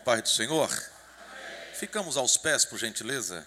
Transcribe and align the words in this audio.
Pai 0.00 0.22
do 0.22 0.28
Senhor? 0.28 0.70
Ficamos 1.74 2.16
aos 2.16 2.36
pés, 2.36 2.64
por 2.64 2.78
gentileza. 2.78 3.46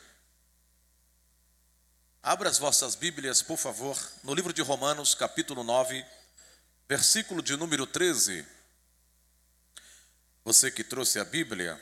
Abra 2.22 2.49
as 2.49 2.57
vossas 2.57 2.95
Bíblias, 2.95 3.41
por 3.41 3.57
favor, 3.57 3.98
no 4.23 4.33
livro 4.33 4.54
de 4.54 4.62
Romanos, 4.62 5.16
capítulo 5.16 5.63
9, 5.63 6.05
versículo 6.88 7.42
de 7.42 7.58
número 7.58 7.88
13. 7.88 8.46
Você 10.46 10.70
que 10.70 10.84
trouxe 10.84 11.20
a 11.20 11.26
Bíblia, 11.26 11.79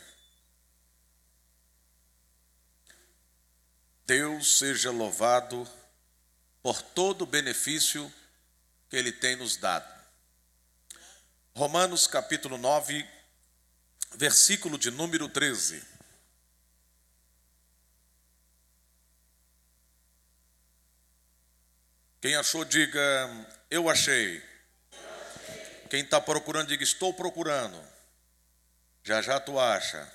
Deus 4.06 4.58
seja 4.58 4.90
louvado 4.90 5.68
por 6.62 6.82
todo 6.82 7.24
o 7.24 7.28
benefício 7.28 8.12
que 8.90 8.96
Ele 8.96 9.12
tem 9.12 9.36
nos 9.36 9.58
dado. 9.58 10.02
Romanos 11.54 12.08
capítulo 12.08 12.58
9, 12.58 13.08
versículo 14.16 14.78
de 14.78 14.92
número 14.92 15.28
13. 15.30 15.84
Quem 22.22 22.36
achou, 22.36 22.64
diga, 22.64 23.02
eu 23.70 23.90
achei. 23.90 24.44
Quem 25.90 26.04
está 26.04 26.22
procurando, 26.22 26.68
diga, 26.68 26.84
estou 26.84 27.14
procurando. 27.14 27.82
Já 29.04 29.22
já 29.22 29.40
tu 29.40 29.60
acha. 29.60 30.12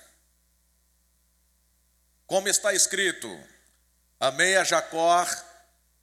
Como 2.25 2.47
está 2.47 2.73
escrito, 2.73 3.27
amei 4.19 4.55
a 4.55 4.63
Jacó 4.63 5.25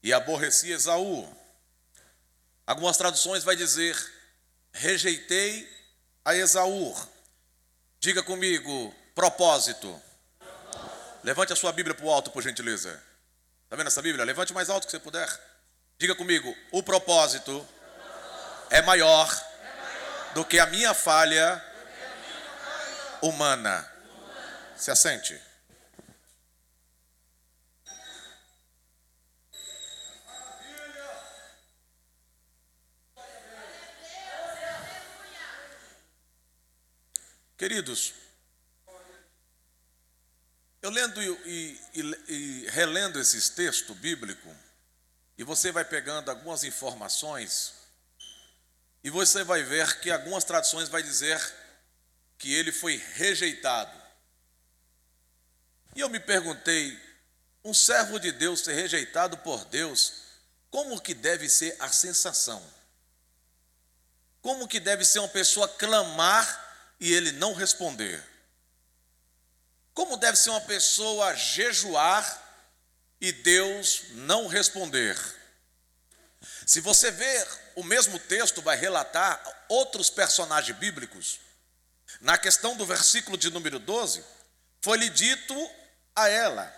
e 0.02 0.12
aborreci 0.12 0.70
Esaú. 0.70 1.26
Algumas 2.66 2.96
traduções 2.96 3.44
vai 3.44 3.56
dizer, 3.56 3.96
rejeitei 4.72 5.68
a 6.24 6.34
Esaú. 6.34 6.94
Diga 8.04 8.22
comigo, 8.22 8.94
propósito. 9.14 9.98
Levante 11.22 11.54
a 11.54 11.56
sua 11.56 11.72
Bíblia 11.72 11.94
para 11.94 12.04
o 12.04 12.12
alto, 12.12 12.30
por 12.30 12.42
gentileza. 12.42 13.02
Está 13.64 13.76
vendo 13.76 13.86
essa 13.86 14.02
Bíblia? 14.02 14.26
Levante 14.26 14.52
mais 14.52 14.68
alto 14.68 14.84
que 14.86 14.90
você 14.90 14.98
puder. 14.98 15.26
Diga 15.98 16.14
comigo, 16.14 16.54
o 16.70 16.82
propósito 16.82 17.66
é 18.68 18.82
maior 18.82 19.26
do 20.34 20.44
que 20.44 20.58
a 20.58 20.66
minha 20.66 20.92
falha 20.92 21.64
humana. 23.22 23.90
Se 24.76 24.90
assente. 24.90 25.40
Queridos, 37.64 38.12
eu 40.82 40.90
lendo 40.90 41.22
e, 41.22 41.80
e, 41.94 42.00
e, 42.28 42.66
relendo 42.68 43.18
esses 43.18 43.48
textos 43.48 43.96
bíblicos, 43.96 44.52
e 45.38 45.42
você 45.42 45.72
vai 45.72 45.82
pegando 45.82 46.30
algumas 46.30 46.62
informações, 46.62 47.72
e 49.02 49.08
você 49.08 49.42
vai 49.42 49.62
ver 49.62 49.98
que 50.00 50.10
algumas 50.10 50.44
traduções 50.44 50.90
vai 50.90 51.02
dizer 51.02 51.40
que 52.36 52.52
ele 52.52 52.70
foi 52.70 53.02
rejeitado. 53.14 53.98
E 55.96 56.00
eu 56.00 56.10
me 56.10 56.20
perguntei, 56.20 57.00
um 57.64 57.72
servo 57.72 58.20
de 58.20 58.30
Deus 58.30 58.60
ser 58.60 58.74
rejeitado 58.74 59.38
por 59.38 59.64
Deus, 59.64 60.12
como 60.70 61.00
que 61.00 61.14
deve 61.14 61.48
ser 61.48 61.74
a 61.80 61.88
sensação? 61.88 62.62
Como 64.42 64.68
que 64.68 64.78
deve 64.78 65.02
ser 65.02 65.20
uma 65.20 65.28
pessoa 65.30 65.66
clamar 65.66 66.63
e 67.00 67.12
ele 67.12 67.32
não 67.32 67.54
responder? 67.54 68.22
Como 69.92 70.16
deve 70.16 70.36
ser 70.36 70.50
uma 70.50 70.60
pessoa 70.60 71.34
jejuar 71.34 72.42
e 73.20 73.30
Deus 73.30 74.02
não 74.10 74.46
responder? 74.46 75.16
Se 76.66 76.80
você 76.80 77.10
ver, 77.10 77.46
o 77.76 77.84
mesmo 77.84 78.18
texto 78.18 78.60
vai 78.60 78.76
relatar 78.76 79.42
outros 79.68 80.10
personagens 80.10 80.76
bíblicos. 80.76 81.40
Na 82.20 82.36
questão 82.38 82.76
do 82.76 82.86
versículo 82.86 83.36
de 83.36 83.50
número 83.50 83.78
12, 83.78 84.24
foi-lhe 84.82 85.08
dito 85.08 85.54
a 86.14 86.28
ela: 86.28 86.74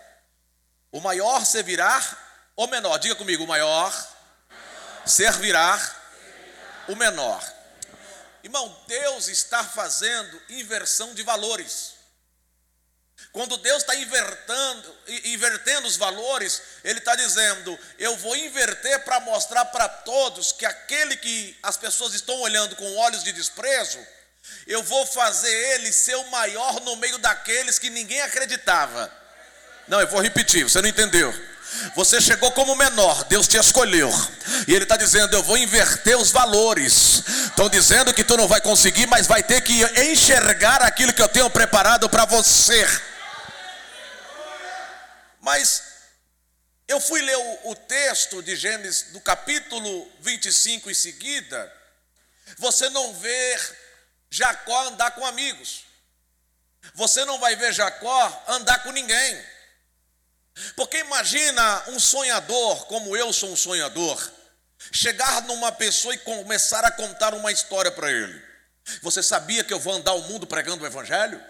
o 0.91 0.99
maior 0.99 1.45
servirá 1.45 2.01
o 2.55 2.67
menor. 2.67 2.97
Diga 2.97 3.15
comigo, 3.15 3.43
o 3.43 3.47
maior, 3.47 3.93
servirá 5.05 5.79
o 6.87 6.95
menor. 6.95 7.56
Irmão, 8.47 8.73
Deus 8.87 9.27
está 9.27 9.61
fazendo 9.61 10.41
inversão 10.47 11.13
de 11.13 11.21
valores. 11.21 11.95
Quando 13.33 13.57
Deus 13.57 13.79
está 13.79 13.93
invertendo, 13.93 14.95
invertendo 15.25 15.85
os 15.85 15.97
valores, 15.97 16.61
Ele 16.81 16.99
está 16.99 17.13
dizendo: 17.13 17.77
Eu 17.99 18.15
vou 18.15 18.37
inverter 18.37 19.03
para 19.03 19.19
mostrar 19.19 19.65
para 19.65 19.89
todos 19.89 20.53
que 20.53 20.65
aquele 20.65 21.17
que 21.17 21.59
as 21.61 21.75
pessoas 21.75 22.13
estão 22.13 22.39
olhando 22.39 22.73
com 22.77 22.95
olhos 22.95 23.21
de 23.21 23.33
desprezo, 23.33 23.99
eu 24.65 24.81
vou 24.81 25.05
fazer 25.05 25.53
ele 25.73 25.91
ser 25.91 26.15
o 26.15 26.31
maior 26.31 26.79
no 26.79 26.95
meio 26.95 27.17
daqueles 27.17 27.77
que 27.77 27.89
ninguém 27.89 28.21
acreditava. 28.21 29.11
Não, 29.89 29.99
eu 29.99 30.07
vou 30.07 30.21
repetir, 30.21 30.63
você 30.63 30.81
não 30.81 30.87
entendeu. 30.87 31.33
Você 31.95 32.21
chegou 32.21 32.51
como 32.51 32.75
menor, 32.75 33.23
Deus 33.25 33.47
te 33.47 33.57
escolheu. 33.57 34.09
E 34.67 34.73
Ele 34.73 34.83
está 34.83 34.97
dizendo: 34.97 35.35
Eu 35.35 35.43
vou 35.43 35.57
inverter 35.57 36.17
os 36.17 36.31
valores. 36.31 37.23
Estão 37.45 37.69
dizendo 37.69 38.13
que 38.13 38.23
tu 38.23 38.37
não 38.37 38.47
vai 38.47 38.61
conseguir, 38.61 39.07
mas 39.07 39.27
vai 39.27 39.43
ter 39.43 39.61
que 39.61 39.83
enxergar 40.01 40.81
aquilo 40.81 41.13
que 41.13 41.21
eu 41.21 41.29
tenho 41.29 41.49
preparado 41.49 42.09
para 42.09 42.25
você. 42.25 42.85
Mas 45.41 45.83
eu 46.87 46.99
fui 46.99 47.21
ler 47.21 47.37
o, 47.37 47.71
o 47.71 47.75
texto 47.75 48.41
de 48.41 48.55
Gênesis, 48.55 49.11
do 49.11 49.19
capítulo 49.19 50.11
25 50.21 50.89
em 50.89 50.93
seguida. 50.93 51.73
Você 52.57 52.89
não 52.89 53.13
vê 53.15 53.59
Jacó 54.29 54.87
andar 54.87 55.11
com 55.11 55.25
amigos. 55.25 55.85
Você 56.93 57.25
não 57.25 57.39
vai 57.39 57.55
ver 57.55 57.73
Jacó 57.73 58.43
andar 58.47 58.83
com 58.83 58.91
ninguém. 58.91 59.56
Porque 60.75 60.97
imagina 60.97 61.83
um 61.89 61.99
sonhador, 61.99 62.85
como 62.85 63.15
eu 63.15 63.31
sou 63.31 63.51
um 63.51 63.55
sonhador, 63.55 64.31
chegar 64.91 65.41
numa 65.43 65.71
pessoa 65.71 66.13
e 66.13 66.19
começar 66.19 66.83
a 66.83 66.91
contar 66.91 67.33
uma 67.33 67.51
história 67.51 67.91
para 67.91 68.11
ele. 68.11 68.41
Você 69.01 69.21
sabia 69.21 69.63
que 69.63 69.73
eu 69.73 69.79
vou 69.79 69.93
andar 69.93 70.13
o 70.13 70.23
mundo 70.23 70.47
pregando 70.47 70.83
o 70.83 70.87
evangelho? 70.87 71.41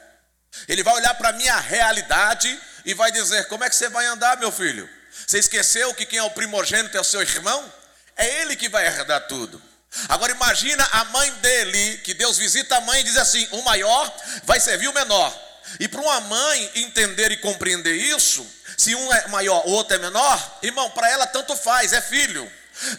Ele 0.68 0.84
vai 0.84 0.96
olhar 0.96 1.14
para 1.16 1.30
a 1.30 1.34
minha 1.34 1.58
realidade 1.60 2.60
e 2.86 2.94
vai 2.94 3.12
dizer: 3.12 3.48
Como 3.48 3.64
é 3.64 3.70
que 3.70 3.76
você 3.76 3.90
vai 3.90 4.06
andar, 4.06 4.38
meu 4.38 4.52
filho? 4.52 4.90
Você 5.26 5.40
esqueceu 5.40 5.94
que 5.94 6.06
quem 6.06 6.20
é 6.20 6.24
o 6.24 6.32
primogênito 6.32 6.98
é 6.98 7.02
o 7.02 7.04
seu 7.04 7.22
irmão? 7.22 7.74
É 8.16 8.42
ele 8.42 8.56
que 8.56 8.70
vai 8.70 8.86
herdar 8.86 9.28
tudo. 9.28 9.62
Agora 10.10 10.32
imagina 10.32 10.88
a 10.92 11.06
mãe 11.06 11.32
dele, 11.34 11.98
que 12.00 12.14
Deus 12.14 12.38
visita 12.38 12.78
a 12.78 12.82
mãe 12.82 13.02
e 13.02 13.04
diz 13.04 13.18
assim: 13.18 13.48
o 13.52 13.62
maior 13.62 14.14
vai 14.44 14.60
servir 14.60 14.88
o 14.88 14.94
menor. 14.94 15.48
E 15.80 15.88
para 15.88 16.02
uma 16.02 16.22
mãe 16.22 16.72
entender 16.76 17.32
e 17.32 17.38
compreender 17.38 17.94
isso, 17.94 18.46
se 18.78 18.94
um 18.94 19.12
é 19.12 19.28
maior, 19.30 19.66
o 19.66 19.72
outro 19.72 19.96
é 19.96 19.98
menor, 20.00 20.60
irmão, 20.62 20.90
para 20.92 21.10
ela 21.10 21.26
tanto 21.26 21.56
faz, 21.58 21.92
é 21.94 22.02
filho. 22.02 22.50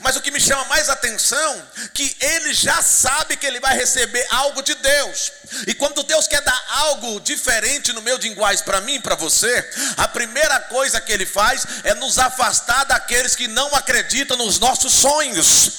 Mas 0.01 0.17
o 0.17 0.21
que 0.21 0.33
me 0.33 0.41
chama 0.41 0.65
mais 0.65 0.89
atenção, 0.89 1.63
que 1.95 2.17
ele 2.21 2.53
já 2.53 2.83
sabe 2.83 3.37
que 3.37 3.47
ele 3.47 3.61
vai 3.61 3.77
receber 3.77 4.27
algo 4.31 4.61
de 4.61 4.75
Deus. 4.75 5.33
E 5.69 5.75
quando 5.75 6.03
Deus 6.03 6.27
quer 6.27 6.41
dar 6.43 6.65
algo 6.69 7.21
diferente 7.21 7.93
no 7.93 8.03
de 8.19 8.27
iguais 8.27 8.61
para 8.61 8.81
mim 8.81 9.01
para 9.01 9.15
você, 9.15 9.71
a 9.97 10.09
primeira 10.09 10.59
coisa 10.63 11.01
que 11.01 11.13
ele 11.13 11.25
faz 11.25 11.65
é 11.85 11.95
nos 11.95 12.19
afastar 12.19 12.85
daqueles 12.85 13.37
que 13.37 13.47
não 13.47 13.73
acreditam 13.75 14.37
nos 14.37 14.59
nossos 14.59 14.93
sonhos. 14.93 15.71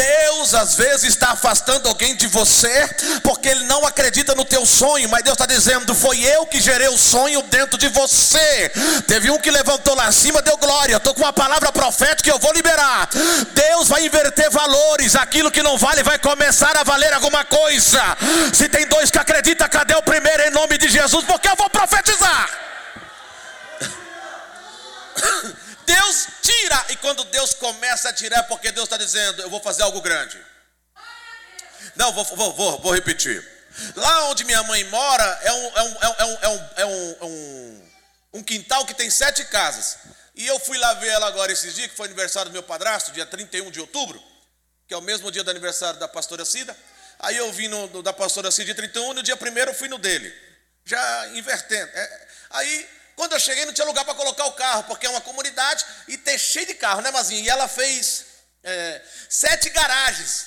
Deus 0.00 0.54
às 0.54 0.76
vezes 0.76 1.10
está 1.10 1.32
afastando 1.32 1.86
alguém 1.86 2.16
de 2.16 2.26
você 2.26 2.88
porque 3.22 3.48
ele 3.48 3.64
não 3.64 3.84
acredita 3.86 4.34
no 4.34 4.46
teu 4.46 4.64
sonho, 4.64 5.06
mas 5.10 5.22
Deus 5.22 5.34
está 5.34 5.44
dizendo: 5.44 5.94
Foi 5.94 6.18
eu 6.22 6.46
que 6.46 6.58
gerei 6.58 6.88
o 6.88 6.96
sonho 6.96 7.42
dentro 7.42 7.76
de 7.76 7.88
você. 7.88 8.72
Teve 9.06 9.30
um 9.30 9.38
que 9.38 9.50
levantou 9.50 9.94
lá 9.94 10.06
acima, 10.06 10.40
deu 10.40 10.56
glória. 10.56 10.96
Estou 10.96 11.14
com 11.14 11.20
uma 11.20 11.34
palavra 11.34 11.70
profética 11.70 12.22
que 12.22 12.30
eu 12.30 12.38
vou 12.38 12.52
liberar. 12.52 13.10
Deus 13.52 13.88
vai 13.88 14.06
inverter 14.06 14.50
valores, 14.50 15.14
aquilo 15.14 15.50
que 15.50 15.62
não 15.62 15.76
vale 15.76 16.02
vai 16.02 16.18
começar 16.18 16.74
a 16.78 16.82
valer 16.82 17.12
alguma 17.12 17.44
coisa. 17.44 18.00
Se 18.54 18.70
tem 18.70 18.86
dois 18.86 19.10
que 19.10 19.18
acreditam, 19.18 19.68
cadê 19.68 19.94
o 19.94 20.02
primeiro 20.02 20.44
em 20.44 20.50
nome 20.50 20.78
de 20.78 20.88
Jesus? 20.88 21.26
Porque 21.26 21.48
eu 21.48 21.56
vou 21.56 21.68
profetizar. 21.68 22.48
Deus 25.90 26.28
tira, 26.40 26.86
e 26.90 26.96
quando 26.96 27.24
Deus 27.24 27.52
começa 27.54 28.08
a 28.10 28.12
tirar, 28.12 28.38
é 28.38 28.42
porque 28.44 28.70
Deus 28.70 28.84
está 28.84 28.96
dizendo: 28.96 29.42
Eu 29.42 29.50
vou 29.50 29.60
fazer 29.60 29.82
algo 29.82 30.00
grande. 30.00 30.38
Não, 31.96 32.12
vou, 32.12 32.24
vou, 32.24 32.52
vou, 32.54 32.78
vou 32.78 32.94
repetir. 32.94 33.44
Lá 33.96 34.28
onde 34.28 34.44
minha 34.44 34.62
mãe 34.64 34.84
mora 34.84 35.40
é 35.42 35.52
um, 35.52 35.66
é 35.66 35.82
um, 35.82 35.96
é 36.00 36.08
um, 36.08 36.14
é 36.20 36.24
um, 36.24 36.38
é 36.76 36.86
um, 36.86 37.16
é 37.20 37.24
um, 37.24 37.90
um 38.34 38.42
quintal 38.42 38.86
que 38.86 38.94
tem 38.94 39.10
sete 39.10 39.44
casas. 39.46 39.98
E 40.34 40.46
eu 40.46 40.60
fui 40.60 40.78
lá 40.78 40.94
ver 40.94 41.08
ela 41.08 41.26
agora 41.26 41.50
esses 41.50 41.74
dias, 41.74 41.90
que 41.90 41.96
foi 41.96 42.06
aniversário 42.06 42.50
do 42.50 42.52
meu 42.52 42.62
padrasto, 42.62 43.10
dia 43.10 43.26
31 43.26 43.70
de 43.70 43.80
outubro, 43.80 44.22
que 44.86 44.94
é 44.94 44.96
o 44.96 45.02
mesmo 45.02 45.30
dia 45.30 45.42
do 45.42 45.50
aniversário 45.50 45.98
da 45.98 46.06
pastora 46.06 46.44
Cida. 46.44 46.76
Aí 47.18 47.36
eu 47.36 47.52
vim 47.52 47.66
no, 47.68 48.02
da 48.02 48.12
pastora 48.12 48.50
Cida 48.50 48.66
dia 48.66 48.74
31, 48.76 49.12
no 49.12 49.22
dia 49.22 49.34
1 49.34 49.58
eu 49.58 49.74
fui 49.74 49.88
no 49.88 49.98
dele. 49.98 50.32
já 50.84 51.28
invertendo. 51.34 51.90
É, 51.92 52.28
aí, 52.50 52.88
quando 53.20 53.34
eu 53.34 53.38
cheguei, 53.38 53.66
não 53.66 53.72
tinha 53.74 53.86
lugar 53.86 54.02
para 54.02 54.14
colocar 54.14 54.46
o 54.46 54.52
carro, 54.52 54.84
porque 54.84 55.04
é 55.04 55.10
uma 55.10 55.20
comunidade 55.20 55.84
e 56.08 56.16
tem 56.16 56.38
cheio 56.38 56.64
de 56.64 56.72
carro, 56.72 57.02
né, 57.02 57.10
Mazinho? 57.10 57.44
E 57.44 57.50
ela 57.50 57.68
fez 57.68 58.24
é, 58.64 59.02
sete 59.28 59.68
garagens. 59.68 60.46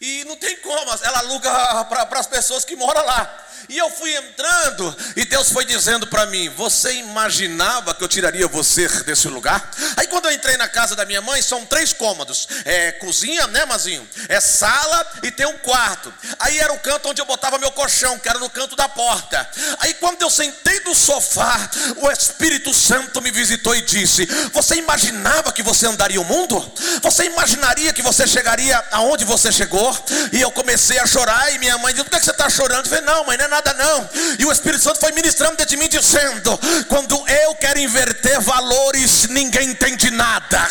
E 0.00 0.24
não 0.24 0.34
tem 0.36 0.56
como, 0.60 0.90
ela 1.04 1.18
aluga 1.18 1.84
para 1.84 2.18
as 2.18 2.26
pessoas 2.26 2.64
que 2.64 2.74
moram 2.74 3.04
lá. 3.04 3.45
E 3.68 3.76
eu 3.78 3.90
fui 3.90 4.14
entrando 4.14 4.96
e 5.16 5.24
Deus 5.24 5.50
foi 5.50 5.64
dizendo 5.64 6.06
para 6.06 6.26
mim: 6.26 6.48
Você 6.50 6.94
imaginava 6.94 7.94
que 7.94 8.02
eu 8.02 8.08
tiraria 8.08 8.46
você 8.46 8.88
desse 9.02 9.28
lugar? 9.28 9.70
Aí 9.96 10.06
quando 10.06 10.26
eu 10.26 10.32
entrei 10.32 10.56
na 10.56 10.68
casa 10.68 10.94
da 10.94 11.04
minha 11.04 11.20
mãe, 11.20 11.42
são 11.42 11.66
três 11.66 11.92
cômodos: 11.92 12.46
é 12.64 12.92
cozinha, 12.92 13.46
né, 13.48 13.64
Mazinho? 13.64 14.08
É 14.28 14.40
sala 14.40 15.06
e 15.22 15.30
tem 15.30 15.46
um 15.46 15.58
quarto. 15.58 16.12
Aí 16.38 16.58
era 16.58 16.72
o 16.72 16.78
canto 16.78 17.08
onde 17.08 17.20
eu 17.20 17.26
botava 17.26 17.58
meu 17.58 17.70
colchão, 17.72 18.18
que 18.18 18.28
era 18.28 18.38
no 18.38 18.48
canto 18.48 18.76
da 18.76 18.88
porta. 18.88 19.48
Aí 19.80 19.94
quando 19.94 20.22
eu 20.22 20.30
sentei 20.30 20.80
no 20.80 20.94
sofá, 20.94 21.68
o 21.96 22.10
Espírito 22.10 22.72
Santo 22.72 23.20
me 23.20 23.30
visitou 23.30 23.74
e 23.74 23.82
disse: 23.82 24.26
Você 24.52 24.76
imaginava 24.76 25.52
que 25.52 25.62
você 25.62 25.86
andaria 25.86 26.20
o 26.20 26.24
mundo? 26.24 26.56
Você 27.02 27.24
imaginaria 27.24 27.92
que 27.92 28.02
você 28.02 28.26
chegaria 28.26 28.82
aonde 28.92 29.24
você 29.24 29.50
chegou? 29.50 29.96
E 30.32 30.40
eu 30.40 30.52
comecei 30.52 30.98
a 30.98 31.06
chorar 31.06 31.52
e 31.52 31.58
minha 31.58 31.76
mãe 31.78 31.92
disse: 31.92 32.04
Por 32.04 32.16
que 32.16 32.24
você 32.24 32.30
está 32.30 32.48
chorando? 32.48 32.84
Eu 32.84 32.90
falei: 32.90 33.04
Não, 33.04 33.24
mãe, 33.24 33.36
não 33.36 33.44
é 33.44 33.48
nada 33.48 33.55
não. 33.74 34.08
E 34.38 34.44
o 34.44 34.52
Espírito 34.52 34.82
Santo 34.82 35.00
foi 35.00 35.12
ministrando 35.12 35.64
de 35.64 35.76
mim, 35.76 35.88
dizendo: 35.88 36.58
quando 36.88 37.14
eu 37.28 37.54
quero 37.56 37.78
inverter 37.78 38.40
valores, 38.40 39.28
ninguém 39.28 39.70
entende 39.70 40.10
nada. 40.10 40.66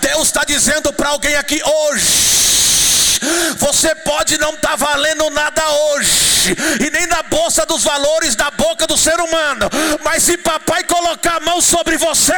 Deus 0.00 0.28
está 0.28 0.44
dizendo 0.44 0.92
para 0.92 1.10
alguém 1.10 1.36
aqui 1.36 1.60
hoje. 1.64 2.44
Você 3.56 3.94
pode 3.94 4.36
não 4.38 4.54
estar 4.54 4.70
tá 4.70 4.76
valendo 4.76 5.30
nada 5.30 5.62
hoje, 5.66 6.54
e 6.80 6.90
nem 6.90 7.06
na 7.06 7.22
bolsa 7.22 7.64
dos 7.64 7.82
valores 7.82 8.34
da 8.34 8.50
boca 8.50 8.86
do 8.86 8.98
ser 8.98 9.18
humano, 9.20 9.70
mas 10.02 10.22
se 10.22 10.36
papai 10.36 10.84
colocar 10.84 11.36
a 11.36 11.40
mão 11.40 11.60
sobre 11.60 11.96
você, 11.96 12.34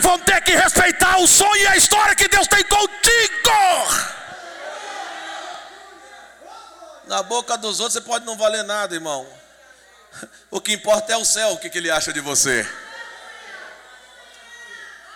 vão 0.00 0.18
ter 0.18 0.40
que 0.42 0.52
respeitar 0.52 1.18
o 1.18 1.26
sonho 1.28 1.62
e 1.62 1.66
a 1.68 1.76
história 1.76 2.16
que 2.16 2.28
Deus 2.28 2.48
tem 2.48 2.64
contigo. 2.64 4.23
Na 7.14 7.22
boca 7.22 7.56
dos 7.56 7.78
outros 7.78 7.92
você 7.92 8.00
pode 8.00 8.26
não 8.26 8.36
valer 8.36 8.64
nada, 8.64 8.92
irmão. 8.92 9.24
O 10.50 10.60
que 10.60 10.72
importa 10.72 11.12
é 11.12 11.16
o 11.16 11.24
céu, 11.24 11.52
o 11.52 11.58
que, 11.58 11.70
ele 11.78 11.88
acha 11.88 12.12
de 12.12 12.18
você. 12.18 12.68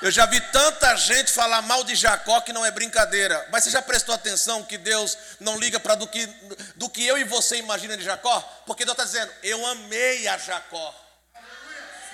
Eu 0.00 0.08
já 0.08 0.24
vi 0.24 0.40
tanta 0.52 0.94
gente 0.94 1.32
falar 1.32 1.60
mal 1.62 1.82
de 1.82 1.96
Jacó 1.96 2.40
que 2.40 2.52
não 2.52 2.64
é 2.64 2.70
brincadeira. 2.70 3.44
Mas 3.50 3.64
você 3.64 3.70
já 3.70 3.82
prestou 3.82 4.14
atenção 4.14 4.62
que 4.62 4.78
Deus 4.78 5.18
não 5.40 5.58
liga 5.58 5.80
para 5.80 5.96
do 5.96 6.06
que, 6.06 6.24
do 6.76 6.88
que 6.88 7.04
eu 7.04 7.18
e 7.18 7.24
você 7.24 7.56
imagina 7.56 7.96
de 7.96 8.04
Jacó? 8.04 8.40
Porque 8.64 8.84
Deus 8.84 8.96
está 8.96 9.04
dizendo, 9.04 9.32
eu 9.42 9.66
amei 9.66 10.28
a 10.28 10.38
Jacó. 10.38 10.94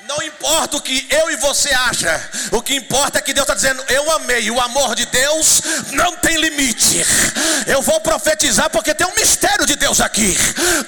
Não 0.06 0.22
importa 0.22 0.76
o 0.76 0.82
que 0.82 1.06
eu 1.10 1.30
e 1.30 1.36
você 1.36 1.72
acha, 1.72 2.30
o 2.52 2.60
que 2.60 2.74
importa 2.74 3.18
é 3.18 3.22
que 3.22 3.32
Deus 3.32 3.44
está 3.44 3.54
dizendo: 3.54 3.82
Eu 3.88 4.10
amei. 4.12 4.50
O 4.50 4.60
amor 4.60 4.94
de 4.94 5.06
Deus 5.06 5.62
não 5.92 6.14
tem 6.16 6.36
limite. 6.36 7.02
Eu 7.66 7.80
vou 7.80 7.98
profetizar 8.00 8.68
porque 8.68 8.94
tem 8.94 9.06
um 9.06 9.14
mistério 9.14 9.64
de 9.64 9.76
Deus 9.76 10.00
aqui. 10.00 10.36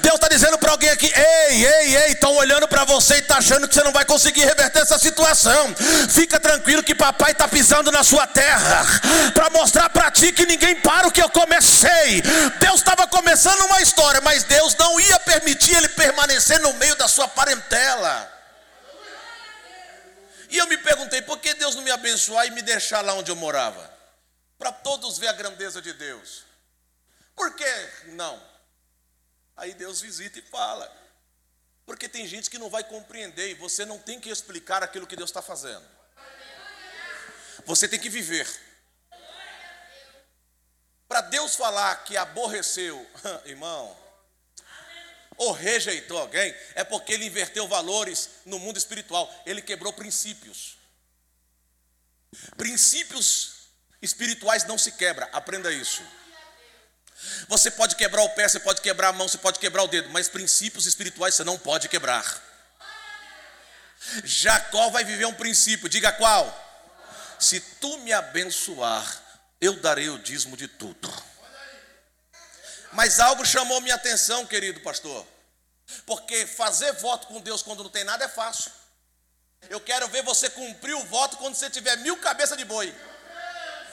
Deus 0.03 0.17
está 0.17 0.29
dizendo 0.29 0.59
para 0.59 0.71
alguém 0.71 0.91
aqui: 0.91 1.11
Ei, 1.15 1.67
ei, 1.67 1.97
ei, 1.97 2.13
estão 2.13 2.35
olhando 2.37 2.69
para 2.69 2.85
você 2.85 3.15
e 3.15 3.19
está 3.21 3.39
achando 3.39 3.67
que 3.67 3.75
você 3.75 3.83
não 3.83 3.93
vai 3.93 4.05
conseguir 4.05 4.45
reverter 4.45 4.83
essa 4.83 4.99
situação. 4.99 5.75
Fica 6.11 6.39
tranquilo 6.39 6.83
que 6.83 6.95
papai 6.95 7.33
está 7.33 7.49
pisando 7.49 7.91
na 7.91 8.05
sua 8.05 8.27
terra 8.27 8.85
para 9.33 9.49
mostrar 9.49 9.89
para 9.89 10.11
ti 10.11 10.31
que 10.31 10.45
ninguém 10.45 10.75
para 10.77 11.09
o 11.09 11.11
que 11.11 11.23
eu 11.23 11.31
comecei. 11.31 12.23
Deus 12.61 12.81
estava 12.81 13.07
começando 13.07 13.63
uma 13.63 13.81
história, 13.81 14.21
mas 14.21 14.43
Deus 14.43 14.77
não 14.79 15.01
ia 15.01 15.19
permitir 15.21 15.75
ele 15.75 15.89
permanecer 15.89 16.61
no 16.61 16.75
meio 16.75 16.95
da 16.97 17.09
sua 17.09 17.27
parentela. 17.27 18.36
E 20.57 20.59
eu 20.59 20.67
me 20.69 20.79
perguntei, 20.79 21.21
por 21.21 21.39
que 21.39 21.53
Deus 21.53 21.75
não 21.75 21.83
me 21.83 21.91
abençoar 21.91 22.47
e 22.47 22.51
me 22.51 22.63
deixar 22.63 23.03
lá 23.03 23.13
onde 23.13 23.31
eu 23.31 23.37
morava? 23.37 23.95
Para 24.59 24.73
todos 24.73 25.19
ver 25.19 25.29
a 25.29 25.35
grandeza 25.35 25.83
de 25.83 25.93
Deus. 25.93 26.45
Por 27.35 27.55
que 27.55 27.91
não? 28.07 28.43
Aí 29.55 29.75
Deus 29.75 30.01
visita 30.01 30.39
e 30.39 30.43
fala. 30.43 30.91
Porque 31.85 32.09
tem 32.09 32.27
gente 32.27 32.49
que 32.49 32.57
não 32.57 32.71
vai 32.71 32.83
compreender 32.83 33.51
e 33.51 33.55
você 33.55 33.85
não 33.85 33.99
tem 33.99 34.19
que 34.19 34.31
explicar 34.31 34.83
aquilo 34.83 35.07
que 35.07 35.15
Deus 35.15 35.29
está 35.29 35.43
fazendo. 35.43 35.85
Você 37.67 37.87
tem 37.87 38.01
que 38.01 38.09
viver. 38.09 38.49
Para 41.07 41.21
Deus 41.21 41.55
falar 41.55 42.03
que 42.05 42.17
aborreceu, 42.17 43.07
irmão, 43.45 43.95
ou 45.37 45.53
rejeitou 45.53 46.19
alguém, 46.19 46.55
é 46.75 46.85
porque 46.85 47.13
ele 47.13 47.27
inverteu 47.27 47.69
valores 47.69 48.31
no 48.45 48.59
mundo 48.59 48.77
espiritual, 48.77 49.33
ele 49.45 49.63
quebrou 49.63 49.93
princípios. 49.93 50.77
Princípios 52.57 53.69
espirituais 54.01 54.65
não 54.65 54.79
se 54.79 54.93
quebra, 54.93 55.29
aprenda 55.33 55.73
isso. 55.73 56.03
Você 57.49 57.71
pode 57.71 57.97
quebrar 57.97 58.23
o 58.23 58.29
pé, 58.31 58.49
você 58.49 58.61
pode 58.61 58.81
quebrar 58.81 59.09
a 59.09 59.13
mão, 59.13 59.27
você 59.27 59.39
pode 59.39 59.59
quebrar 59.59 59.83
o 59.83 59.89
dedo, 59.89 60.11
mas 60.11 60.29
princípios 60.29 60.87
espirituais 60.87 61.35
você 61.35 61.45
não 61.45 61.59
pode 61.59 61.89
quebrar. 61.89 62.43
Jacó 64.25 64.91
vai 64.91 65.05
viver 65.05 65.27
um 65.27 65.35
princípio, 65.35 65.89
diga 65.89 66.13
qual? 66.13 66.65
Se 67.39 67.61
tu 67.61 67.99
me 67.99 68.13
abençoar, 68.13 69.23
eu 69.61 69.75
darei 69.81 70.09
o 70.09 70.19
dízimo 70.19 70.57
de 70.57 70.69
tudo. 70.69 71.13
Mas 72.97 73.21
algo 73.21 73.45
chamou 73.45 73.79
minha 73.83 73.95
atenção, 73.95 74.47
querido 74.47 74.81
pastor. 74.81 75.25
Porque 76.07 76.47
fazer 76.47 76.93
voto 76.93 77.27
com 77.27 77.43
Deus 77.43 77.63
quando 77.63 77.83
não 77.83 77.91
tem 77.91 78.05
nada 78.05 78.25
é 78.25 78.29
fácil. 78.29 78.73
Eu 79.69 79.79
quero 79.81 80.09
ver 80.09 80.23
você 80.23 80.49
cumprir 80.49 80.95
o 80.95 81.05
voto 81.05 81.37
quando 81.37 81.55
você 81.55 81.69
tiver 81.69 81.97
mil 81.99 82.17
cabeças 82.17 82.57
de 82.57 82.65
boi. 82.65 82.95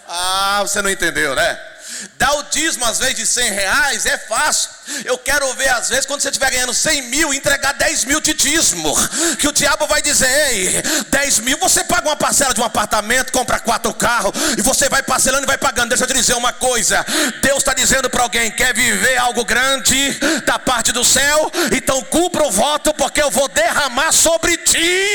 Ah, 0.07 0.59
você 0.61 0.81
não 0.81 0.89
entendeu, 0.89 1.35
né? 1.35 1.72
Dar 2.17 2.33
o 2.33 2.43
dízimo 2.43 2.85
às 2.85 2.99
vezes 2.99 3.15
de 3.15 3.27
100 3.27 3.51
reais 3.51 4.05
é 4.05 4.17
fácil. 4.17 4.69
Eu 5.05 5.17
quero 5.17 5.51
ver 5.53 5.69
às 5.69 5.89
vezes 5.89 6.05
quando 6.05 6.21
você 6.21 6.29
estiver 6.29 6.51
ganhando 6.51 6.73
100 6.73 7.01
mil, 7.03 7.33
entregar 7.33 7.73
10 7.73 8.05
mil 8.05 8.19
de 8.19 8.33
dízimo. 8.33 8.93
Que 9.39 9.47
o 9.47 9.51
diabo 9.51 9.87
vai 9.87 10.01
dizer: 10.01 10.29
Ei, 10.49 10.81
10 11.09 11.39
mil, 11.39 11.57
você 11.57 11.83
paga 11.83 12.07
uma 12.07 12.15
parcela 12.15 12.53
de 12.53 12.61
um 12.61 12.65
apartamento, 12.65 13.31
compra 13.31 13.59
quatro 13.59 13.93
carros 13.93 14.33
e 14.57 14.61
você 14.61 14.89
vai 14.89 15.03
parcelando 15.03 15.45
e 15.45 15.47
vai 15.47 15.57
pagando. 15.57 15.89
Deixa 15.89 16.03
eu 16.03 16.07
te 16.07 16.13
dizer 16.13 16.33
uma 16.35 16.53
coisa: 16.53 17.05
Deus 17.41 17.59
está 17.59 17.73
dizendo 17.73 18.09
para 18.09 18.23
alguém: 18.23 18.51
quer 18.51 18.73
viver 18.73 19.17
algo 19.17 19.45
grande 19.45 20.11
da 20.45 20.59
parte 20.59 20.91
do 20.91 21.03
céu? 21.03 21.51
Então 21.71 22.01
cumpra 22.03 22.43
o 22.43 22.51
voto, 22.51 22.93
porque 22.93 23.21
eu 23.21 23.31
vou 23.31 23.47
derramar 23.47 24.11
sobre 24.11 24.57
ti. 24.57 25.09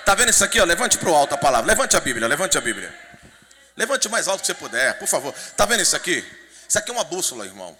Está 0.00 0.14
vendo 0.14 0.30
isso 0.30 0.42
aqui? 0.42 0.58
Ó? 0.58 0.64
Levante 0.64 0.96
para 0.96 1.10
o 1.10 1.14
alto 1.14 1.34
a 1.34 1.38
palavra. 1.38 1.66
Levante 1.66 1.96
a 1.96 2.00
Bíblia, 2.00 2.26
levante 2.26 2.56
a 2.56 2.60
Bíblia. 2.60 3.07
Levante 3.78 4.08
mais 4.08 4.26
alto 4.26 4.40
que 4.40 4.46
você 4.48 4.54
puder, 4.54 4.98
por 4.98 5.06
favor. 5.06 5.32
Está 5.32 5.64
vendo 5.64 5.80
isso 5.80 5.94
aqui? 5.94 6.24
Isso 6.68 6.76
aqui 6.76 6.90
é 6.90 6.92
uma 6.92 7.04
bússola, 7.04 7.46
irmão. 7.46 7.78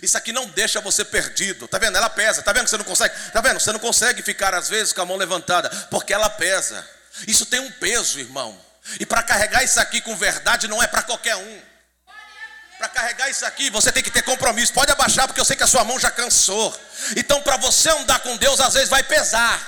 Isso 0.00 0.16
aqui 0.16 0.32
não 0.32 0.46
deixa 0.46 0.80
você 0.80 1.04
perdido. 1.04 1.66
Tá 1.66 1.80
vendo? 1.80 1.96
Ela 1.96 2.08
pesa. 2.08 2.42
Tá 2.42 2.52
vendo 2.52 2.62
que 2.62 2.70
você 2.70 2.76
não 2.78 2.84
consegue? 2.84 3.12
Tá 3.32 3.40
vendo? 3.40 3.58
Você 3.58 3.72
não 3.72 3.80
consegue 3.80 4.22
ficar 4.22 4.54
às 4.54 4.68
vezes 4.68 4.92
com 4.92 5.02
a 5.02 5.04
mão 5.04 5.16
levantada, 5.16 5.68
porque 5.90 6.14
ela 6.14 6.30
pesa. 6.30 6.88
Isso 7.26 7.44
tem 7.44 7.58
um 7.58 7.72
peso, 7.72 8.20
irmão. 8.20 8.56
E 9.00 9.04
para 9.04 9.20
carregar 9.24 9.64
isso 9.64 9.80
aqui 9.80 10.00
com 10.00 10.14
verdade 10.14 10.68
não 10.68 10.80
é 10.80 10.86
para 10.86 11.02
qualquer 11.02 11.34
um. 11.34 11.60
Para 12.78 12.88
carregar 12.88 13.28
isso 13.28 13.44
aqui, 13.44 13.68
você 13.68 13.90
tem 13.90 14.02
que 14.02 14.12
ter 14.12 14.22
compromisso. 14.22 14.72
Pode 14.72 14.92
abaixar, 14.92 15.26
porque 15.26 15.40
eu 15.40 15.44
sei 15.44 15.56
que 15.56 15.64
a 15.64 15.66
sua 15.66 15.82
mão 15.82 15.98
já 15.98 16.10
cansou. 16.12 16.72
Então, 17.16 17.42
para 17.42 17.56
você 17.56 17.90
andar 17.90 18.20
com 18.20 18.36
Deus, 18.36 18.60
às 18.60 18.74
vezes 18.74 18.88
vai 18.88 19.02
pesar. 19.02 19.60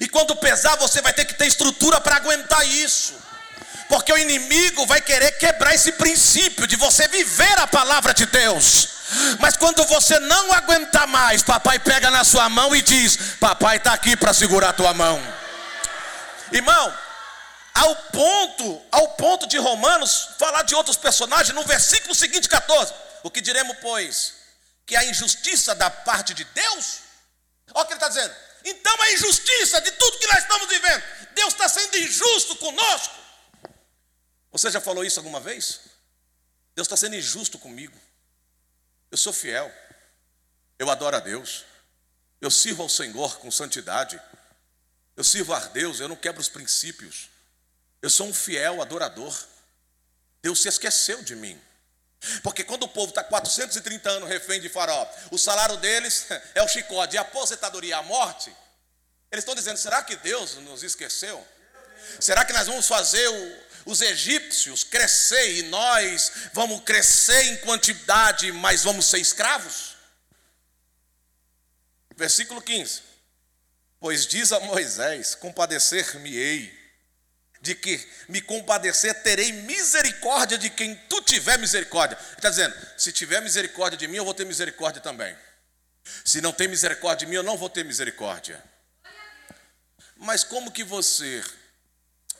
E 0.00 0.08
quando 0.08 0.34
pesar, 0.36 0.76
você 0.76 1.02
vai 1.02 1.12
ter 1.12 1.26
que 1.26 1.34
ter 1.34 1.46
estrutura 1.46 2.00
para 2.00 2.16
aguentar 2.16 2.66
isso. 2.66 3.14
Porque 3.92 4.10
o 4.10 4.16
inimigo 4.16 4.86
vai 4.86 5.02
querer 5.02 5.32
quebrar 5.32 5.74
esse 5.74 5.92
princípio 5.92 6.66
de 6.66 6.76
você 6.76 7.06
viver 7.08 7.58
a 7.58 7.66
palavra 7.66 8.14
de 8.14 8.24
Deus. 8.24 8.88
Mas 9.38 9.54
quando 9.54 9.84
você 9.84 10.18
não 10.18 10.50
aguentar 10.50 11.06
mais, 11.06 11.42
papai 11.42 11.78
pega 11.78 12.10
na 12.10 12.24
sua 12.24 12.48
mão 12.48 12.74
e 12.74 12.80
diz: 12.80 13.18
Papai 13.38 13.76
está 13.76 13.92
aqui 13.92 14.16
para 14.16 14.32
segurar 14.32 14.70
a 14.70 14.72
tua 14.72 14.94
mão. 14.94 15.20
Irmão, 16.50 16.98
ao 17.74 17.94
ponto, 17.94 18.82
ao 18.90 19.08
ponto 19.08 19.46
de 19.46 19.58
Romanos 19.58 20.30
falar 20.38 20.62
de 20.62 20.74
outros 20.74 20.96
personagens, 20.96 21.54
no 21.54 21.62
versículo 21.62 22.14
seguinte, 22.14 22.48
14: 22.48 22.94
O 23.22 23.30
que 23.30 23.42
diremos, 23.42 23.76
pois? 23.82 24.32
Que 24.86 24.96
a 24.96 25.04
injustiça 25.04 25.74
da 25.74 25.90
parte 25.90 26.32
de 26.32 26.44
Deus? 26.44 27.00
Olha 27.74 27.84
o 27.84 27.86
que 27.86 27.92
ele 27.92 27.98
está 27.98 28.08
dizendo 28.08 28.34
então 28.64 29.02
a 29.02 29.12
injustiça 29.12 29.80
de 29.80 29.90
tudo 29.92 30.18
que 30.18 30.26
nós 30.28 30.38
estamos 30.38 30.68
vivendo, 30.68 31.02
Deus 31.34 31.52
está 31.52 31.68
sendo 31.68 31.98
injusto 31.98 32.56
conosco. 32.56 33.21
Você 34.52 34.70
já 34.70 34.80
falou 34.80 35.02
isso 35.02 35.18
alguma 35.18 35.40
vez? 35.40 35.80
Deus 36.74 36.86
está 36.86 36.96
sendo 36.96 37.16
injusto 37.16 37.58
comigo. 37.58 37.98
Eu 39.10 39.16
sou 39.16 39.32
fiel. 39.32 39.72
Eu 40.78 40.90
adoro 40.90 41.16
a 41.16 41.20
Deus. 41.20 41.64
Eu 42.40 42.50
sirvo 42.50 42.82
ao 42.82 42.88
Senhor 42.88 43.38
com 43.38 43.50
santidade. 43.50 44.20
Eu 45.16 45.24
sirvo 45.24 45.52
a 45.52 45.58
Deus, 45.58 46.00
eu 46.00 46.08
não 46.08 46.16
quebro 46.16 46.40
os 46.40 46.48
princípios. 46.48 47.28
Eu 48.00 48.10
sou 48.10 48.26
um 48.26 48.34
fiel 48.34 48.80
adorador. 48.82 49.34
Deus 50.42 50.60
se 50.60 50.68
esqueceu 50.68 51.22
de 51.22 51.34
mim. 51.36 51.60
Porque 52.42 52.62
quando 52.62 52.84
o 52.84 52.88
povo 52.88 53.10
está 53.10 53.24
430 53.24 54.10
anos 54.10 54.28
refém 54.28 54.60
de 54.60 54.68
Faraó, 54.68 55.08
o 55.30 55.38
salário 55.38 55.76
deles 55.78 56.26
é 56.54 56.62
o 56.62 56.68
chicote, 56.68 57.16
a 57.16 57.22
aposentadoria, 57.22 57.96
a 57.96 58.02
morte, 58.02 58.54
eles 59.30 59.42
estão 59.42 59.54
dizendo: 59.54 59.76
será 59.76 60.02
que 60.02 60.16
Deus 60.16 60.54
nos 60.56 60.82
esqueceu? 60.82 61.44
Será 62.20 62.44
que 62.44 62.52
nós 62.52 62.66
vamos 62.66 62.86
fazer 62.86 63.26
o, 63.28 63.62
os 63.84 64.00
egípcios 64.00 64.84
crescer 64.84 65.58
e 65.58 65.62
nós 65.64 66.32
vamos 66.52 66.82
crescer 66.82 67.42
em 67.44 67.56
quantidade, 67.58 68.52
mas 68.52 68.84
vamos 68.84 69.06
ser 69.06 69.18
escravos? 69.18 69.96
Versículo 72.16 72.60
15: 72.60 73.02
Pois 73.98 74.26
diz 74.26 74.52
a 74.52 74.60
Moisés: 74.60 75.34
Compadecer-me-ei, 75.34 76.82
de 77.60 77.74
que 77.76 78.04
me 78.28 78.40
compadecer, 78.40 79.22
terei 79.22 79.52
misericórdia 79.52 80.58
de 80.58 80.68
quem 80.68 80.94
tu 81.08 81.22
tiver 81.22 81.58
misericórdia. 81.58 82.18
Ele 82.18 82.36
está 82.36 82.50
dizendo: 82.50 82.74
se 82.98 83.12
tiver 83.12 83.40
misericórdia 83.40 83.96
de 83.96 84.08
mim, 84.08 84.16
eu 84.16 84.24
vou 84.24 84.34
ter 84.34 84.44
misericórdia 84.44 85.00
também. 85.00 85.36
Se 86.24 86.40
não 86.40 86.52
tem 86.52 86.66
misericórdia 86.66 87.24
de 87.24 87.30
mim, 87.30 87.36
eu 87.36 87.42
não 87.42 87.56
vou 87.56 87.70
ter 87.70 87.84
misericórdia. 87.84 88.62
Mas 90.16 90.42
como 90.44 90.72
que 90.72 90.84
você 90.84 91.42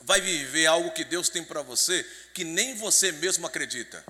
vai 0.03 0.21
viver 0.21 0.65
algo 0.65 0.91
que 0.91 1.03
Deus 1.03 1.29
tem 1.29 1.43
para 1.43 1.61
você 1.61 2.03
que 2.33 2.43
nem 2.43 2.75
você 2.75 3.11
mesmo 3.11 3.47
acredita? 3.47 4.03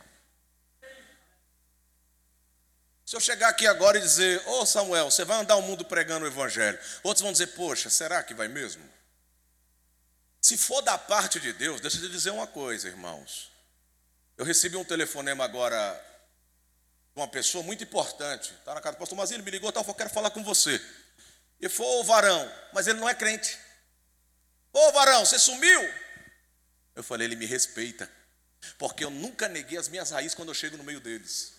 Se 3.05 3.15
eu 3.15 3.19
chegar 3.19 3.49
aqui 3.49 3.67
agora 3.67 3.97
e 3.97 4.01
dizer, 4.01 4.41
ô 4.47 4.61
oh, 4.61 4.65
Samuel, 4.65 5.11
você 5.11 5.25
vai 5.25 5.39
andar 5.39 5.55
o 5.55 5.61
mundo 5.61 5.85
pregando 5.85 6.25
o 6.25 6.27
Evangelho, 6.27 6.79
outros 7.03 7.21
vão 7.21 7.31
dizer, 7.31 7.47
poxa, 7.47 7.89
será 7.89 8.23
que 8.23 8.33
vai 8.33 8.47
mesmo? 8.47 8.83
Se 10.41 10.57
for 10.57 10.81
da 10.81 10.97
parte 10.97 11.39
de 11.39 11.53
Deus, 11.53 11.79
deixa 11.79 11.97
eu 11.97 12.01
te 12.01 12.09
dizer 12.09 12.31
uma 12.31 12.47
coisa, 12.47 12.87
irmãos. 12.87 13.51
Eu 14.37 14.45
recebi 14.45 14.75
um 14.75 14.83
telefonema 14.83 15.43
agora 15.43 15.93
de 17.13 17.21
uma 17.21 17.27
pessoa 17.27 17.63
muito 17.63 17.83
importante. 17.83 18.51
Está 18.53 18.73
na 18.73 18.81
casa 18.81 18.97
do 18.97 18.99
pastor 18.99 19.17
Mazini, 19.17 19.37
ele 19.37 19.45
me 19.45 19.51
ligou, 19.51 19.71
tal, 19.71 19.85
eu 19.87 19.93
quero 19.93 20.09
falar 20.09 20.31
com 20.31 20.43
você. 20.43 20.81
E 21.61 21.69
foi 21.69 21.85
o 21.85 22.03
varão, 22.03 22.51
mas 22.73 22.87
ele 22.87 22.99
não 22.99 23.07
é 23.07 23.13
crente. 23.13 23.57
Ô 24.73 24.91
varão, 24.91 25.23
você 25.23 25.37
sumiu? 25.37 25.93
Eu 26.95 27.03
falei, 27.03 27.27
ele 27.27 27.35
me 27.35 27.45
respeita, 27.45 28.09
porque 28.77 29.03
eu 29.03 29.11
nunca 29.11 29.47
neguei 29.47 29.77
as 29.77 29.87
minhas 29.87 30.09
raízes 30.09 30.33
quando 30.33 30.49
eu 30.49 30.55
chego 30.55 30.75
no 30.75 30.83
meio 30.83 30.99
deles. 30.99 31.53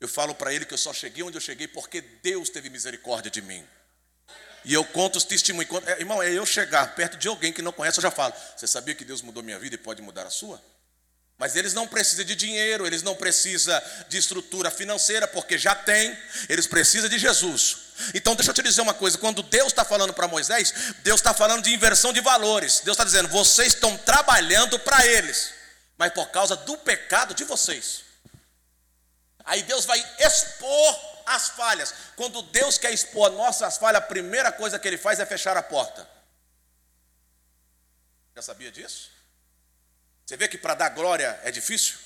Eu 0.00 0.08
falo 0.08 0.34
para 0.34 0.52
ele 0.52 0.64
que 0.64 0.74
eu 0.74 0.78
só 0.78 0.92
cheguei 0.92 1.22
onde 1.22 1.36
eu 1.36 1.40
cheguei 1.40 1.68
porque 1.68 2.00
Deus 2.00 2.48
teve 2.48 2.68
misericórdia 2.68 3.30
de 3.30 3.40
mim. 3.40 3.64
E 4.64 4.72
eu 4.72 4.84
conto 4.84 5.16
os 5.16 5.24
testemunhos. 5.24 5.70
É, 5.86 6.00
irmão, 6.00 6.22
é 6.22 6.32
eu 6.32 6.46
chegar 6.46 6.94
perto 6.94 7.16
de 7.16 7.28
alguém 7.28 7.52
que 7.52 7.62
não 7.62 7.72
conhece, 7.72 7.98
eu 7.98 8.02
já 8.02 8.10
falo: 8.10 8.34
Você 8.56 8.66
sabia 8.66 8.94
que 8.94 9.04
Deus 9.04 9.22
mudou 9.22 9.42
minha 9.42 9.58
vida 9.58 9.74
e 9.74 9.78
pode 9.78 10.00
mudar 10.02 10.26
a 10.26 10.30
sua? 10.30 10.62
Mas 11.38 11.56
eles 11.56 11.74
não 11.74 11.88
precisam 11.88 12.24
de 12.24 12.36
dinheiro, 12.36 12.86
eles 12.86 13.02
não 13.02 13.16
precisam 13.16 13.80
de 14.08 14.16
estrutura 14.18 14.70
financeira, 14.70 15.26
porque 15.26 15.58
já 15.58 15.74
tem, 15.74 16.16
eles 16.48 16.66
precisam 16.66 17.08
de 17.08 17.18
Jesus. 17.18 17.78
Então, 18.14 18.34
deixa 18.34 18.50
eu 18.50 18.54
te 18.54 18.62
dizer 18.62 18.80
uma 18.80 18.94
coisa: 18.94 19.18
quando 19.18 19.42
Deus 19.42 19.68
está 19.68 19.84
falando 19.84 20.12
para 20.12 20.28
Moisés, 20.28 20.72
Deus 21.02 21.20
está 21.20 21.34
falando 21.34 21.62
de 21.62 21.72
inversão 21.72 22.12
de 22.12 22.20
valores. 22.20 22.80
Deus 22.80 22.94
está 22.94 23.04
dizendo: 23.04 23.28
vocês 23.28 23.74
estão 23.74 23.96
trabalhando 23.98 24.78
para 24.78 25.06
eles, 25.06 25.52
mas 25.96 26.12
por 26.12 26.28
causa 26.30 26.56
do 26.56 26.76
pecado 26.78 27.34
de 27.34 27.44
vocês. 27.44 28.04
Aí 29.44 29.62
Deus 29.62 29.84
vai 29.84 29.98
expor 30.18 31.22
as 31.26 31.50
falhas. 31.50 31.94
Quando 32.16 32.42
Deus 32.42 32.78
quer 32.78 32.92
expor 32.92 33.30
nossas 33.32 33.76
falhas, 33.76 34.02
a 34.02 34.06
primeira 34.06 34.52
coisa 34.52 34.78
que 34.78 34.86
Ele 34.86 34.98
faz 34.98 35.18
é 35.20 35.26
fechar 35.26 35.56
a 35.56 35.62
porta. 35.62 36.08
Já 38.34 38.42
sabia 38.42 38.70
disso? 38.70 39.10
Você 40.24 40.36
vê 40.36 40.48
que 40.48 40.56
para 40.56 40.74
dar 40.74 40.90
glória 40.90 41.38
é 41.42 41.50
difícil? 41.50 41.96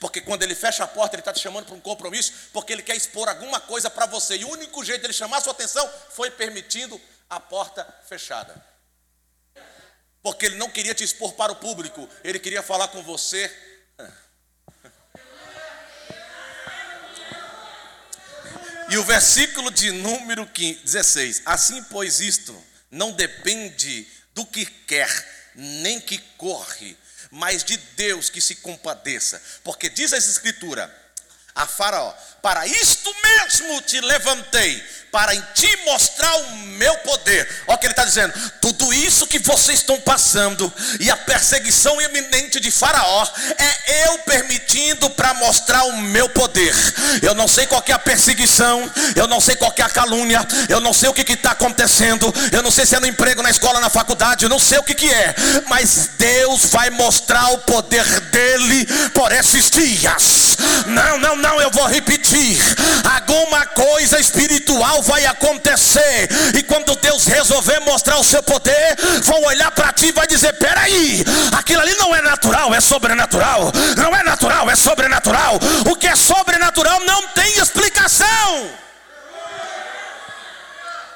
Porque 0.00 0.20
quando 0.20 0.42
ele 0.42 0.54
fecha 0.54 0.84
a 0.84 0.86
porta, 0.86 1.14
ele 1.14 1.20
está 1.20 1.32
te 1.32 1.40
chamando 1.40 1.66
para 1.66 1.74
um 1.74 1.80
compromisso, 1.80 2.32
porque 2.52 2.72
ele 2.72 2.82
quer 2.82 2.96
expor 2.96 3.28
alguma 3.28 3.60
coisa 3.60 3.90
para 3.90 4.06
você. 4.06 4.36
E 4.36 4.44
o 4.44 4.50
único 4.50 4.84
jeito 4.84 5.02
dele 5.02 5.12
chamar 5.12 5.38
a 5.38 5.40
sua 5.40 5.52
atenção 5.52 5.88
foi 6.10 6.30
permitindo 6.30 7.00
a 7.28 7.38
porta 7.38 7.86
fechada. 8.08 8.64
Porque 10.22 10.46
ele 10.46 10.56
não 10.56 10.70
queria 10.70 10.94
te 10.94 11.04
expor 11.04 11.34
para 11.34 11.52
o 11.52 11.56
público, 11.56 12.08
ele 12.24 12.38
queria 12.38 12.62
falar 12.62 12.88
com 12.88 13.02
você. 13.02 13.54
E 18.88 18.96
o 18.96 19.02
versículo 19.02 19.68
de 19.72 19.90
número 19.90 20.46
15, 20.46 20.84
16: 20.84 21.42
Assim, 21.44 21.82
pois, 21.90 22.20
isto 22.20 22.56
não 22.88 23.10
depende 23.10 24.06
do 24.32 24.46
que 24.46 24.64
quer, 24.64 25.10
nem 25.56 26.00
que 26.00 26.18
corre, 26.38 26.96
mas 27.36 27.62
de 27.62 27.76
Deus 27.96 28.30
que 28.30 28.40
se 28.40 28.56
compadeça. 28.56 29.40
Porque 29.62 29.90
diz 29.90 30.12
a 30.12 30.18
Escritura 30.18 30.94
a 31.54 31.66
Faraó: 31.66 32.12
Para 32.42 32.66
isto 32.66 33.14
mesmo 33.22 33.80
te 33.82 34.00
levantei, 34.00 34.82
para 35.16 35.34
em 35.34 35.42
ti 35.54 35.74
mostrar 35.86 36.30
o 36.36 36.56
meu 36.76 36.94
poder. 36.98 37.48
Olha 37.66 37.76
o 37.76 37.78
que 37.78 37.86
ele 37.86 37.92
está 37.92 38.04
dizendo: 38.04 38.34
tudo 38.60 38.92
isso 38.92 39.26
que 39.26 39.38
vocês 39.38 39.78
estão 39.78 39.98
passando 39.98 40.70
e 41.00 41.10
a 41.10 41.16
perseguição 41.16 41.98
iminente 42.02 42.60
de 42.60 42.70
Faraó 42.70 43.26
é 43.56 44.06
eu 44.08 44.18
permitindo 44.18 45.08
para 45.08 45.32
mostrar 45.32 45.84
o 45.84 46.02
meu 46.02 46.28
poder. 46.28 46.74
Eu 47.22 47.34
não 47.34 47.48
sei 47.48 47.66
qual 47.66 47.82
é 47.86 47.92
a 47.92 47.98
perseguição, 47.98 48.92
eu 49.14 49.26
não 49.26 49.40
sei 49.40 49.56
qual 49.56 49.72
é 49.74 49.80
a 49.80 49.88
calúnia, 49.88 50.46
eu 50.68 50.80
não 50.80 50.92
sei 50.92 51.08
o 51.08 51.14
que 51.14 51.32
está 51.32 51.52
acontecendo, 51.52 52.30
eu 52.52 52.62
não 52.62 52.70
sei 52.70 52.84
se 52.84 52.94
é 52.94 53.00
no 53.00 53.06
emprego, 53.06 53.42
na 53.42 53.50
escola, 53.50 53.80
na 53.80 53.88
faculdade, 53.88 54.44
eu 54.44 54.50
não 54.50 54.58
sei 54.58 54.76
o 54.76 54.82
que, 54.82 54.94
que 54.94 55.10
é, 55.10 55.34
mas 55.66 56.10
Deus 56.18 56.66
vai 56.66 56.90
mostrar 56.90 57.52
o 57.52 57.58
poder 57.60 58.04
dele 58.20 58.84
por 59.14 59.32
esses 59.32 59.70
dias. 59.70 60.58
Não, 60.86 61.16
não, 61.18 61.36
não, 61.36 61.58
eu 61.58 61.70
vou 61.70 61.86
repetir: 61.86 62.58
alguma 63.02 63.64
coisa 63.64 64.20
espiritual 64.20 64.55
vai 65.02 65.26
acontecer. 65.26 66.28
E 66.56 66.62
quando 66.62 66.96
Deus 66.96 67.24
resolver 67.26 67.80
mostrar 67.80 68.18
o 68.18 68.24
seu 68.24 68.42
poder, 68.42 68.96
vão 69.22 69.42
olhar 69.44 69.70
para 69.70 69.92
ti 69.92 70.06
e 70.06 70.12
vai 70.12 70.26
dizer: 70.26 70.52
peraí, 70.54 71.24
aquilo 71.56 71.80
ali 71.80 71.94
não 71.96 72.14
é 72.14 72.20
natural, 72.22 72.74
é 72.74 72.80
sobrenatural. 72.80 73.72
Não 73.96 74.14
é 74.14 74.22
natural, 74.22 74.70
é 74.70 74.76
sobrenatural. 74.76 75.58
O 75.90 75.96
que 75.96 76.06
é 76.06 76.16
sobrenatural 76.16 77.00
não 77.00 77.28
tem 77.28 77.58
explicação. 77.58 78.70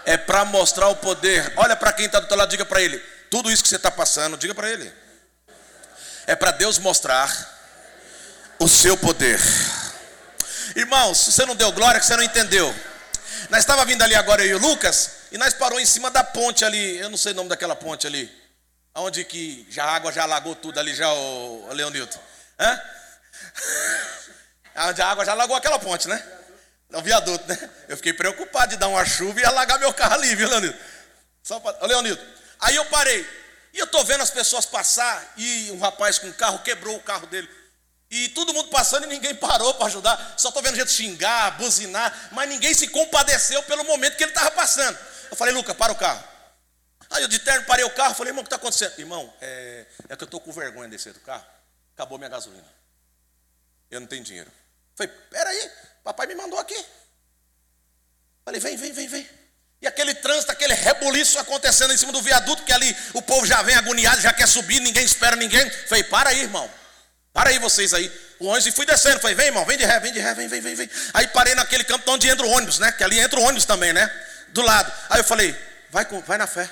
É 0.05 0.17
para 0.17 0.45
mostrar 0.45 0.89
o 0.89 0.97
poder. 0.97 1.53
Olha 1.57 1.77
para 1.77 1.93
quem 1.93 2.07
está 2.07 2.21
do 2.21 2.27
teu 2.27 2.37
lado, 2.37 2.51
diga 2.51 2.65
para 2.65 2.81
ele: 2.81 2.99
tudo 3.31 3.51
isso 3.51 3.63
que 3.63 3.69
você 3.69 3.77
está 3.77 3.91
passando, 3.91 4.37
diga 4.37 4.55
para 4.55 4.71
ele. 4.71 4.93
É 6.27 6.37
para 6.37 6.51
Deus 6.53 6.79
mostrar 6.79 7.31
o 8.59 8.69
seu 8.69 8.97
poder. 8.97 9.41
Irmãos, 10.77 11.19
se 11.19 11.33
você 11.33 11.47
não 11.47 11.57
deu 11.57 11.73
glória, 11.73 11.99
que 11.99 12.07
você 12.07 12.17
não 12.17 12.23
entendeu. 12.23 12.75
Nós 13.49 13.61
estava 13.61 13.85
vindo 13.85 14.03
ali 14.03 14.15
agora 14.15 14.45
eu 14.45 14.51
e 14.51 14.55
o 14.55 14.59
Lucas, 14.59 15.11
e 15.33 15.39
nós 15.39 15.55
parou 15.55 15.81
em 15.81 15.87
cima 15.87 16.11
da 16.11 16.23
ponte 16.23 16.65
ali, 16.65 16.99
eu 16.99 17.09
não 17.09 17.17
sei 17.17 17.33
o 17.33 17.37
nome 17.37 17.49
daquela 17.49 17.75
ponte 17.75 18.07
ali. 18.07 18.31
Onde 18.95 19.25
que 19.25 19.67
já 19.71 19.85
a 19.85 19.95
água 19.95 20.13
já 20.13 20.25
alagou 20.25 20.55
tudo 20.55 20.79
ali 20.79 20.95
já, 20.95 21.11
o, 21.13 21.69
o 21.69 21.73
Leonilton. 21.73 22.19
Hã? 22.59 22.83
Onde 24.89 25.01
a 25.01 25.07
água 25.09 25.25
já 25.25 25.33
alagou 25.33 25.57
aquela 25.57 25.79
ponte, 25.79 26.09
né? 26.09 26.23
O 26.93 27.01
viaduto, 27.01 27.47
né? 27.47 27.71
Eu 27.89 27.97
fiquei 27.97 28.13
preocupado 28.13 28.71
de 28.73 28.77
dar 28.77 28.89
uma 28.89 29.05
chuva 29.05 29.41
e 29.41 29.45
alagar 29.45 29.79
meu 29.79 29.95
carro 29.95 30.15
ali, 30.15 30.35
viu, 30.35 30.49
Leonilton? 30.49 30.79
Só 31.43 31.61
pra... 31.61 31.87
Leonilton. 31.87 32.25
Aí 32.61 32.77
eu 32.77 32.85
parei. 32.87 33.27
E 33.73 33.79
eu 33.79 33.87
tô 33.87 34.03
vendo 34.05 34.23
as 34.23 34.31
pessoas 34.31 34.67
passar 34.67 35.33
e 35.37 35.71
um 35.71 35.79
rapaz 35.79 36.19
com 36.19 36.27
um 36.27 36.33
carro 36.33 36.59
quebrou 36.61 36.97
o 36.97 37.03
carro 37.03 37.27
dele. 37.27 37.49
E 38.11 38.29
todo 38.31 38.53
mundo 38.53 38.69
passando 38.71 39.05
e 39.05 39.07
ninguém 39.07 39.35
parou 39.37 39.73
para 39.75 39.87
ajudar. 39.87 40.35
Só 40.37 40.49
estou 40.49 40.63
vendo 40.63 40.75
gente 40.75 40.91
xingar, 40.91 41.57
buzinar, 41.57 42.31
mas 42.33 42.49
ninguém 42.49 42.75
se 42.75 42.89
compadeceu 42.89 43.63
pelo 43.63 43.85
momento 43.85 44.17
que 44.17 44.25
ele 44.25 44.33
estava 44.33 44.51
passando. 44.51 44.99
Eu 45.31 45.37
falei, 45.37 45.55
Luca, 45.55 45.73
para 45.75 45.93
o 45.93 45.97
carro. 45.97 46.25
Aí 47.09 47.23
eu 47.23 47.29
de 47.29 47.39
terno 47.39 47.65
parei 47.67 47.85
o 47.85 47.91
carro, 47.91 48.15
falei, 48.15 48.31
irmão, 48.31 48.43
o 48.43 48.45
que 48.45 48.49
está 48.49 48.57
acontecendo? 48.57 48.99
Irmão, 48.99 49.33
é, 49.41 49.87
é 50.09 50.17
que 50.17 50.25
eu 50.25 50.27
estou 50.27 50.41
com 50.41 50.51
vergonha 50.53 50.89
de 50.89 50.97
descer 50.97 51.13
do 51.13 51.21
carro. 51.21 51.45
Acabou 51.95 52.19
minha 52.19 52.31
gasolina. 52.31 52.67
Eu 53.89 54.01
não 54.01 54.09
tenho 54.09 54.25
dinheiro. 54.25 54.51
Falei, 54.97 55.13
peraí, 55.31 55.71
papai 56.03 56.27
me 56.27 56.35
mandou 56.35 56.59
aqui. 56.59 56.85
Falei, 58.45 58.61
vem, 58.61 58.77
vem, 58.77 58.93
vem, 58.93 59.07
vem. 59.07 59.29
E 59.81 59.87
aquele 59.87 60.15
trânsito, 60.15 60.51
aquele 60.51 60.75
rebuliço 60.75 61.39
acontecendo 61.39 61.93
em 61.93 61.97
cima 61.97 62.13
do 62.13 62.21
viaduto, 62.21 62.65
que 62.65 62.73
ali 62.73 62.97
o 63.15 63.23
povo 63.23 63.47
já 63.47 63.63
vem 63.63 63.77
agoniado, 63.77 64.21
já 64.21 64.33
quer 64.33 64.47
subir, 64.47 64.81
ninguém 64.81 65.05
espera 65.05 65.37
ninguém. 65.37 65.69
Falei, 65.89 66.05
para 66.05 66.31
aí, 66.31 66.41
irmão. 66.41 66.80
Para 67.33 67.51
aí 67.51 67.59
vocês 67.59 67.95
aí. 67.95 68.11
O 68.39 68.47
ônibus 68.47 68.67
e 68.67 68.73
fui 68.73 68.87
descendo. 68.87 69.21
Falei, 69.21 69.37
vem, 69.37 69.47
irmão, 69.47 69.65
vem 69.65 69.79
de 69.79 69.85
ré, 69.85 70.01
vem 70.01 70.13
de 70.13 70.19
ré, 70.19 70.35
vem, 70.35 70.49
vem, 70.49 70.61
vem, 70.61 70.75
vem. 70.75 70.91
Aí 71.15 71.29
parei 71.29 71.55
naquele 71.55 71.85
campo 71.85 72.11
onde 72.11 72.29
entra 72.29 72.45
o 72.45 72.51
ônibus, 72.51 72.79
né? 72.79 72.91
Que 72.93 73.05
ali 73.05 73.19
entra 73.19 73.39
o 73.39 73.43
ônibus 73.43 73.65
também, 73.65 73.93
né? 73.93 74.11
Do 74.49 74.63
lado. 74.63 74.93
Aí 75.09 75.21
eu 75.21 75.25
falei, 75.25 75.57
vai, 75.91 76.05
vai 76.27 76.39
na 76.39 76.47
fé. 76.47 76.69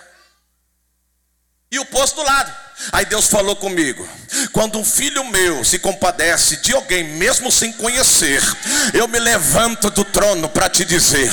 e 1.71 1.79
o 1.79 1.85
poço 1.85 2.17
do 2.17 2.23
lado. 2.23 2.55
Aí 2.93 3.05
Deus 3.07 3.27
falou 3.29 3.57
comigo: 3.57 4.09
quando 4.53 4.79
um 4.79 4.85
filho 4.85 5.25
meu 5.25 5.65
se 5.65 5.79
compadece 5.79 6.57
de 6.57 6.73
alguém, 6.73 7.05
mesmo 7.05 7.51
sem 7.51 7.73
conhecer, 7.73 8.43
eu 8.95 9.07
me 9.07 9.19
levanto 9.19 9.91
do 9.91 10.05
trono 10.05 10.49
para 10.49 10.69
te 10.69 10.85
dizer: 10.85 11.31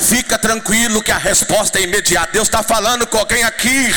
fica 0.00 0.38
tranquilo 0.38 1.02
que 1.02 1.12
a 1.12 1.18
resposta 1.18 1.78
é 1.78 1.82
imediata. 1.82 2.32
Deus 2.32 2.48
está 2.48 2.62
falando 2.62 3.06
com 3.06 3.18
alguém 3.18 3.42
aqui. 3.44 3.92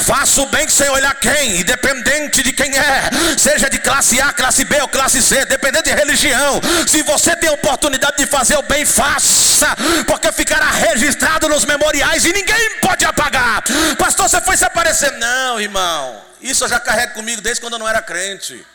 Faça 0.00 0.40
o 0.42 0.46
bem 0.46 0.68
sem 0.68 0.88
olhar 0.88 1.14
quem, 1.14 1.60
independente 1.60 2.42
de 2.42 2.52
quem 2.52 2.76
é, 2.76 3.10
seja 3.36 3.68
de 3.68 3.78
classe 3.78 4.20
A, 4.20 4.32
classe 4.32 4.64
B 4.64 4.80
ou 4.80 4.88
classe 4.88 5.22
C, 5.22 5.44
dependendo 5.44 5.84
de 5.84 5.92
religião. 5.92 6.60
Se 6.86 7.02
você 7.02 7.36
tem 7.36 7.50
oportunidade 7.50 8.16
de 8.16 8.26
fazer 8.26 8.56
o 8.56 8.62
bem, 8.62 8.84
faça, 8.84 9.76
porque 10.06 10.32
ficará 10.32 10.70
registrado 10.70 11.48
nos 11.48 11.64
memoriais 11.64 12.24
e 12.24 12.32
ninguém 12.32 12.78
pode 12.80 13.04
apagar. 13.04 13.62
Pastor, 13.98 14.28
você 14.28 14.40
foi 14.40 14.56
se 14.56 14.64
aparecer? 14.64 15.12
Não, 15.12 15.60
irmão. 15.60 16.29
Isso 16.40 16.64
eu 16.64 16.68
já 16.68 16.80
carrego 16.80 17.14
comigo 17.14 17.40
desde 17.40 17.60
quando 17.60 17.74
eu 17.74 17.78
não 17.78 17.88
era 17.88 18.02
crente. 18.02 18.66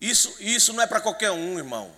Isso, 0.00 0.34
isso 0.38 0.72
não 0.72 0.82
é 0.82 0.86
para 0.86 1.00
qualquer 1.00 1.30
um, 1.30 1.58
irmão. 1.58 1.94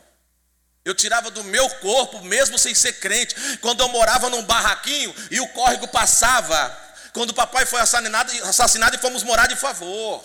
Eu 0.84 0.94
tirava 0.94 1.30
do 1.30 1.42
meu 1.42 1.68
corpo, 1.80 2.22
mesmo 2.22 2.56
sem 2.56 2.74
ser 2.74 2.94
crente, 2.94 3.34
quando 3.60 3.80
eu 3.80 3.88
morava 3.88 4.30
num 4.30 4.44
barraquinho 4.44 5.12
e 5.30 5.40
o 5.40 5.48
córrego 5.48 5.88
passava, 5.88 6.76
quando 7.12 7.30
o 7.30 7.34
papai 7.34 7.66
foi 7.66 7.80
assassinado, 7.80 8.32
assassinado 8.44 8.94
e 8.94 9.00
fomos 9.00 9.24
morar 9.24 9.48
de 9.48 9.56
favor. 9.56 10.24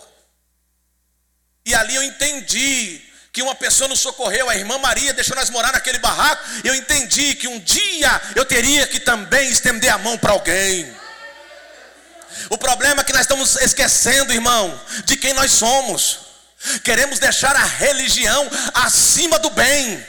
E 1.66 1.74
ali 1.74 1.96
eu 1.96 2.04
entendi 2.04 3.02
que 3.34 3.42
uma 3.42 3.56
pessoa 3.56 3.88
nos 3.88 4.00
socorreu, 4.00 4.50
a 4.50 4.56
irmã 4.56 4.78
Maria 4.78 5.14
deixou 5.14 5.36
nós 5.36 5.50
morar 5.50 5.72
naquele 5.72 6.00
barraco. 6.00 6.44
Eu 6.64 6.76
entendi 6.76 7.34
que 7.36 7.48
um 7.48 7.60
dia 7.60 8.22
eu 8.36 8.46
teria 8.46 8.86
que 8.86 9.00
também 9.00 9.50
estender 9.50 9.92
a 9.92 9.98
mão 9.98 10.18
para 10.18 10.34
alguém. 10.34 11.01
O 12.50 12.58
problema 12.58 13.02
é 13.02 13.04
que 13.04 13.14
nós 13.14 13.22
estamos 13.22 13.56
esquecendo, 13.58 14.34
irmão, 14.34 14.80
de 15.06 15.18
quem 15.18 15.34
nós 15.34 15.52
somos. 15.52 16.20
Queremos 16.84 17.20
deixar 17.20 17.56
a 17.56 17.64
religião 17.64 18.50
acima 18.74 19.40
do 19.40 19.50
bem. 19.50 20.06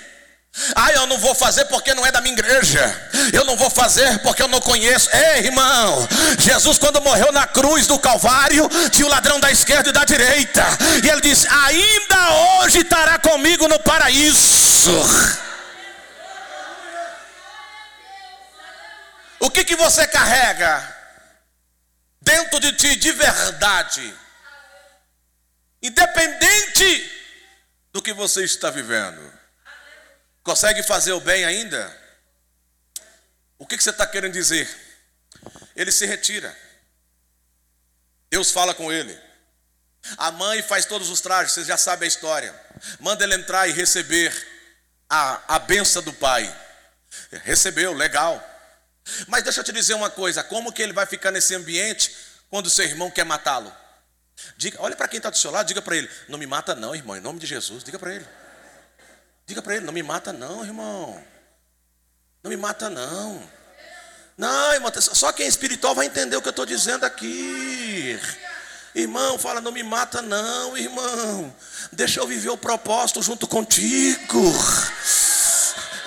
Ah, 0.75 0.93
eu 0.93 1.07
não 1.07 1.19
vou 1.19 1.35
fazer 1.35 1.65
porque 1.65 1.95
não 1.95 2.05
é 2.05 2.13
da 2.13 2.21
minha 2.21 2.35
igreja. 2.35 3.11
Eu 3.33 3.45
não 3.45 3.57
vou 3.57 3.71
fazer 3.71 4.19
porque 4.19 4.43
eu 4.43 4.49
não 4.49 4.61
conheço. 4.61 5.09
Ei, 5.11 5.47
irmão, 5.47 6.07
Jesus, 6.39 6.79
quando 6.79 7.01
morreu 7.01 7.33
na 7.33 7.47
cruz 7.47 7.87
do 7.87 7.99
Calvário, 7.99 8.69
tinha 8.91 9.07
o 9.07 9.11
ladrão 9.11 9.41
da 9.41 9.51
esquerda 9.51 9.89
e 9.89 9.93
da 9.93 10.05
direita. 10.05 10.63
E 11.03 11.09
ele 11.09 11.23
disse: 11.23 11.49
Ainda 11.49 12.61
hoje 12.61 12.81
estará 12.81 13.19
comigo 13.19 13.67
no 13.67 13.79
paraíso. 13.81 14.93
O 19.41 19.51
que, 19.51 19.65
que 19.65 19.75
você 19.75 20.07
carrega? 20.07 21.02
Dentro 22.23 22.61
de 22.61 22.73
ti 22.73 22.97
de 22.97 23.13
verdade, 23.13 24.17
independente 25.83 27.13
do 27.93 28.01
que 28.01 28.13
você 28.13 28.45
está 28.45 28.71
vivendo. 28.71 29.21
Consegue 30.43 30.83
fazer 30.83 31.13
o 31.13 31.21
bem 31.21 31.45
ainda? 31.45 32.01
O 33.59 33.67
que, 33.67 33.81
você 33.81 33.91
está 33.91 34.07
querendo 34.07 34.33
dizer? 34.33 34.69
Ele 35.77 35.93
se 35.93 36.07
retira. 36.07 36.57
Deus 38.31 38.51
fala 38.51 38.75
com 38.75 38.93
ele. 38.93 39.17
A 40.17 40.33
mãe 40.33 40.63
faz 40.63 40.85
todos 40.85 41.11
os 41.11 41.21
trajes, 41.21 41.53
você 41.53 41.65
já 41.65 41.77
sabe 41.77 42.05
a 42.05 42.09
história. 42.09 42.53
Manda 42.99 43.23
ele 43.23 43.35
entrar 43.35 43.69
e 43.69 43.73
receber 43.73 44.33
a, 45.09 45.57
a 45.57 45.59
benção 45.61 46.03
do 46.03 46.13
pai. 46.13 46.53
Recebeu, 47.45 47.93
legal. 47.93 48.52
Mas 49.27 49.43
deixa 49.43 49.61
eu 49.61 49.65
te 49.65 49.73
dizer 49.73 49.95
uma 49.95 50.11
coisa: 50.11 50.43
como 50.43 50.73
que 50.73 50.83
ele 50.83 50.93
vai 50.93 51.07
ficar 51.07 51.31
nesse 51.31 51.55
ambiente 51.55 52.15
quando 52.49 52.71
seu 52.71 52.85
irmão 52.85 53.11
quer 53.11 53.25
matá-lo? 53.25 53.73
Diga, 54.57 54.79
olha 54.81 54.97
para 54.97 55.09
quem 55.09 55.19
está 55.19 55.31
do 55.31 55.37
seu 55.37 55.51
lado, 55.51 55.67
diga 55.67 55.83
para 55.83 55.97
ele: 55.97 56.11
não 56.29 56.39
me 56.39 56.47
mata, 56.47 56.75
não, 56.75 56.95
irmão, 56.95 57.17
em 57.17 57.21
nome 57.21 57.39
de 57.39 57.47
Jesus. 57.47 57.85
Diga 57.85 57.99
para 57.99 58.15
ele. 58.15 58.27
Diga 59.47 59.63
para 59.63 59.77
ele: 59.77 59.85
não 59.85 59.93
me 59.93 60.03
mata, 60.03 60.33
não, 60.33 60.65
irmão. 60.65 61.23
Não 62.43 62.51
me 62.51 62.57
mata, 62.57 62.91
não. 62.91 63.49
Não, 64.37 64.73
irmão, 64.73 64.91
só 64.99 65.31
quem 65.33 65.47
é 65.47 65.49
espiritual 65.49 65.95
vai 65.95 66.07
entender 66.07 66.37
o 66.37 66.43
que 66.43 66.49
eu 66.49 66.51
estou 66.51 66.67
dizendo 66.67 67.05
aqui. 67.05 68.19
Irmão, 68.95 69.39
fala, 69.39 69.61
não 69.61 69.73
me 69.73 69.83
mata, 69.83 70.21
não, 70.21 70.77
irmão. 70.77 71.55
Deixa 71.93 72.21
eu 72.21 72.27
viver 72.27 72.51
o 72.51 72.57
propósito 72.57 73.23
junto 73.23 73.47
contigo. 73.47 74.53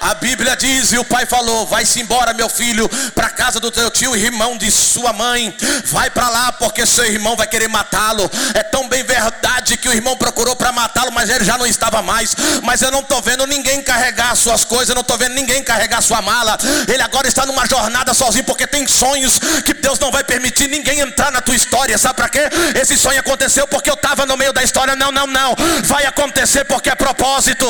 A 0.05 0.13
Bíblia 0.13 0.55
diz, 0.55 0.91
e 0.91 0.99
o 0.99 1.03
pai 1.03 1.25
falou: 1.25 1.65
Vai-se 1.65 1.99
embora, 1.99 2.31
meu 2.31 2.47
filho, 2.47 2.87
para 3.15 3.27
casa 3.27 3.59
do 3.59 3.71
teu 3.71 3.89
tio 3.89 4.15
irmão 4.15 4.55
de 4.55 4.69
sua 4.69 5.11
mãe. 5.11 5.51
Vai 5.85 6.11
para 6.11 6.29
lá, 6.29 6.51
porque 6.51 6.85
seu 6.85 7.05
irmão 7.05 7.35
vai 7.35 7.47
querer 7.47 7.67
matá-lo. 7.67 8.29
É 8.53 8.61
tão 8.61 8.87
bem 8.87 9.03
verdade 9.03 9.77
que 9.77 9.89
o 9.89 9.93
irmão 9.93 10.15
procurou 10.15 10.55
para 10.55 10.71
matá-lo, 10.71 11.11
mas 11.11 11.27
ele 11.31 11.43
já 11.43 11.57
não 11.57 11.65
estava 11.65 12.03
mais. 12.03 12.35
Mas 12.61 12.83
eu 12.83 12.91
não 12.91 12.99
estou 12.99 13.19
vendo 13.19 13.47
ninguém 13.47 13.81
carregar 13.81 14.35
suas 14.35 14.63
coisas, 14.63 14.89
eu 14.89 14.93
não 14.93 15.01
estou 15.01 15.17
vendo 15.17 15.33
ninguém 15.33 15.63
carregar 15.63 16.03
sua 16.03 16.21
mala. 16.21 16.55
Ele 16.87 17.01
agora 17.01 17.27
está 17.27 17.43
numa 17.43 17.65
jornada 17.65 18.13
sozinho, 18.13 18.43
porque 18.43 18.67
tem 18.67 18.87
sonhos 18.87 19.39
que 19.65 19.73
Deus 19.73 19.97
não 19.97 20.11
vai 20.11 20.23
permitir 20.23 20.67
ninguém 20.67 20.99
entrar 20.99 21.31
na 21.31 21.41
tua 21.41 21.55
história. 21.55 21.97
Sabe 21.97 22.13
para 22.13 22.29
quê? 22.29 22.41
Esse 22.79 22.95
sonho 22.95 23.19
aconteceu 23.19 23.67
porque 23.67 23.89
eu 23.89 23.95
estava 23.95 24.23
no 24.27 24.37
meio 24.37 24.53
da 24.53 24.61
história. 24.61 24.95
Não, 24.95 25.11
não, 25.11 25.25
não. 25.25 25.55
Vai 25.85 26.05
acontecer 26.05 26.63
porque 26.65 26.91
é 26.91 26.95
propósito. 26.95 27.65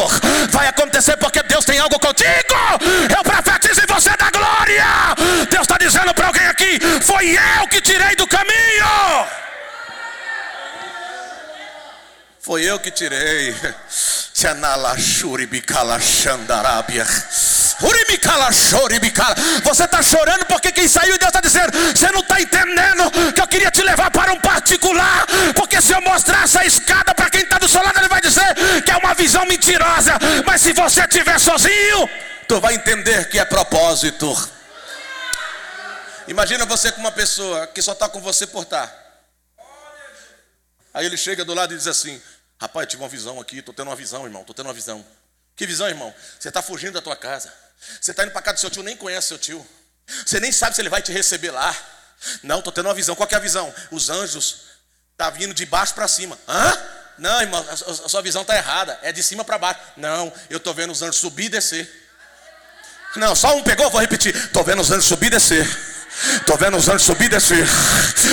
Vai 0.50 0.68
acontecer 0.68 1.16
porque 1.16 1.42
Deus 1.42 1.64
tem 1.64 1.80
algo 1.80 1.98
contigo 1.98 2.25
eu 3.16 3.24
profetizo 3.24 3.82
em 3.82 3.86
você 3.88 4.10
da 4.18 4.30
glória. 4.32 4.86
Deus 5.50 5.62
está 5.62 5.78
dizendo 5.78 6.14
para 6.14 6.28
alguém 6.28 6.48
aqui: 6.48 6.80
foi 7.02 7.38
eu 7.62 7.68
que 7.68 7.82
tirei 7.82 8.16
do 8.16 8.28
caminho. 8.28 9.28
Foi 12.42 12.64
eu 12.64 12.80
que 12.80 12.92
tirei. 12.92 13.56
Você 19.64 19.84
está 19.86 20.04
chorando 20.04 20.46
porque 20.46 20.72
quem 20.72 20.88
saiu 20.88 21.18
Deus 21.18 21.30
está 21.30 21.42
dizendo: 21.42 21.72
Você 21.96 22.12
não 22.12 22.20
está 22.20 22.42
entendendo 22.42 23.10
que 23.34 23.42
eu 23.42 23.48
queria 23.48 23.72
te 23.72 23.82
levar 23.82 24.12
para 24.12 24.34
um 24.34 24.40
particular. 24.40 25.26
Porque 25.56 25.82
se 25.82 25.94
eu 25.94 26.02
mostrar 26.02 26.35
visão 29.26 29.46
mentirosa. 29.46 30.14
Mas 30.46 30.62
se 30.62 30.72
você 30.74 31.02
estiver 31.02 31.40
sozinho, 31.40 32.08
tu 32.48 32.62
vai 32.62 32.76
entender 32.76 33.28
que 33.30 33.40
é 33.40 33.46
propósito. 33.46 34.28
Imagina 36.28 36.66
você 36.66 36.92
com 36.92 37.00
uma 37.00 37.12
pessoa 37.12 37.68
que 37.68 37.82
só 37.82 37.94
está 37.94 38.08
com 38.08 38.22
você 38.22 38.46
por 38.46 38.64
estar. 38.64 38.88
Tá. 38.88 39.06
Aí 40.94 41.06
ele 41.06 41.18
chega 41.18 41.44
do 41.44 41.54
lado 41.54 41.74
e 41.74 41.78
diz 41.78 41.88
assim: 41.88 42.22
Rapaz, 42.60 42.88
tive 42.88 43.02
uma 43.02 43.10
visão 43.10 43.40
aqui, 43.42 43.60
estou 43.60 43.74
tendo 43.74 43.88
uma 43.88 43.96
visão, 43.96 44.26
irmão, 44.26 44.42
estou 44.42 44.56
tendo 44.56 44.68
uma 44.68 44.74
visão. 44.74 45.04
Que 45.56 45.66
visão, 45.66 45.88
irmão? 45.88 46.14
Você 46.40 46.50
está 46.50 46.62
fugindo 46.62 46.94
da 46.94 47.02
tua 47.02 47.16
casa. 47.16 47.52
Você 48.00 48.12
está 48.12 48.24
indo 48.24 48.32
para 48.32 48.42
casa 48.42 48.56
do 48.56 48.60
seu 48.60 48.70
tio, 48.70 48.84
nem 48.84 48.96
conhece 48.96 49.28
seu 49.28 49.38
tio. 49.38 49.66
Você 50.26 50.40
nem 50.40 50.52
sabe 50.52 50.76
se 50.76 50.82
ele 50.82 50.90
vai 50.90 51.02
te 51.02 51.12
receber 51.12 51.52
lá. 51.52 51.76
Não, 52.44 52.60
estou 52.60 52.72
tendo 52.72 52.88
uma 52.88 52.94
visão. 52.94 53.16
Qual 53.16 53.28
é 53.30 53.36
a 53.36 53.40
visão? 53.40 53.74
Os 53.92 54.10
anjos 54.10 54.46
estão 55.12 55.30
tá 55.30 55.30
vindo 55.30 55.54
de 55.54 55.66
baixo 55.66 55.94
para 55.94 56.08
cima. 56.08 56.38
Hã? 56.48 57.05
Não, 57.18 57.42
irmão, 57.42 57.66
a 57.70 58.10
sua 58.10 58.22
visão 58.22 58.42
está 58.42 58.56
errada. 58.56 59.00
É 59.02 59.12
de 59.12 59.24
cima 59.24 59.44
para 59.44 59.58
baixo. 59.58 59.80
Não, 59.96 60.32
eu 60.50 60.58
estou 60.58 60.74
vendo 60.74 60.92
os 60.92 61.02
anjos 61.02 61.18
subir 61.18 61.46
e 61.46 61.50
descer. 61.50 61.90
Não, 63.16 63.36
só 63.36 63.56
um 63.56 63.64
pegou, 63.64 63.90
vou 63.90 64.02
repetir. 64.02 64.36
Estou 64.36 64.64
vendo 64.64 64.82
os 64.82 64.92
anjos 64.92 65.06
subir 65.06 65.28
e 65.28 65.30
descer. 65.32 65.66
Estou 66.36 66.58
vendo 66.58 66.78
os 66.78 66.88
anjos 66.88 67.04
subir 67.04 67.30
descer. 67.30 67.68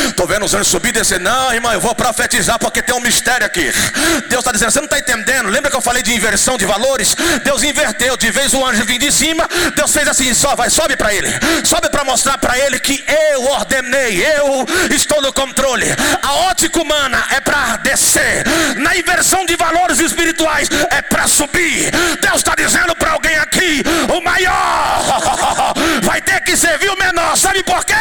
Estou 0.09 0.27
vendo 0.27 0.45
os 0.45 0.55
anjos 0.55 0.69
subir 0.69 0.93
descer. 0.93 1.19
Não, 1.19 1.53
irmão, 1.53 1.73
eu 1.73 1.81
vou 1.81 1.95
profetizar 1.95 2.59
porque 2.59 2.81
tem 2.81 2.95
um 2.95 3.01
mistério 3.01 3.45
aqui. 3.45 3.73
Deus 4.29 4.41
está 4.41 4.53
dizendo, 4.53 4.71
você 4.71 4.79
não 4.79 4.87
está 4.87 4.99
entendendo. 4.99 5.49
Lembra 5.49 5.71
que 5.71 5.77
eu 5.77 5.81
falei 5.81 6.03
de 6.03 6.15
inversão 6.15 6.57
de 6.57 6.65
valores? 6.65 7.15
Deus 7.45 7.63
inverteu. 7.63 8.17
De 8.17 8.31
vez 8.31 8.55
o 8.55 8.65
anjo 8.65 8.85
vir 8.85 8.99
de 8.99 9.11
cima, 9.11 9.49
Deus 9.75 9.93
fez 9.93 10.07
assim: 10.07 10.33
só 10.33 10.55
vai, 10.55 10.71
sobe 10.71 10.97
para 10.97 11.13
ele. 11.13 11.29
Sobe 11.65 11.89
para 11.91 12.05
mostrar 12.05 12.39
para 12.39 12.59
ele 12.59 12.79
que 12.79 13.05
eu 13.33 13.45
ordenei, 13.45 14.25
eu 14.25 14.67
estou 14.95 15.21
no 15.21 15.33
controle. 15.33 15.87
A 16.23 16.33
ótica 16.51 16.81
humana 16.81 17.25
é 17.31 17.41
para 17.41 17.79
descer. 17.79 18.45
Na 18.77 18.97
inversão 18.97 19.45
de 19.45 19.57
valores 19.57 19.99
espirituais 19.99 20.69
é 20.91 21.03
para 21.03 21.27
subir. 21.27 21.91
Deus 22.21 22.37
está 22.37 22.55
dizendo 22.57 22.95
para 22.95 23.13
alguém 23.13 23.37
aqui: 23.37 23.83
o 24.17 24.21
maior 24.21 25.03
vai 26.03 26.21
ter 26.21 26.41
que 26.43 26.57
servir 26.57 26.91
o 26.91 26.99
menor. 27.13 27.37
Sabe 27.37 27.63
por 27.63 27.85
quê? 27.85 27.95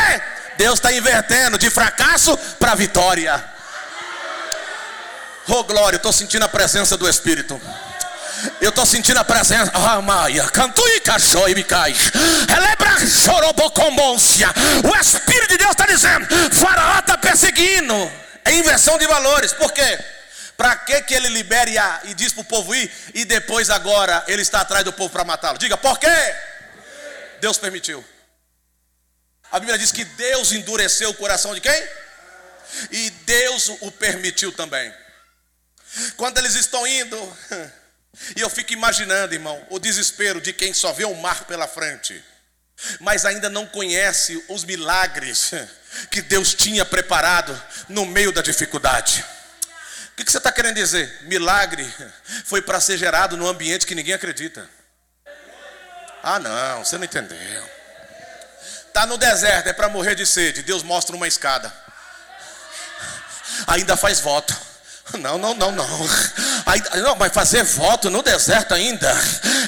Deus 0.58 0.76
está 0.76 0.92
invertendo 0.92 1.58
de 1.58 1.70
fracasso 1.70 2.38
para 2.60 2.76
vitória. 2.76 3.44
Oh 5.48 5.64
glória, 5.64 5.96
eu 5.96 5.98
estou 5.98 6.14
sentindo 6.14 6.46
a 6.46 6.50
presença 6.50 6.98
do 6.98 7.08
Espírito. 7.10 7.60
Eu 8.60 8.70
estou 8.70 8.86
sentindo 8.86 9.20
a 9.20 9.24
presença. 9.24 9.72
Ah, 9.74 10.02
Maia, 10.02 10.46
canto 10.46 10.82
e 10.88 11.02
cachorro 11.02 11.50
e 11.50 11.64
cai. 11.64 11.94
Relebra 12.48 13.06
chorobocombôncia. 13.08 14.48
O 14.84 14.96
Espírito 14.96 15.50
de 15.50 15.58
Deus 15.58 15.72
está 15.72 15.86
dizendo: 15.86 16.28
Faraó 16.56 17.00
está 17.00 17.18
perseguindo. 17.18 18.12
É 18.46 18.54
inversão 18.54 18.98
de 18.98 19.06
valores. 19.06 19.54
Por 19.54 19.72
quê? 19.72 20.00
Para 20.58 20.76
que, 20.76 21.02
que 21.02 21.14
ele 21.14 21.30
libere 21.30 21.78
a, 21.78 22.02
e 22.06 22.14
diz 22.14 22.34
para 22.34 22.42
o 22.42 22.46
povo 22.46 22.74
ir 22.76 22.92
e 23.16 23.26
depois 23.26 23.70
agora 23.72 24.24
ele 24.28 24.44
está 24.44 24.62
atrás 24.62 24.84
do 24.84 24.94
povo 24.94 25.10
para 25.10 25.24
matá-lo? 25.24 25.58
Diga, 25.58 25.76
por 25.76 26.00
quê? 26.00 26.36
Deus 27.40 27.58
permitiu. 27.58 28.06
A 29.52 29.60
Bíblia 29.60 29.78
diz 29.78 29.92
que 29.92 30.06
Deus 30.06 30.54
endureceu 30.54 31.10
o 31.10 31.14
coração 31.14 31.54
de 31.54 31.60
quem? 31.60 31.90
E 32.90 33.10
Deus 33.10 33.70
o 33.82 33.92
permitiu 33.92 34.52
também. 34.52 34.94
Quando 36.16 36.38
eles 36.38 36.56
estão 36.56 36.88
indo, 36.88 37.38
e 38.36 38.40
eu 38.40 38.50
fico 38.50 38.72
imaginando, 38.72 39.34
irmão, 39.34 39.66
o 39.70 39.78
desespero 39.78 40.40
de 40.40 40.54
quem 40.54 40.74
só 40.74 40.94
vê 40.94 41.04
o 41.04 41.16
mar 41.16 41.44
pela 41.44 41.68
frente, 41.68 42.24
mas 43.02 43.26
ainda 43.26 43.50
não 43.50 43.68
conhece 43.68 44.44
os 44.48 44.64
milagres 44.64 45.52
que 46.10 46.22
Deus 46.22 46.54
tinha 46.54 46.86
preparado 46.86 47.62
no 47.90 48.06
meio 48.06 48.32
da 48.32 48.42
dificuldade. 48.42 49.26
O 50.14 50.24
que 50.24 50.32
você 50.32 50.38
está 50.38 50.52
querendo 50.52 50.76
dizer? 50.76 51.24
Milagre 51.24 51.86
foi 52.46 52.62
para 52.62 52.80
ser 52.80 52.98
gerado 52.98 53.36
num 53.36 53.48
ambiente 53.48 53.86
que 53.86 53.96
ninguém 53.96 54.14
acredita. 54.14 54.70
Ah, 56.24 56.40
não, 56.40 56.86
você 56.86 56.98
não 56.98 57.04
entendeu. 57.04 57.81
Está 58.92 59.06
no 59.06 59.18
deserto, 59.18 59.68
é 59.68 59.74
para 59.74 59.88
morrer 59.88 60.16
de 60.16 60.26
sede. 60.26 60.64
Deus 60.64 60.84
mostra 60.84 61.16
uma 61.16 61.26
escada. 61.26 61.74
Ainda 63.66 63.96
faz 63.96 64.20
voto. 64.20 64.54
Não, 65.18 65.38
não, 65.38 65.54
não, 65.54 65.72
não. 65.72 66.10
Aí, 66.66 66.82
não, 67.02 67.16
vai 67.16 67.30
fazer 67.30 67.64
voto 67.64 68.10
no 68.10 68.22
deserto 68.22 68.74
ainda. 68.74 69.10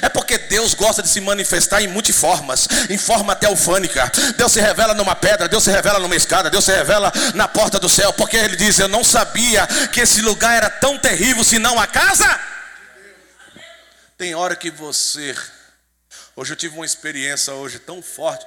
É 0.02 0.10
porque 0.10 0.36
Deus 0.36 0.74
gosta 0.74 1.02
de 1.02 1.08
se 1.08 1.22
manifestar 1.22 1.80
em 1.82 1.88
multiformas, 1.88 2.68
em 2.90 2.98
forma 2.98 3.34
teofânica. 3.34 4.12
Deus 4.36 4.52
se 4.52 4.60
revela 4.60 4.92
numa 4.92 5.16
pedra, 5.16 5.48
Deus 5.48 5.64
se 5.64 5.70
revela 5.70 5.98
numa 5.98 6.16
escada, 6.16 6.50
Deus 6.50 6.64
se 6.64 6.74
revela 6.74 7.10
na 7.34 7.48
porta 7.48 7.78
do 7.78 7.88
céu. 7.88 8.12
Porque 8.12 8.36
ele 8.36 8.56
diz: 8.56 8.78
Eu 8.78 8.88
não 8.88 9.02
sabia 9.02 9.66
que 9.90 10.00
esse 10.00 10.20
lugar 10.20 10.54
era 10.54 10.68
tão 10.68 10.98
terrível, 10.98 11.42
senão 11.42 11.80
a 11.80 11.86
casa. 11.86 12.40
Tem 14.18 14.34
hora 14.34 14.54
que 14.54 14.70
você. 14.70 15.34
Hoje 16.36 16.52
eu 16.52 16.56
tive 16.56 16.74
uma 16.74 16.84
experiência 16.84 17.54
hoje 17.54 17.78
tão 17.78 18.02
forte 18.02 18.44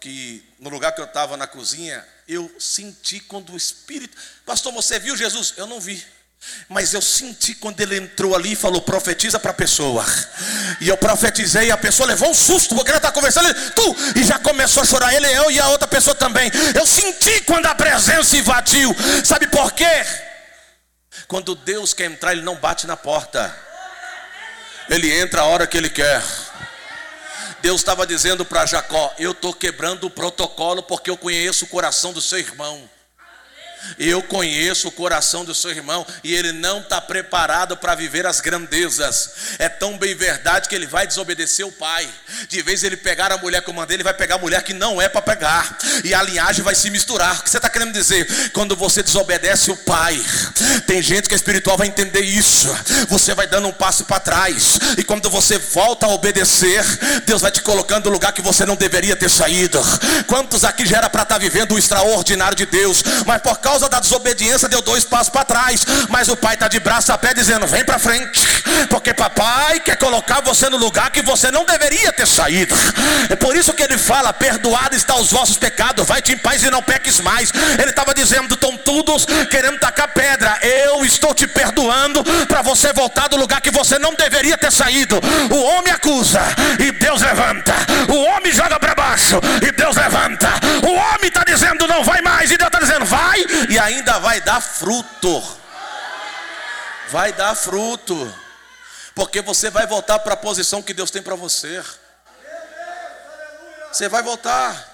que 0.00 0.42
no 0.58 0.70
lugar 0.70 0.92
que 0.92 1.00
eu 1.00 1.04
estava 1.04 1.36
na 1.36 1.46
cozinha, 1.46 2.04
eu 2.26 2.50
senti 2.58 3.20
quando 3.20 3.52
o 3.52 3.56
Espírito. 3.56 4.16
Pastor, 4.46 4.72
você 4.72 4.98
viu 4.98 5.16
Jesus? 5.16 5.54
Eu 5.56 5.66
não 5.66 5.78
vi. 5.78 6.02
Mas 6.70 6.94
eu 6.94 7.02
senti 7.02 7.54
quando 7.54 7.80
ele 7.80 7.98
entrou 7.98 8.34
ali 8.34 8.52
e 8.52 8.56
falou: 8.56 8.80
profetiza 8.80 9.38
para 9.38 9.50
a 9.50 9.54
pessoa. 9.54 10.02
E 10.80 10.88
eu 10.88 10.96
profetizei, 10.96 11.66
e 11.66 11.70
a 11.70 11.76
pessoa 11.76 12.06
levou 12.06 12.30
um 12.30 12.34
susto, 12.34 12.74
porque 12.74 12.90
ela 12.90 12.96
está 12.96 13.12
conversando, 13.12 13.50
ele, 13.50 13.70
tu, 13.72 13.96
e 14.16 14.24
já 14.24 14.38
começou 14.38 14.82
a 14.82 14.86
chorar, 14.86 15.14
ele, 15.14 15.26
eu 15.26 15.50
e 15.50 15.60
a 15.60 15.68
outra 15.68 15.86
pessoa 15.86 16.14
também. 16.14 16.50
Eu 16.74 16.86
senti 16.86 17.42
quando 17.42 17.66
a 17.66 17.74
presença 17.74 18.38
invadiu, 18.38 18.96
sabe 19.22 19.48
por 19.48 19.72
quê? 19.72 20.06
Quando 21.28 21.54
Deus 21.54 21.92
quer 21.92 22.06
entrar, 22.06 22.32
ele 22.32 22.42
não 22.42 22.56
bate 22.56 22.86
na 22.86 22.96
porta, 22.96 23.54
ele 24.88 25.12
entra 25.20 25.42
a 25.42 25.44
hora 25.44 25.66
que 25.66 25.76
ele 25.76 25.90
quer. 25.90 26.22
Deus 27.62 27.80
estava 27.80 28.06
dizendo 28.06 28.44
para 28.44 28.66
Jacó: 28.66 29.12
Eu 29.18 29.32
estou 29.32 29.52
quebrando 29.52 30.04
o 30.04 30.10
protocolo 30.10 30.82
porque 30.82 31.10
eu 31.10 31.16
conheço 31.16 31.64
o 31.64 31.68
coração 31.68 32.12
do 32.12 32.20
seu 32.20 32.38
irmão. 32.38 32.88
Eu 33.98 34.22
conheço 34.22 34.88
o 34.88 34.92
coração 34.92 35.44
do 35.44 35.54
seu 35.54 35.70
irmão 35.70 36.06
e 36.22 36.34
ele 36.34 36.52
não 36.52 36.80
está 36.80 37.00
preparado 37.00 37.76
para 37.76 37.94
viver 37.94 38.26
as 38.26 38.40
grandezas. 38.40 39.30
É 39.58 39.68
tão 39.68 39.98
bem 39.98 40.14
verdade 40.14 40.68
que 40.68 40.74
ele 40.74 40.86
vai 40.86 41.06
desobedecer 41.06 41.66
o 41.66 41.72
pai. 41.72 42.08
De 42.48 42.62
vez 42.62 42.82
ele 42.82 42.96
pegar 42.96 43.32
a 43.32 43.38
mulher 43.38 43.62
que 43.62 43.70
eu 43.70 43.74
mandei, 43.74 43.96
ele 43.96 44.04
vai 44.04 44.14
pegar 44.14 44.36
a 44.36 44.38
mulher 44.38 44.62
que 44.62 44.72
não 44.72 45.00
é 45.00 45.08
para 45.08 45.22
pegar. 45.22 45.78
E 46.04 46.14
a 46.14 46.22
linhagem 46.22 46.64
vai 46.64 46.74
se 46.74 46.90
misturar. 46.90 47.40
O 47.40 47.42
que 47.42 47.50
você 47.50 47.58
está 47.58 47.68
querendo 47.68 47.92
dizer? 47.92 48.50
Quando 48.50 48.76
você 48.76 49.02
desobedece 49.02 49.70
o 49.70 49.76
pai, 49.76 50.20
tem 50.86 51.02
gente 51.02 51.28
que 51.28 51.34
é 51.34 51.36
espiritual 51.36 51.76
vai 51.76 51.88
entender 51.88 52.20
isso. 52.20 52.68
Você 53.08 53.34
vai 53.34 53.46
dando 53.46 53.68
um 53.68 53.72
passo 53.72 54.04
para 54.04 54.20
trás. 54.20 54.78
E 54.96 55.04
quando 55.04 55.28
você 55.30 55.58
volta 55.58 56.06
a 56.06 56.10
obedecer, 56.10 56.84
Deus 57.24 57.42
vai 57.42 57.50
te 57.50 57.62
colocando 57.62 58.06
no 58.06 58.12
lugar 58.12 58.32
que 58.32 58.42
você 58.42 58.64
não 58.64 58.76
deveria 58.76 59.16
ter 59.16 59.30
saído. 59.30 59.80
Quantos 60.26 60.64
aqui 60.64 60.86
já 60.86 60.98
era 60.98 61.10
para 61.10 61.22
estar 61.22 61.34
tá 61.36 61.38
vivendo 61.38 61.72
o 61.72 61.78
extraordinário 61.78 62.56
de 62.56 62.66
Deus, 62.66 63.02
mas 63.26 63.40
por 63.40 63.58
causa 63.58 63.69
causa 63.70 63.88
da 63.88 64.00
desobediência 64.00 64.68
deu 64.68 64.82
dois 64.82 65.04
passos 65.04 65.28
para 65.28 65.44
trás, 65.44 65.86
mas 66.08 66.28
o 66.28 66.36
pai 66.36 66.54
está 66.54 66.66
de 66.66 66.80
braço 66.80 67.12
a 67.12 67.18
pé 67.18 67.32
dizendo: 67.32 67.68
vem 67.68 67.84
para 67.84 68.00
frente, 68.00 68.44
porque 68.88 69.14
papai 69.14 69.78
quer 69.78 69.96
colocar 69.96 70.40
você 70.40 70.68
no 70.68 70.76
lugar 70.76 71.08
que 71.12 71.22
você 71.22 71.52
não 71.52 71.64
deveria 71.64 72.12
ter 72.12 72.26
saído. 72.26 72.74
É 73.28 73.36
por 73.36 73.54
isso 73.54 73.72
que 73.72 73.84
ele 73.84 73.96
fala: 73.96 74.32
perdoado 74.32 74.96
está 74.96 75.14
os 75.14 75.30
vossos 75.30 75.56
pecados, 75.56 76.04
vai-te 76.04 76.32
em 76.32 76.38
paz 76.38 76.64
e 76.64 76.70
não 76.70 76.82
peques 76.82 77.20
mais. 77.20 77.52
Ele 77.80 77.90
estava 77.90 78.12
dizendo: 78.12 78.54
estão 78.54 78.76
todos 78.76 79.24
querendo 79.48 79.78
tacar 79.78 80.08
pedra, 80.08 80.58
eu 80.62 81.04
estou 81.04 81.32
te 81.32 81.46
perdoando 81.46 82.24
para 82.48 82.62
você 82.62 82.92
voltar 82.92 83.28
do 83.28 83.36
lugar 83.36 83.60
que 83.60 83.70
você 83.70 84.00
não 84.00 84.14
deveria 84.14 84.58
ter 84.58 84.72
saído. 84.72 85.20
O 85.48 85.62
homem 85.62 85.92
acusa 85.92 86.40
e 86.80 86.90
Deus 86.90 87.22
levanta, 87.22 87.72
o 88.08 88.16
homem 88.16 88.52
joga 88.52 88.80
para 88.80 88.96
baixo 88.96 89.40
e 89.64 89.70
Deus 89.70 89.94
levanta. 89.94 90.48
O 90.82 90.92
homem 90.92 91.28
está 91.28 91.44
dizendo: 91.44 91.86
não 91.86 92.02
vai 92.02 92.20
mais, 92.20 92.50
e 92.50 92.56
dizendo: 92.80 93.04
vai 93.04 93.44
e 93.68 93.78
ainda 93.78 94.18
vai 94.18 94.40
dar 94.40 94.60
fruto. 94.60 95.60
Vai 97.08 97.32
dar 97.32 97.54
fruto. 97.54 98.34
Porque 99.14 99.42
você 99.42 99.70
vai 99.70 99.86
voltar 99.86 100.18
para 100.20 100.34
a 100.34 100.36
posição 100.36 100.82
que 100.82 100.94
Deus 100.94 101.10
tem 101.10 101.22
para 101.22 101.34
você. 101.34 101.82
Você 103.92 104.08
vai 104.08 104.22
voltar. 104.22 104.89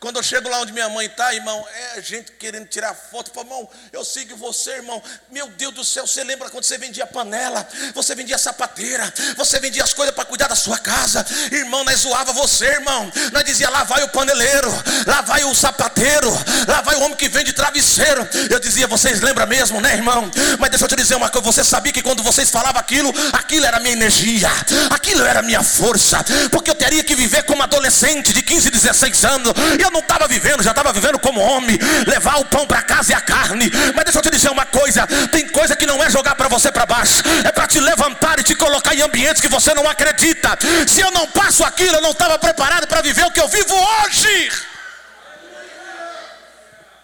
Quando 0.00 0.16
eu 0.16 0.22
chego 0.22 0.48
lá 0.48 0.60
onde 0.60 0.72
minha 0.72 0.88
mãe 0.88 1.06
está, 1.06 1.34
irmão, 1.34 1.64
é 1.96 2.02
gente 2.02 2.32
querendo 2.32 2.66
tirar 2.66 2.94
foto. 2.94 3.30
Falo, 3.32 3.46
irmão, 3.46 3.68
eu 3.92 4.04
sigo 4.04 4.36
você, 4.36 4.72
irmão. 4.72 5.02
Meu 5.30 5.48
Deus 5.48 5.74
do 5.74 5.84
céu, 5.84 6.06
você 6.06 6.22
lembra 6.22 6.50
quando 6.50 6.64
você 6.64 6.78
vendia 6.78 7.06
panela? 7.06 7.66
Você 7.94 8.14
vendia 8.14 8.38
sapateira? 8.38 9.12
Você 9.36 9.58
vendia 9.58 9.82
as 9.82 9.92
coisas 9.92 10.14
para 10.14 10.24
cuidar 10.24 10.48
da 10.48 10.54
sua 10.54 10.78
casa? 10.78 11.24
Irmão, 11.50 11.84
nós 11.84 12.00
zoava 12.00 12.32
você, 12.32 12.66
irmão. 12.66 13.10
Nós 13.32 13.44
dizia, 13.44 13.70
lá 13.70 13.84
vai 13.84 14.02
o 14.02 14.08
paneleiro, 14.08 14.70
lá 15.06 15.22
vai 15.22 15.44
o 15.44 15.54
sapateiro, 15.54 16.30
lá 16.68 16.80
vai 16.82 16.96
o 16.96 17.00
homem 17.02 17.16
que 17.16 17.28
vende 17.28 17.52
travesseiro. 17.52 18.28
Eu 18.50 18.60
dizia, 18.60 18.86
vocês 18.86 19.20
lembram 19.20 19.46
mesmo, 19.46 19.80
né, 19.80 19.94
irmão? 19.94 20.30
Mas 20.58 20.70
deixa 20.70 20.84
eu 20.84 20.88
te 20.88 20.96
dizer 20.96 21.14
uma 21.14 21.30
coisa, 21.30 21.46
você 21.46 21.64
sabia 21.64 21.92
que 21.92 22.02
quando 22.02 22.22
vocês 22.22 22.50
falavam 22.50 22.80
aquilo, 22.80 23.12
aquilo 23.32 23.66
era 23.66 23.80
minha 23.80 23.92
energia, 23.92 24.50
aquilo 24.90 25.24
era 25.24 25.42
minha 25.42 25.62
força, 25.62 26.24
porque 26.50 26.70
eu 26.70 26.74
teria 26.74 27.02
que 27.02 27.14
viver 27.14 27.44
como 27.44 27.62
adolescente 27.62 28.32
de 28.32 28.42
15, 28.42 28.70
16 28.70 29.24
anos 29.24 29.52
eu 29.82 29.90
não 29.90 30.00
estava 30.00 30.26
vivendo, 30.28 30.62
já 30.62 30.70
estava 30.70 30.92
vivendo 30.92 31.18
como 31.18 31.40
homem, 31.40 31.78
levar 32.06 32.36
o 32.40 32.44
pão 32.44 32.66
para 32.66 32.82
casa 32.82 33.12
e 33.12 33.14
a 33.14 33.20
carne. 33.20 33.70
Mas 33.94 34.04
deixa 34.04 34.18
eu 34.18 34.22
te 34.22 34.30
dizer 34.30 34.50
uma 34.50 34.66
coisa: 34.66 35.06
tem 35.30 35.48
coisa 35.48 35.76
que 35.76 35.86
não 35.86 36.02
é 36.02 36.10
jogar 36.10 36.34
para 36.34 36.48
você 36.48 36.70
para 36.70 36.86
baixo, 36.86 37.22
é 37.44 37.52
para 37.52 37.66
te 37.66 37.80
levantar 37.80 38.38
e 38.38 38.42
te 38.42 38.54
colocar 38.54 38.94
em 38.94 39.02
ambientes 39.02 39.40
que 39.40 39.48
você 39.48 39.74
não 39.74 39.88
acredita. 39.88 40.56
Se 40.86 41.00
eu 41.00 41.10
não 41.10 41.26
passo 41.28 41.64
aquilo, 41.64 41.96
eu 41.96 42.02
não 42.02 42.10
estava 42.10 42.38
preparado 42.38 42.86
para 42.86 43.00
viver 43.02 43.24
o 43.24 43.30
que 43.30 43.40
eu 43.40 43.48
vivo 43.48 43.74
hoje. 43.74 44.50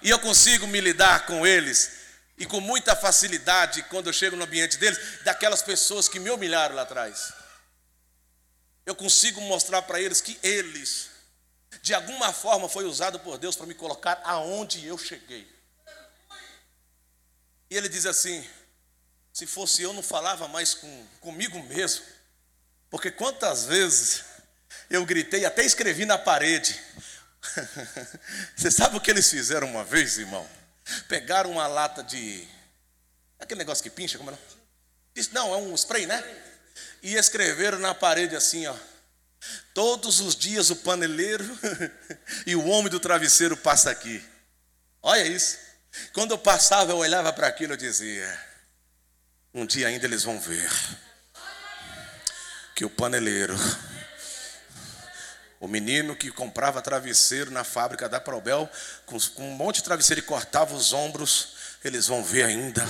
E 0.03 0.11
eu 0.11 0.19
consigo 0.19 0.67
me 0.67 0.81
lidar 0.81 1.27
com 1.27 1.47
eles 1.47 2.03
e 2.37 2.45
com 2.45 2.61
muita 2.61 2.97
facilidade 2.97 3.85
quando 3.85 4.09
eu 4.09 4.13
chego 4.13 4.35
no 4.35 4.45
ambiente 4.45 4.77
deles, 4.77 4.99
daquelas 5.25 5.63
pessoas 5.63 6.09
que 6.09 6.19
me 6.19 6.29
humilharam 6.29 6.75
lá 6.75 6.83
atrás. 6.83 7.33
Eu 8.85 8.97
consigo 8.97 9.41
mostrar 9.43 9.81
para 9.83 10.01
eles 10.01 10.21
que 10.21 10.37
eles 10.43 11.12
de 11.83 11.93
alguma 11.93 12.33
forma 12.33 12.69
foi 12.69 12.85
usado 12.85 13.19
por 13.19 13.37
Deus 13.37 13.57
para 13.57 13.67
me 13.67 13.75
colocar 13.75 14.21
aonde 14.25 14.87
eu 14.87 14.97
cheguei. 14.97 15.51
E 17.69 17.77
ele 17.77 17.89
diz 17.89 18.07
assim: 18.07 18.49
se 19.33 19.47
fosse 19.47 19.83
eu, 19.83 19.93
não 19.93 20.03
falava 20.03 20.47
mais 20.47 20.75
com, 20.75 21.07
comigo 21.21 21.61
mesmo, 21.65 22.05
porque 22.89 23.11
quantas 23.11 23.65
vezes 23.65 24.23
eu 24.89 25.05
gritei, 25.05 25.45
até 25.45 25.65
escrevi 25.65 26.05
na 26.05 26.17
parede. 26.17 26.81
Você 28.55 28.71
sabe 28.71 28.97
o 28.97 29.01
que 29.01 29.11
eles 29.11 29.29
fizeram 29.29 29.67
uma 29.67 29.83
vez, 29.83 30.19
irmão? 30.19 30.49
Pegaram 31.09 31.51
uma 31.51 31.67
lata 31.67 32.03
de. 32.05 32.47
Aquele 33.41 33.59
negócio 33.59 33.83
que 33.83 33.91
pincha, 33.91 34.19
como 34.19 34.31
é? 34.31 34.39
Não, 35.33 35.53
é 35.53 35.57
um 35.57 35.75
spray, 35.75 36.07
né? 36.07 36.23
E 37.03 37.17
escreveram 37.17 37.81
na 37.81 37.93
parede 37.93 38.37
assim, 38.37 38.67
ó. 38.67 38.77
Todos 39.75 40.21
os 40.21 40.37
dias 40.37 40.71
o 40.71 40.77
paneleiro 40.77 41.45
e 42.47 42.55
o 42.55 42.67
homem 42.67 42.91
do 42.91 43.01
travesseiro 43.01 43.57
passa 43.57 43.91
aqui. 43.91 44.23
Olha 45.03 45.27
isso. 45.27 45.59
Quando 46.13 46.31
eu 46.31 46.39
passava, 46.39 46.93
eu 46.93 46.99
olhava 46.99 47.33
para 47.33 47.47
aquilo 47.47 47.75
e 47.75 47.77
dizia: 47.77 48.41
Um 49.53 49.67
dia 49.67 49.89
ainda 49.89 50.07
eles 50.07 50.23
vão 50.23 50.39
ver 50.39 50.71
que 52.75 52.85
o 52.85 52.91
paneleiro, 52.91 53.55
o 55.61 55.69
menino 55.69 56.17
que 56.17 56.31
comprava 56.31 56.81
travesseiro 56.81 57.51
na 57.51 57.65
fábrica 57.65 58.09
da 58.09 58.21
Probel, 58.21 58.69
com, 59.07 59.19
um 59.39 59.51
monte 59.51 59.77
de 59.77 59.85
travesseiro 59.85 60.21
e 60.21 60.25
cortava 60.25 60.75
os 60.75 60.93
ombros, 60.93 61.55
eles 61.85 62.07
vão 62.07 62.25
ver 62.25 62.45
ainda 62.45 62.87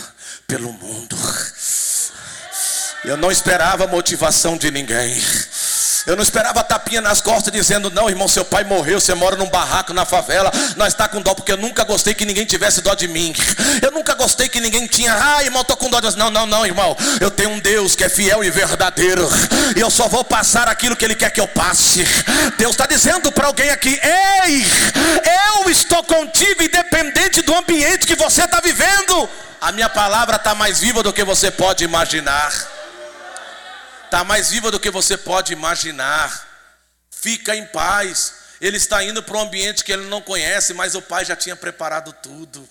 pelo 0.47 0.73
mundo. 0.73 1.17
Eu 3.05 3.17
não 3.17 3.33
esperava 3.33 3.87
motivação 3.87 4.57
de 4.57 4.71
ninguém. 4.71 5.21
Eu 6.05 6.17
não 6.17 6.23
esperava 6.23 6.65
tapinha 6.65 7.01
nas 7.01 7.21
costas 7.21 7.53
dizendo: 7.53 7.89
Não, 7.91 8.09
irmão, 8.09 8.27
seu 8.27 8.45
pai 8.45 8.65
morreu, 8.65 9.01
você 9.01 9.15
mora 9.15 9.37
num 9.37 9.49
barraco 9.49 9.93
na 9.93 10.05
favela. 10.05 10.51
Nós 10.77 10.89
está 10.89 11.07
com 11.07 11.21
dó, 11.21 11.33
porque 11.33 11.53
eu 11.53 11.57
nunca 11.57 11.85
gostei 11.85 12.13
que 12.13 12.25
ninguém 12.25 12.45
tivesse 12.45 12.81
dó 12.81 12.95
de 12.95 13.07
mim. 13.07 13.33
Eu 13.81 13.93
nunca 13.93 14.15
gostei 14.15 14.49
que 14.49 14.61
ninguém 14.61 14.87
tinha, 14.87 15.15
ah, 15.15 15.45
irmão, 15.45 15.63
estou 15.63 15.77
com 15.77 15.89
dó 15.89 16.01
de 16.01 16.17
Não, 16.17 16.31
não, 16.31 16.45
não, 16.45 16.67
irmão. 16.67 16.97
Eu 17.21 17.31
tenho 17.31 17.51
um 17.51 17.61
Deus 17.61 17.95
que 17.95 18.03
é 18.03 18.09
fiel 18.09 18.43
e 18.43 18.51
verdadeiro. 18.51 19.29
E 19.77 19.81
eu 19.81 19.91
só 19.91 20.09
vou 20.09 20.25
passar 20.25 20.69
aquilo 20.69 20.97
que 20.97 21.05
Ele 21.05 21.15
quer 21.15 21.31
que 21.31 21.41
eu 21.41 21.47
passe. 21.49 22.05
Deus 22.59 22.73
está 22.73 22.87
dizendo 22.87 23.31
para 23.31 23.47
alguém 23.47 23.71
aqui: 23.71 23.99
Ei, 24.03 24.67
eu 25.61 25.71
estou 25.71 26.03
contigo, 26.03 26.63
independente 26.63 27.43
do 27.43 27.55
ambiente 27.57 28.07
que 28.07 28.17
você 28.17 28.43
está 28.43 28.61
vivendo. 28.61 29.29
A 29.61 29.71
minha 29.71 29.89
palavra 29.89 30.35
está 30.35 30.53
mais 30.53 30.81
viva 30.81 31.03
do 31.05 31.13
que 31.13 31.23
você 31.23 31.49
pode 31.49 31.85
imaginar 31.85 32.82
está 34.13 34.25
mais 34.25 34.51
viva 34.51 34.71
do 34.71 34.79
que 34.79 34.91
você 34.91 35.17
pode 35.17 35.55
imaginar. 35.55 36.47
Fica 37.11 37.57
em 37.57 37.65
paz. 37.65 38.35
Ele 38.61 38.77
está 38.77 39.03
indo 39.03 39.23
para 39.23 39.39
um 39.39 39.41
ambiente 39.41 39.83
que 39.83 39.91
ele 39.91 40.05
não 40.05 40.21
conhece, 40.21 40.75
mas 40.75 40.95
o 40.95 41.01
pai 41.01 41.25
já 41.25 41.35
tinha 41.35 41.57
preparado 41.57 42.13
tudo. 42.23 42.69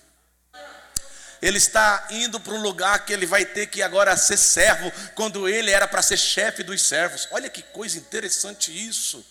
Ele 1.41 1.58
está 1.58 2.06
indo 2.12 2.39
para 2.39 2.54
um 2.54 2.62
lugar 2.62 3.08
que 3.08 3.12
ele 3.12 3.25
vai 3.25 3.43
ter 3.43 3.65
que 3.65 3.82
agora 3.82 4.15
ser 4.15 4.38
servo, 4.38 4.93
quando 5.15 5.49
ele 5.49 5.71
era 5.71 5.88
para 5.88 6.04
ser 6.04 6.17
chefe 6.17 6.62
dos 6.62 6.84
servos. 6.84 7.27
Olha 7.32 7.49
que 7.49 7.63
coisa 7.63 7.97
interessante 7.97 8.71
isso. 8.71 9.25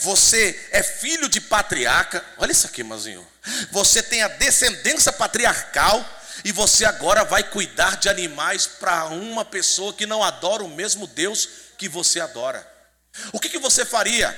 Você 0.00 0.68
é 0.72 0.82
filho 0.82 1.28
de 1.28 1.40
patriarca. 1.40 2.24
Olha 2.38 2.50
isso 2.50 2.66
aqui, 2.66 2.80
irmãozinho. 2.80 3.24
Você 3.70 4.02
tem 4.02 4.20
a 4.24 4.28
descendência 4.28 5.12
patriarcal 5.12 6.04
e 6.44 6.52
você 6.52 6.84
agora 6.84 7.24
vai 7.24 7.42
cuidar 7.42 7.96
de 7.96 8.08
animais 8.08 8.66
para 8.66 9.06
uma 9.06 9.44
pessoa 9.44 9.92
que 9.92 10.06
não 10.06 10.22
adora 10.22 10.62
o 10.62 10.68
mesmo 10.68 11.06
Deus 11.06 11.48
que 11.78 11.88
você 11.88 12.20
adora. 12.20 12.66
O 13.32 13.38
que, 13.38 13.48
que 13.48 13.58
você 13.58 13.84
faria? 13.84 14.34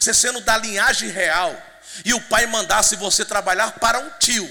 Você 0.00 0.12
sendo 0.12 0.40
da 0.40 0.56
linhagem 0.56 1.08
real 1.08 1.56
e 2.04 2.12
o 2.12 2.20
pai 2.22 2.46
mandasse 2.46 2.96
você 2.96 3.24
trabalhar 3.24 3.72
para 3.78 3.98
um 3.98 4.10
tio 4.18 4.48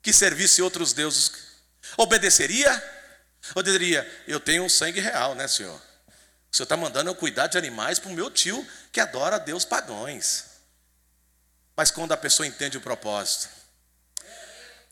que 0.00 0.12
servisse 0.12 0.62
outros 0.62 0.92
deuses, 0.92 1.30
obedeceria? 1.96 2.82
Ou 3.54 3.62
diria, 3.62 4.08
eu 4.26 4.40
tenho 4.40 4.64
um 4.64 4.68
sangue 4.68 5.00
real, 5.00 5.34
né, 5.34 5.46
senhor? 5.46 5.80
O 6.50 6.56
senhor 6.56 6.64
está 6.64 6.76
mandando 6.76 7.10
eu 7.10 7.14
cuidar 7.14 7.46
de 7.46 7.58
animais 7.58 7.98
para 7.98 8.10
o 8.10 8.14
meu 8.14 8.30
tio 8.30 8.66
que 8.90 9.00
adora 9.00 9.38
Deus 9.38 9.64
pagões. 9.64 10.44
Mas 11.76 11.90
quando 11.90 12.12
a 12.12 12.16
pessoa 12.16 12.46
entende 12.46 12.76
o 12.76 12.80
propósito, 12.80 13.48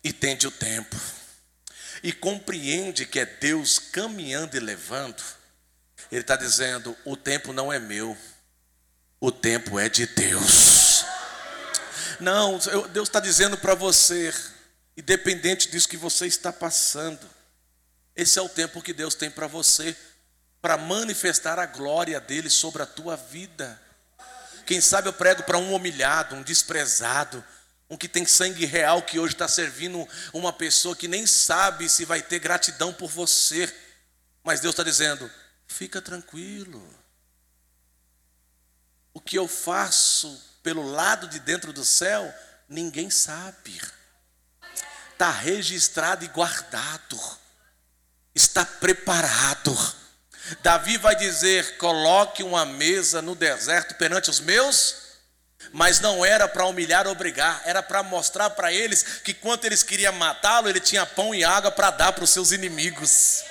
entende 0.03 0.47
o 0.47 0.51
tempo 0.51 0.97
e 2.03 2.13
compreende 2.13 3.07
que 3.07 3.21
é 3.21 3.27
Deus 3.27 3.79
caminhando 3.79 4.57
e 4.57 4.61
levando, 4.61 5.23
Ele 6.11 6.23
está 6.23 6.37
dizendo: 6.37 6.97
o 7.05 7.17
tempo 7.17 7.53
não 7.53 7.73
é 7.73 7.79
meu, 7.79 8.17
o 9.21 9.31
tempo 9.31 9.79
é 9.79 9.89
de 9.89 10.07
Deus. 10.07 11.05
Não, 12.19 12.59
Deus 12.93 13.09
está 13.09 13.21
dizendo 13.21 13.57
para 13.57 13.75
você, 13.75 14.33
independente 14.97 15.71
disso 15.71 15.89
que 15.89 15.97
você 15.97 16.27
está 16.27 16.53
passando, 16.53 17.29
esse 18.15 18.39
é 18.39 18.43
o 18.43 18.49
tempo 18.49 18.83
que 18.83 18.93
Deus 18.93 19.15
tem 19.15 19.31
para 19.31 19.47
você, 19.47 19.97
para 20.61 20.77
manifestar 20.77 21.59
a 21.59 21.65
glória 21.65 22.21
dele 22.21 22.51
sobre 22.51 22.83
a 22.83 22.87
tua 22.87 23.17
vida. 23.17 23.81
Quem 24.67 24.81
sabe 24.81 25.09
eu 25.09 25.13
prego 25.13 25.43
para 25.43 25.57
um 25.57 25.75
humilhado, 25.75 26.35
um 26.35 26.43
desprezado, 26.43 27.43
um 27.91 27.97
que 27.97 28.09
tem 28.09 28.25
sangue 28.25 28.65
real, 28.65 29.03
que 29.03 29.19
hoje 29.19 29.35
está 29.35 29.49
servindo 29.49 30.09
uma 30.33 30.53
pessoa 30.53 30.95
que 30.95 31.09
nem 31.09 31.27
sabe 31.27 31.91
se 31.91 32.05
vai 32.05 32.23
ter 32.23 32.39
gratidão 32.39 32.93
por 32.93 33.11
você. 33.11 33.73
Mas 34.45 34.61
Deus 34.61 34.73
está 34.73 34.85
dizendo: 34.85 35.29
fica 35.67 36.01
tranquilo. 36.01 36.81
O 39.13 39.21
que 39.21 39.37
eu 39.37 39.49
faço 39.49 40.41
pelo 40.63 40.89
lado 40.89 41.27
de 41.27 41.41
dentro 41.41 41.73
do 41.73 41.85
céu, 41.85 42.33
ninguém 42.69 43.11
sabe. 43.11 43.81
Está 45.13 45.33
registrado 45.33 46.25
e 46.25 46.29
guardado. 46.29 47.21
Está 48.33 48.65
preparado. 48.65 49.77
Davi 50.63 50.97
vai 50.97 51.17
dizer: 51.17 51.77
coloque 51.77 52.45
uma 52.45 52.65
mesa 52.65 53.21
no 53.21 53.35
deserto 53.35 53.97
perante 53.97 54.31
os 54.31 54.39
meus 54.39 55.10
mas 55.73 56.01
não 56.01 56.25
era 56.25 56.49
para 56.49 56.67
humilhar 56.67 57.07
ou 57.07 57.13
obrigar, 57.13 57.63
era 57.65 57.83
para 57.83 58.03
mostrar 58.03 58.51
para 58.51 58.73
eles 58.73 59.03
que 59.25 59.33
quando 59.33 59.65
eles 59.65 59.83
queriam 59.83 60.13
matá-lo, 60.13 60.69
ele 60.69 60.81
tinha 60.81 61.07
pão 61.07 61.35
e 61.35 61.45
água 61.45 61.71
para 61.71 61.91
dar 61.91 62.13
para 62.13 62.25
os 62.25 62.31
seus 62.31 62.51
inimigos. 62.51 63.45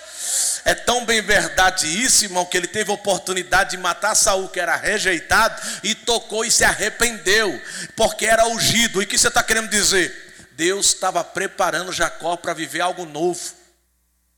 É 0.66 0.76
tão 0.76 1.06
bem 1.06 1.22
verdade 1.22 1.88
isso, 1.88 2.26
irmão, 2.26 2.46
que 2.46 2.58
ele 2.58 2.68
teve 2.68 2.92
a 2.92 2.94
oportunidade 2.94 3.72
de 3.72 3.78
matar 3.78 4.16
Saul, 4.16 4.50
que 4.50 4.60
era 4.60 4.76
rejeitado, 4.76 5.60
e 5.82 5.96
tocou 5.96 6.44
e 6.44 6.52
se 6.52 6.64
arrependeu, 6.64 7.60
porque 7.96 8.26
era 8.26 8.46
ungido. 8.48 9.02
E 9.02 9.06
o 9.06 9.08
que 9.08 9.18
você 9.18 9.30
está 9.30 9.42
querendo 9.42 9.70
dizer? 9.70 10.48
Deus 10.52 10.88
estava 10.88 11.24
preparando 11.24 11.94
Jacó 11.94 12.36
para 12.36 12.54
viver 12.54 12.82
algo 12.82 13.06
novo, 13.06 13.40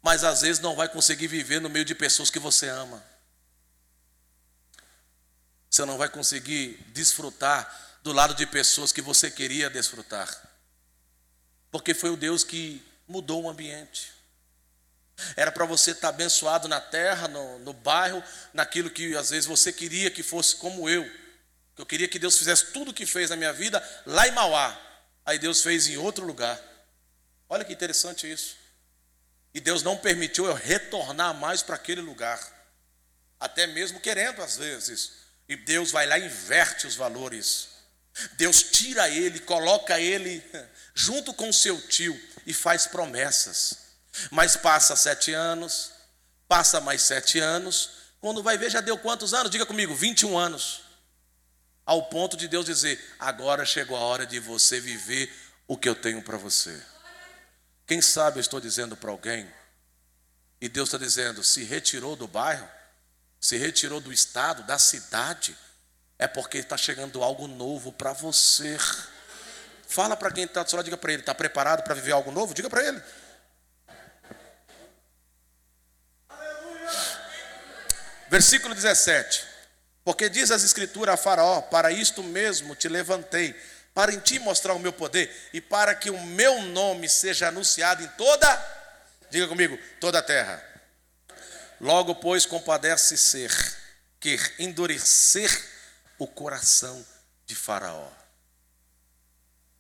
mas 0.04 0.24
às 0.24 0.42
vezes 0.42 0.62
não 0.62 0.76
vai 0.76 0.88
conseguir 0.88 1.28
viver 1.28 1.60
no 1.60 1.70
meio 1.70 1.84
de 1.84 1.96
pessoas 1.96 2.30
que 2.30 2.40
você 2.40 2.70
ama 2.70 3.11
você 5.72 5.86
não 5.86 5.98
vai 5.98 6.10
conseguir 6.10 6.78
desfrutar 6.88 7.98
do 8.04 8.12
lado 8.12 8.36
de 8.36 8.46
pessoas 8.46 8.92
que 8.92 9.02
você 9.02 9.32
queria 9.32 9.70
desfrutar. 9.70 10.30
Porque 11.72 11.94
foi 11.94 12.10
o 12.10 12.18
Deus 12.18 12.44
que 12.44 12.86
mudou 13.08 13.44
o 13.44 13.50
ambiente. 13.50 14.12
Era 15.38 15.50
para 15.50 15.66
você 15.66 15.92
estar 15.92 16.10
abençoado 16.10 16.68
na 16.68 16.82
terra, 16.82 17.30
no, 17.30 17.60
no 17.60 17.72
bairro, 17.72 18.22
naquilo 18.54 18.90
que 18.90 19.16
às 19.16 19.30
vezes 19.30 19.46
você 19.46 19.72
queria 19.72 20.12
que 20.12 20.22
fosse 20.22 20.58
como 20.58 20.90
eu. 20.90 21.10
Eu 21.78 21.86
queria 21.86 22.08
que 22.08 22.20
Deus 22.20 22.38
fizesse 22.38 22.74
tudo 22.74 22.92
o 22.92 22.94
que 22.94 23.06
fez 23.06 23.30
na 23.30 23.38
minha 23.38 23.54
vida 23.54 23.82
lá 24.06 24.28
em 24.28 24.32
Mauá. 24.32 24.78
Aí 25.26 25.40
Deus 25.40 25.64
fez 25.64 25.88
em 25.88 25.96
outro 25.96 26.26
lugar. 26.26 26.60
Olha 27.48 27.64
que 27.64 27.72
interessante 27.72 28.30
isso. 28.30 28.58
E 29.54 29.62
Deus 29.62 29.84
não 29.84 29.96
permitiu 29.96 30.46
eu 30.46 30.54
retornar 30.54 31.34
mais 31.34 31.64
para 31.64 31.76
aquele 31.76 32.02
lugar. 32.02 32.40
Até 33.40 33.68
mesmo 33.68 34.02
querendo, 34.02 34.42
às 34.42 34.58
vezes. 34.58 35.21
E 35.52 35.56
Deus 35.58 35.92
vai 35.92 36.08
lá 36.08 36.18
e 36.18 36.28
inverte 36.28 36.88
os 36.88 36.96
valores. 36.96 37.68
Deus 38.38 38.64
tira 38.64 39.10
ele, 39.10 39.38
coloca 39.42 40.00
ele 40.00 40.42
junto 40.96 41.34
com 41.34 41.52
seu 41.52 41.78
tio 41.90 42.18
e 42.48 42.54
faz 42.54 42.88
promessas. 42.88 43.80
Mas 44.30 44.56
passa 44.56 44.96
sete 44.96 45.34
anos, 45.34 45.92
passa 46.48 46.80
mais 46.80 47.02
sete 47.02 47.38
anos. 47.38 47.90
Quando 48.22 48.42
vai 48.42 48.58
ver, 48.58 48.72
já 48.72 48.80
deu 48.80 48.98
quantos 48.98 49.34
anos? 49.34 49.52
Diga 49.52 49.66
comigo, 49.66 49.94
21 49.94 50.38
anos. 50.38 50.84
Ao 51.86 52.04
ponto 52.04 52.38
de 52.38 52.48
Deus 52.48 52.66
dizer: 52.66 52.98
agora 53.20 53.66
chegou 53.66 53.98
a 53.98 54.00
hora 54.00 54.26
de 54.26 54.40
você 54.40 54.80
viver 54.80 55.30
o 55.68 55.78
que 55.78 55.90
eu 55.90 55.96
tenho 55.96 56.22
para 56.22 56.38
você. 56.38 56.82
Quem 57.86 58.02
sabe 58.02 58.38
eu 58.38 58.42
estou 58.42 58.62
dizendo 58.62 58.96
para 58.96 59.12
alguém, 59.12 59.52
e 60.62 60.70
Deus 60.70 60.88
está 60.88 60.98
dizendo: 60.98 61.44
se 61.44 61.66
retirou 61.66 62.16
do 62.16 62.26
bairro, 62.26 62.70
se 63.42 63.58
retirou 63.58 64.00
do 64.00 64.14
estado, 64.14 64.62
da 64.64 64.78
cidade, 64.78 65.58
é 66.20 66.28
porque 66.28 66.60
está 66.60 66.78
chegando 66.78 67.24
algo 67.24 67.48
novo 67.48 67.92
para 67.92 68.14
você. 68.14 68.78
Fala 69.88 70.16
para 70.16 70.32
quem 70.32 70.44
está 70.44 70.62
do 70.62 70.70
seu 70.70 70.78
lado, 70.78 70.86
diga 70.86 70.96
para 70.96 71.12
ele: 71.12 71.24
está 71.24 71.34
preparado 71.34 71.84
para 71.84 71.96
viver 71.96 72.12
algo 72.12 72.32
novo? 72.32 72.54
Diga 72.54 72.70
para 72.70 72.86
ele. 72.86 73.02
Versículo 78.30 78.76
17: 78.76 79.44
Porque 80.06 80.30
diz 80.30 80.52
as 80.52 80.64
Escrituras 80.64 81.16
a 81.16 81.18
Faraó: 81.18 81.62
Para 81.64 81.92
isto 81.92 82.22
mesmo 82.22 82.76
te 82.76 82.88
levantei, 82.88 83.60
para 83.92 84.14
em 84.14 84.20
ti 84.20 84.38
mostrar 84.38 84.76
o 84.76 84.80
meu 84.80 84.94
poder 84.94 85.36
e 85.52 85.60
para 85.60 85.96
que 85.96 86.12
o 86.12 86.20
meu 86.28 86.62
nome 86.62 87.10
seja 87.10 87.48
anunciado 87.48 88.04
em 88.04 88.08
toda, 88.10 88.48
diga 89.32 89.48
comigo, 89.48 89.78
toda 90.00 90.20
a 90.20 90.24
terra. 90.24 90.71
Logo, 91.82 92.14
pois, 92.14 92.46
compadece 92.46 93.18
ser, 93.18 93.52
quer 94.20 94.54
endurecer 94.60 95.50
o 96.20 96.28
coração 96.28 97.04
de 97.48 97.56
Faraó. 97.56 98.08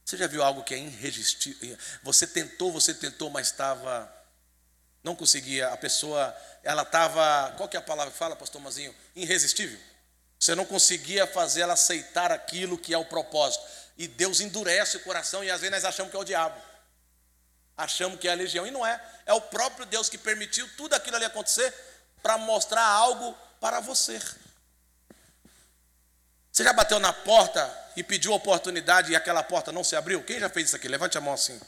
Você 0.03 0.17
já 0.17 0.25
viu 0.25 0.41
algo 0.41 0.63
que 0.63 0.73
é 0.73 0.79
irresistível? 0.79 1.77
Você 2.01 2.25
tentou, 2.25 2.71
você 2.71 2.95
tentou, 2.95 3.29
mas 3.29 3.47
estava. 3.47 4.11
Não 5.03 5.15
conseguia. 5.15 5.67
A 5.69 5.77
pessoa, 5.77 6.35
ela 6.63 6.81
estava. 6.81 7.53
Qual 7.55 7.69
que 7.69 7.77
é 7.77 7.79
a 7.79 7.83
palavra 7.83 8.11
que 8.11 8.17
fala, 8.17 8.35
pastor 8.35 8.59
Mazinho? 8.59 8.95
Irresistível. 9.15 9.79
Você 10.39 10.55
não 10.55 10.65
conseguia 10.65 11.27
fazer 11.27 11.61
ela 11.61 11.73
aceitar 11.73 12.31
aquilo 12.31 12.79
que 12.79 12.95
é 12.95 12.97
o 12.97 13.05
propósito. 13.05 13.63
E 13.95 14.07
Deus 14.07 14.39
endurece 14.39 14.97
o 14.97 15.01
coração 15.01 15.43
e 15.43 15.51
às 15.51 15.61
vezes 15.61 15.75
nós 15.75 15.85
achamos 15.85 16.09
que 16.09 16.17
é 16.17 16.19
o 16.19 16.25
diabo. 16.25 16.59
Achamos 17.77 18.19
que 18.19 18.27
é 18.27 18.31
a 18.31 18.35
legião. 18.35 18.65
E 18.65 18.71
não 18.71 18.83
é. 18.83 18.99
É 19.27 19.33
o 19.33 19.41
próprio 19.41 19.85
Deus 19.85 20.09
que 20.09 20.17
permitiu 20.17 20.67
tudo 20.75 20.95
aquilo 20.95 21.15
ali 21.15 21.25
acontecer 21.25 21.90
para 22.21 22.37
mostrar 22.37 22.85
algo 22.85 23.35
para 23.59 23.79
você. 23.79 24.19
Você 26.51 26.63
já 26.63 26.73
bateu 26.73 26.99
na 26.99 27.13
porta 27.13 27.79
e 27.95 28.03
pediu 28.03 28.33
oportunidade 28.33 29.11
e 29.11 29.15
aquela 29.15 29.41
porta 29.41 29.71
não 29.71 29.83
se 29.83 29.95
abriu? 29.95 30.23
Quem 30.23 30.39
já 30.39 30.49
fez 30.49 30.67
isso 30.67 30.75
aqui? 30.75 30.87
Levante 30.87 31.17
a 31.17 31.21
mão 31.21 31.33
assim. 31.33 31.59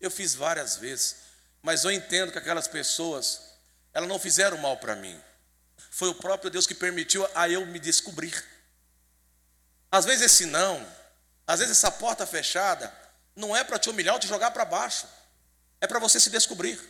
Eu 0.00 0.10
fiz 0.10 0.34
várias 0.34 0.76
vezes, 0.76 1.16
mas 1.62 1.84
eu 1.84 1.90
entendo 1.90 2.30
que 2.30 2.38
aquelas 2.38 2.68
pessoas, 2.68 3.40
elas 3.92 4.08
não 4.08 4.18
fizeram 4.18 4.56
mal 4.58 4.76
para 4.76 4.94
mim. 4.94 5.20
Foi 5.90 6.08
o 6.08 6.14
próprio 6.14 6.50
Deus 6.50 6.66
que 6.66 6.74
permitiu 6.74 7.28
a 7.34 7.48
eu 7.48 7.64
me 7.66 7.78
descobrir. 7.78 8.44
Às 9.90 10.04
vezes 10.04 10.22
esse 10.22 10.46
não, 10.46 10.84
às 11.46 11.60
vezes 11.60 11.76
essa 11.76 11.90
porta 11.90 12.26
fechada, 12.26 12.92
não 13.34 13.56
é 13.56 13.64
para 13.64 13.78
te 13.78 13.90
humilhar 13.90 14.14
ou 14.14 14.20
te 14.20 14.26
jogar 14.26 14.50
para 14.50 14.64
baixo. 14.64 15.06
É 15.80 15.86
para 15.86 15.98
você 15.98 16.18
se 16.18 16.30
descobrir. 16.30 16.80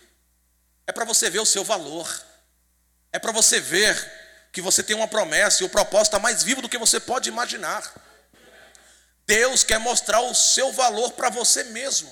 É 0.86 0.92
para 0.92 1.04
você 1.04 1.30
ver 1.30 1.40
o 1.40 1.46
seu 1.46 1.64
valor. 1.64 2.08
É 3.14 3.18
para 3.20 3.30
você 3.30 3.60
ver 3.60 3.94
que 4.50 4.60
você 4.60 4.82
tem 4.82 4.96
uma 4.96 5.06
promessa 5.06 5.62
e 5.62 5.66
o 5.66 5.68
propósito 5.68 6.08
está 6.08 6.18
mais 6.18 6.42
vivo 6.42 6.60
do 6.60 6.68
que 6.68 6.76
você 6.76 6.98
pode 6.98 7.28
imaginar. 7.28 7.94
Deus 9.24 9.62
quer 9.62 9.78
mostrar 9.78 10.20
o 10.20 10.34
seu 10.34 10.72
valor 10.72 11.12
para 11.12 11.30
você 11.30 11.62
mesmo. 11.62 12.10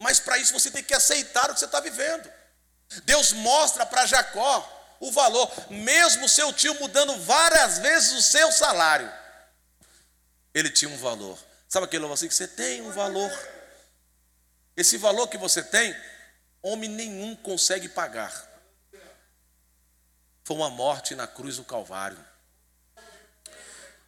Mas 0.00 0.18
para 0.18 0.36
isso 0.36 0.52
você 0.52 0.68
tem 0.68 0.82
que 0.82 0.92
aceitar 0.92 1.48
o 1.48 1.54
que 1.54 1.60
você 1.60 1.66
está 1.66 1.78
vivendo. 1.78 2.28
Deus 3.04 3.32
mostra 3.34 3.86
para 3.86 4.04
Jacó 4.04 4.96
o 4.98 5.12
valor, 5.12 5.48
mesmo 5.70 6.28
seu 6.28 6.52
tio 6.52 6.74
mudando 6.80 7.16
várias 7.20 7.78
vezes 7.78 8.12
o 8.14 8.20
seu 8.20 8.50
salário. 8.50 9.08
Ele 10.52 10.70
tinha 10.70 10.90
um 10.90 10.98
valor. 10.98 11.38
Sabe 11.68 11.86
aquele 11.86 12.12
assim 12.12 12.26
que 12.26 12.34
você 12.34 12.48
tem 12.48 12.82
um 12.82 12.90
valor? 12.90 13.30
Esse 14.76 14.98
valor 14.98 15.28
que 15.28 15.38
você 15.38 15.62
tem, 15.62 15.96
homem 16.60 16.90
nenhum 16.90 17.36
consegue 17.36 17.88
pagar. 17.88 18.49
Foi 20.50 20.56
uma 20.56 20.68
morte 20.68 21.14
na 21.14 21.28
cruz 21.28 21.58
do 21.58 21.64
Calvário. 21.64 22.18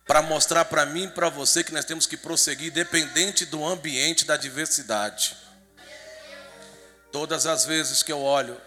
Para 0.05 0.21
mostrar 0.23 0.65
para 0.65 0.85
mim 0.85 1.05
e 1.05 1.09
para 1.09 1.29
você 1.29 1.63
que 1.63 1.73
nós 1.73 1.85
temos 1.85 2.05
que 2.05 2.17
prosseguir, 2.17 2.67
independente 2.67 3.47
do 3.47 3.65
ambiente, 3.65 4.25
da 4.25 4.37
diversidade. 4.37 5.37
Todas 7.13 7.47
as 7.47 7.65
vezes 7.65 8.03
que 8.03 8.11
eu 8.11 8.21
olho, 8.21 8.61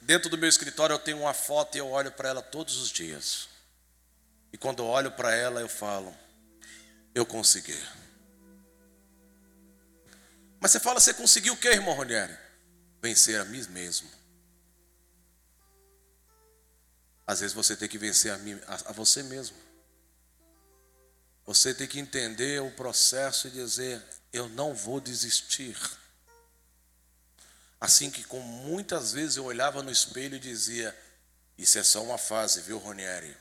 dentro 0.00 0.30
do 0.30 0.38
meu 0.38 0.48
escritório 0.48 0.94
eu 0.94 0.98
tenho 0.98 1.20
uma 1.20 1.34
foto 1.34 1.74
e 1.74 1.78
eu 1.78 1.90
olho 1.90 2.10
para 2.10 2.30
ela 2.30 2.40
todos 2.40 2.78
os 2.78 2.88
dias. 2.88 3.50
E 4.54 4.56
quando 4.56 4.82
eu 4.82 4.86
olho 4.86 5.10
para 5.10 5.34
ela, 5.34 5.60
eu 5.60 5.68
falo: 5.68 6.16
Eu 7.14 7.26
consegui. 7.26 7.78
Mas 10.58 10.70
você 10.70 10.80
fala, 10.80 10.98
você 10.98 11.12
conseguiu 11.12 11.52
o 11.52 11.58
que, 11.58 11.68
irmão 11.68 11.94
Ronieri? 11.94 12.34
Vencer 13.02 13.38
a 13.38 13.44
mim 13.44 13.62
mesmo. 13.68 14.21
Às 17.26 17.40
vezes 17.40 17.54
você 17.54 17.76
tem 17.76 17.88
que 17.88 17.98
vencer 17.98 18.32
a, 18.32 18.38
mim, 18.38 18.60
a, 18.66 18.90
a 18.90 18.92
você 18.92 19.22
mesmo. 19.22 19.56
Você 21.44 21.74
tem 21.74 21.86
que 21.86 21.98
entender 21.98 22.60
o 22.62 22.70
processo 22.70 23.48
e 23.48 23.50
dizer: 23.50 24.02
Eu 24.32 24.48
não 24.48 24.74
vou 24.74 25.00
desistir. 25.00 25.76
Assim 27.80 28.10
que, 28.10 28.22
com 28.22 28.38
muitas 28.40 29.12
vezes 29.12 29.36
eu 29.36 29.44
olhava 29.44 29.82
no 29.82 29.90
espelho 29.90 30.36
e 30.36 30.40
dizia: 30.40 30.96
Isso 31.58 31.78
é 31.78 31.82
só 31.82 32.02
uma 32.02 32.18
fase, 32.18 32.60
viu, 32.60 32.78
Ronieri? 32.78 33.36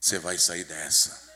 Você 0.00 0.18
vai 0.18 0.38
sair 0.38 0.64
dessa. 0.64 1.30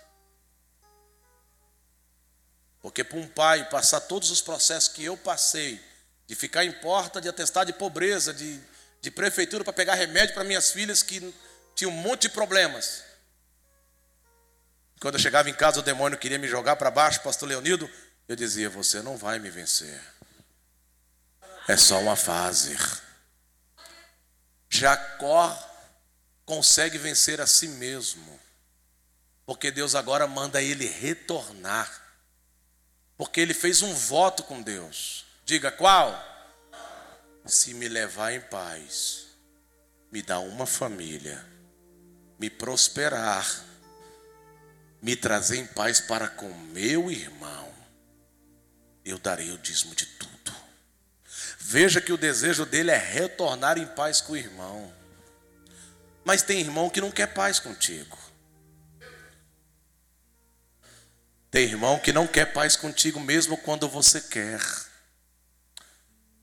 Porque 2.80 3.02
para 3.04 3.18
um 3.18 3.28
pai 3.28 3.68
passar 3.68 4.00
todos 4.00 4.30
os 4.30 4.40
processos 4.40 4.88
que 4.92 5.04
eu 5.04 5.16
passei, 5.16 5.80
de 6.26 6.34
ficar 6.34 6.64
em 6.64 6.72
porta 6.72 7.20
de 7.20 7.28
atestado 7.28 7.72
de 7.72 7.78
pobreza, 7.78 8.34
de, 8.34 8.60
de 9.06 9.10
prefeitura 9.12 9.62
para 9.62 9.72
pegar 9.72 9.94
remédio 9.94 10.34
para 10.34 10.42
minhas 10.42 10.72
filhas 10.72 11.00
que 11.00 11.32
tinham 11.76 11.92
um 11.92 11.94
monte 11.94 12.22
de 12.22 12.30
problemas. 12.30 13.04
Quando 15.00 15.14
eu 15.14 15.20
chegava 15.20 15.48
em 15.48 15.54
casa, 15.54 15.78
o 15.78 15.82
demônio 15.82 16.18
queria 16.18 16.38
me 16.38 16.48
jogar 16.48 16.74
para 16.74 16.90
baixo, 16.90 17.22
pastor 17.22 17.48
Leonildo, 17.48 17.88
eu 18.26 18.34
dizia: 18.34 18.68
Você 18.68 19.00
não 19.02 19.16
vai 19.16 19.38
me 19.38 19.48
vencer. 19.48 20.02
É 21.68 21.76
só 21.76 22.00
uma 22.00 22.16
fase. 22.16 22.76
Jacó 24.68 25.56
consegue 26.44 26.98
vencer 26.98 27.40
a 27.40 27.46
si 27.46 27.68
mesmo, 27.68 28.40
porque 29.44 29.70
Deus 29.70 29.94
agora 29.94 30.26
manda 30.26 30.60
ele 30.60 30.86
retornar 30.86 32.04
porque 33.16 33.40
ele 33.40 33.54
fez 33.54 33.82
um 33.82 33.94
voto 33.94 34.42
com 34.42 34.60
Deus. 34.60 35.24
Diga 35.44 35.70
qual? 35.70 36.35
Se 37.46 37.72
me 37.74 37.88
levar 37.88 38.32
em 38.32 38.40
paz, 38.40 39.26
me 40.10 40.20
dá 40.20 40.40
uma 40.40 40.66
família, 40.66 41.44
me 42.38 42.50
prosperar, 42.50 43.46
me 45.00 45.14
trazer 45.14 45.58
em 45.58 45.66
paz 45.66 46.00
para 46.00 46.28
com 46.28 46.52
meu 46.72 47.08
irmão, 47.10 47.72
eu 49.04 49.18
darei 49.18 49.52
o 49.52 49.58
dízimo 49.58 49.94
de 49.94 50.06
tudo. 50.06 50.52
Veja 51.60 52.00
que 52.00 52.12
o 52.12 52.18
desejo 52.18 52.66
dele 52.66 52.90
é 52.90 52.96
retornar 52.96 53.78
em 53.78 53.86
paz 53.86 54.20
com 54.20 54.32
o 54.32 54.36
irmão. 54.36 54.92
Mas 56.24 56.42
tem 56.42 56.60
irmão 56.60 56.90
que 56.90 57.00
não 57.00 57.10
quer 57.12 57.32
paz 57.32 57.60
contigo. 57.60 58.18
Tem 61.50 61.64
irmão 61.64 61.98
que 62.00 62.12
não 62.12 62.26
quer 62.26 62.52
paz 62.52 62.76
contigo 62.76 63.20
mesmo 63.20 63.56
quando 63.56 63.88
você 63.88 64.20
quer, 64.20 64.60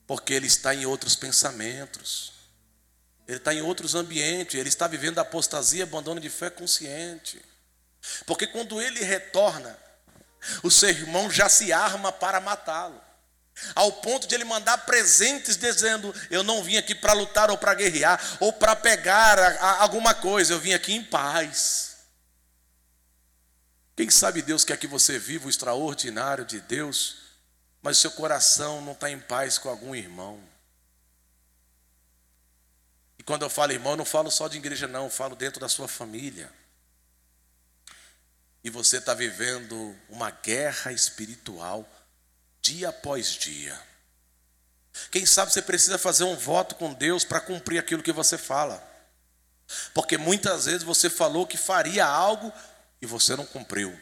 porque 0.06 0.32
ele 0.32 0.46
está 0.46 0.74
em 0.74 0.86
outros 0.86 1.16
pensamentos, 1.16 2.32
ele 3.26 3.38
está 3.38 3.54
em 3.54 3.62
outros 3.62 3.94
ambientes, 3.94 4.58
ele 4.58 4.68
está 4.68 4.86
vivendo 4.86 5.18
apostasia, 5.18 5.84
abandono 5.84 6.20
de 6.20 6.28
fé 6.28 6.50
consciente. 6.50 7.42
Porque 8.26 8.46
quando 8.46 8.80
ele 8.82 9.02
retorna, 9.02 9.78
o 10.62 10.70
seu 10.70 10.90
irmão 10.90 11.30
já 11.30 11.48
se 11.48 11.72
arma 11.72 12.12
para 12.12 12.40
matá-lo. 12.40 13.00
Ao 13.74 13.90
ponto 13.92 14.26
de 14.26 14.34
ele 14.34 14.44
mandar 14.44 14.78
presentes 14.78 15.56
dizendo: 15.56 16.12
Eu 16.28 16.42
não 16.42 16.62
vim 16.62 16.76
aqui 16.76 16.94
para 16.94 17.12
lutar 17.12 17.50
ou 17.50 17.56
para 17.56 17.72
guerrear 17.74 18.20
ou 18.40 18.52
para 18.52 18.74
pegar 18.74 19.38
a, 19.38 19.46
a, 19.46 19.82
alguma 19.82 20.12
coisa, 20.12 20.52
eu 20.52 20.60
vim 20.60 20.74
aqui 20.74 20.92
em 20.92 21.04
paz. 21.04 21.96
Quem 23.96 24.10
sabe 24.10 24.42
Deus 24.42 24.64
quer 24.64 24.76
que 24.76 24.88
você 24.88 25.20
viva 25.20 25.46
o 25.46 25.50
extraordinário 25.50 26.44
de 26.44 26.60
Deus, 26.60 27.23
mas 27.84 27.98
seu 27.98 28.10
coração 28.10 28.80
não 28.80 28.92
está 28.92 29.10
em 29.10 29.20
paz 29.20 29.58
com 29.58 29.68
algum 29.68 29.94
irmão. 29.94 30.42
E 33.18 33.22
quando 33.22 33.42
eu 33.42 33.50
falo 33.50 33.72
irmão, 33.72 33.92
eu 33.92 33.98
não 33.98 34.06
falo 34.06 34.30
só 34.30 34.48
de 34.48 34.56
igreja, 34.56 34.88
não, 34.88 35.04
eu 35.04 35.10
falo 35.10 35.36
dentro 35.36 35.60
da 35.60 35.68
sua 35.68 35.86
família. 35.86 36.50
E 38.64 38.70
você 38.70 38.96
está 38.96 39.12
vivendo 39.12 39.94
uma 40.08 40.30
guerra 40.30 40.92
espiritual 40.92 41.86
dia 42.62 42.88
após 42.88 43.32
dia. 43.32 43.78
Quem 45.10 45.26
sabe 45.26 45.52
você 45.52 45.60
precisa 45.60 45.98
fazer 45.98 46.24
um 46.24 46.36
voto 46.36 46.76
com 46.76 46.90
Deus 46.94 47.22
para 47.22 47.38
cumprir 47.38 47.78
aquilo 47.78 48.02
que 48.02 48.12
você 48.12 48.38
fala. 48.38 48.82
Porque 49.92 50.16
muitas 50.16 50.64
vezes 50.64 50.82
você 50.82 51.10
falou 51.10 51.46
que 51.46 51.58
faria 51.58 52.06
algo 52.06 52.50
e 53.02 53.04
você 53.04 53.36
não 53.36 53.44
cumpriu. 53.44 53.94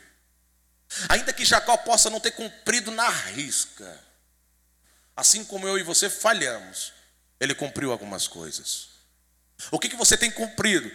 Ainda 1.09 1.33
que 1.33 1.45
Jacó 1.45 1.77
possa 1.77 2.11
não 2.11 2.21
ter 2.21 2.33
cumprido 2.33 2.91
na 2.91 3.09
risca, 3.09 3.99
assim 5.17 5.45
como 5.45 5.67
eu 5.67 5.79
e 5.79 5.83
você 5.83 6.09
falhamos, 6.11 6.93
ele 7.41 7.55
cumpriu 7.55 7.93
algumas 7.93 8.29
coisas. 8.29 8.89
O 9.71 9.79
que, 9.79 9.89
que 9.89 9.97
você 9.97 10.17
tem 10.17 10.31
cumprido? 10.31 10.91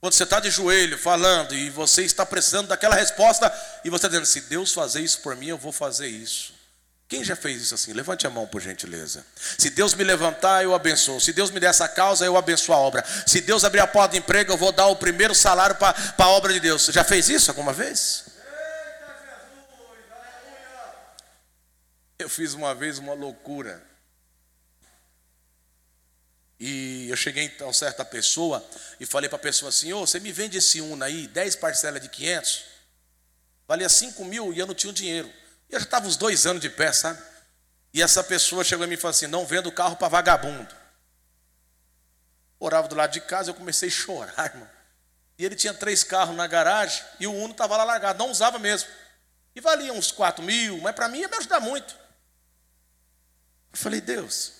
Quando 0.00 0.14
você 0.14 0.24
está 0.24 0.40
de 0.40 0.50
joelho 0.50 0.96
falando 0.96 1.54
e 1.54 1.68
você 1.68 2.02
está 2.02 2.24
precisando 2.24 2.68
daquela 2.68 2.94
resposta, 2.94 3.52
e 3.84 3.90
você 3.90 3.96
está 3.96 4.08
dizendo: 4.08 4.26
se 4.26 4.40
Deus 4.42 4.72
fazer 4.72 5.00
isso 5.00 5.20
por 5.20 5.36
mim, 5.36 5.48
eu 5.48 5.58
vou 5.58 5.72
fazer 5.72 6.08
isso. 6.08 6.58
Quem 7.06 7.24
já 7.24 7.34
fez 7.34 7.60
isso 7.60 7.74
assim? 7.74 7.92
Levante 7.92 8.24
a 8.24 8.30
mão, 8.30 8.46
por 8.46 8.60
gentileza. 8.60 9.26
Se 9.58 9.68
Deus 9.68 9.94
me 9.94 10.04
levantar, 10.04 10.62
eu 10.62 10.72
abençoo. 10.72 11.20
Se 11.20 11.32
Deus 11.32 11.50
me 11.50 11.58
der 11.58 11.70
essa 11.70 11.88
causa, 11.88 12.24
eu 12.24 12.36
abençoo 12.36 12.72
a 12.72 12.78
obra. 12.78 13.04
Se 13.26 13.40
Deus 13.40 13.64
abrir 13.64 13.80
a 13.80 13.86
porta 13.86 14.12
de 14.12 14.18
emprego, 14.18 14.52
eu 14.52 14.56
vou 14.56 14.70
dar 14.70 14.86
o 14.86 14.94
primeiro 14.94 15.34
salário 15.34 15.74
para 15.74 15.94
a 16.16 16.28
obra 16.28 16.52
de 16.52 16.60
Deus. 16.60 16.82
Você 16.82 16.92
já 16.92 17.02
fez 17.02 17.28
isso 17.28 17.50
alguma 17.50 17.72
vez? 17.72 18.26
Eu 22.22 22.28
fiz 22.28 22.54
uma 22.54 22.74
vez 22.74 22.98
uma 22.98 23.14
loucura. 23.14 23.82
E 26.58 27.08
eu 27.08 27.16
cheguei 27.16 27.56
a 27.66 27.72
certa 27.72 28.04
pessoa 28.04 28.62
e 29.00 29.06
falei 29.06 29.28
para 29.28 29.36
a 29.36 29.40
pessoa 29.40 29.70
assim: 29.70 29.92
Ô, 29.94 30.02
oh, 30.02 30.06
você 30.06 30.20
me 30.20 30.30
vende 30.30 30.58
esse 30.58 30.80
Una 30.80 31.06
aí, 31.06 31.26
10 31.26 31.56
parcelas 31.56 32.02
de 32.02 32.08
500? 32.10 32.64
Valia 33.66 33.88
5 33.88 34.22
mil 34.24 34.52
e 34.52 34.58
eu 34.58 34.66
não 34.66 34.74
tinha 34.74 34.90
o 34.90 34.94
dinheiro. 34.94 35.32
E 35.70 35.74
eu 35.74 35.80
já 35.80 35.84
estava 35.84 36.06
uns 36.06 36.18
dois 36.18 36.44
anos 36.44 36.60
de 36.60 36.68
pé, 36.68 36.92
sabe? 36.92 37.22
E 37.94 38.02
essa 38.02 38.22
pessoa 38.22 38.62
chegou 38.62 38.84
a 38.84 38.86
mim 38.86 38.94
e 38.94 38.98
falou 38.98 39.12
assim: 39.12 39.26
não 39.26 39.46
vendo 39.46 39.72
carro 39.72 39.96
para 39.96 40.08
vagabundo. 40.08 40.74
Orava 42.58 42.86
do 42.88 42.94
lado 42.94 43.12
de 43.12 43.22
casa, 43.22 43.50
eu 43.50 43.54
comecei 43.54 43.88
a 43.88 43.92
chorar, 43.92 44.50
irmão. 44.50 44.68
E 45.38 45.44
ele 45.46 45.56
tinha 45.56 45.72
três 45.72 46.04
carros 46.04 46.36
na 46.36 46.46
garagem 46.46 47.02
e 47.18 47.26
o 47.26 47.32
Uno 47.32 47.52
estava 47.52 47.74
lá 47.78 47.84
largado, 47.84 48.18
não 48.18 48.30
usava 48.30 48.58
mesmo. 48.58 48.90
E 49.56 49.60
valia 49.62 49.94
uns 49.94 50.12
quatro 50.12 50.44
mil, 50.44 50.78
mas 50.82 50.94
para 50.94 51.08
mim 51.08 51.20
ia 51.20 51.28
me 51.28 51.36
ajudar 51.36 51.60
muito. 51.60 51.99
Eu 53.72 53.78
falei, 53.78 54.00
Deus, 54.00 54.52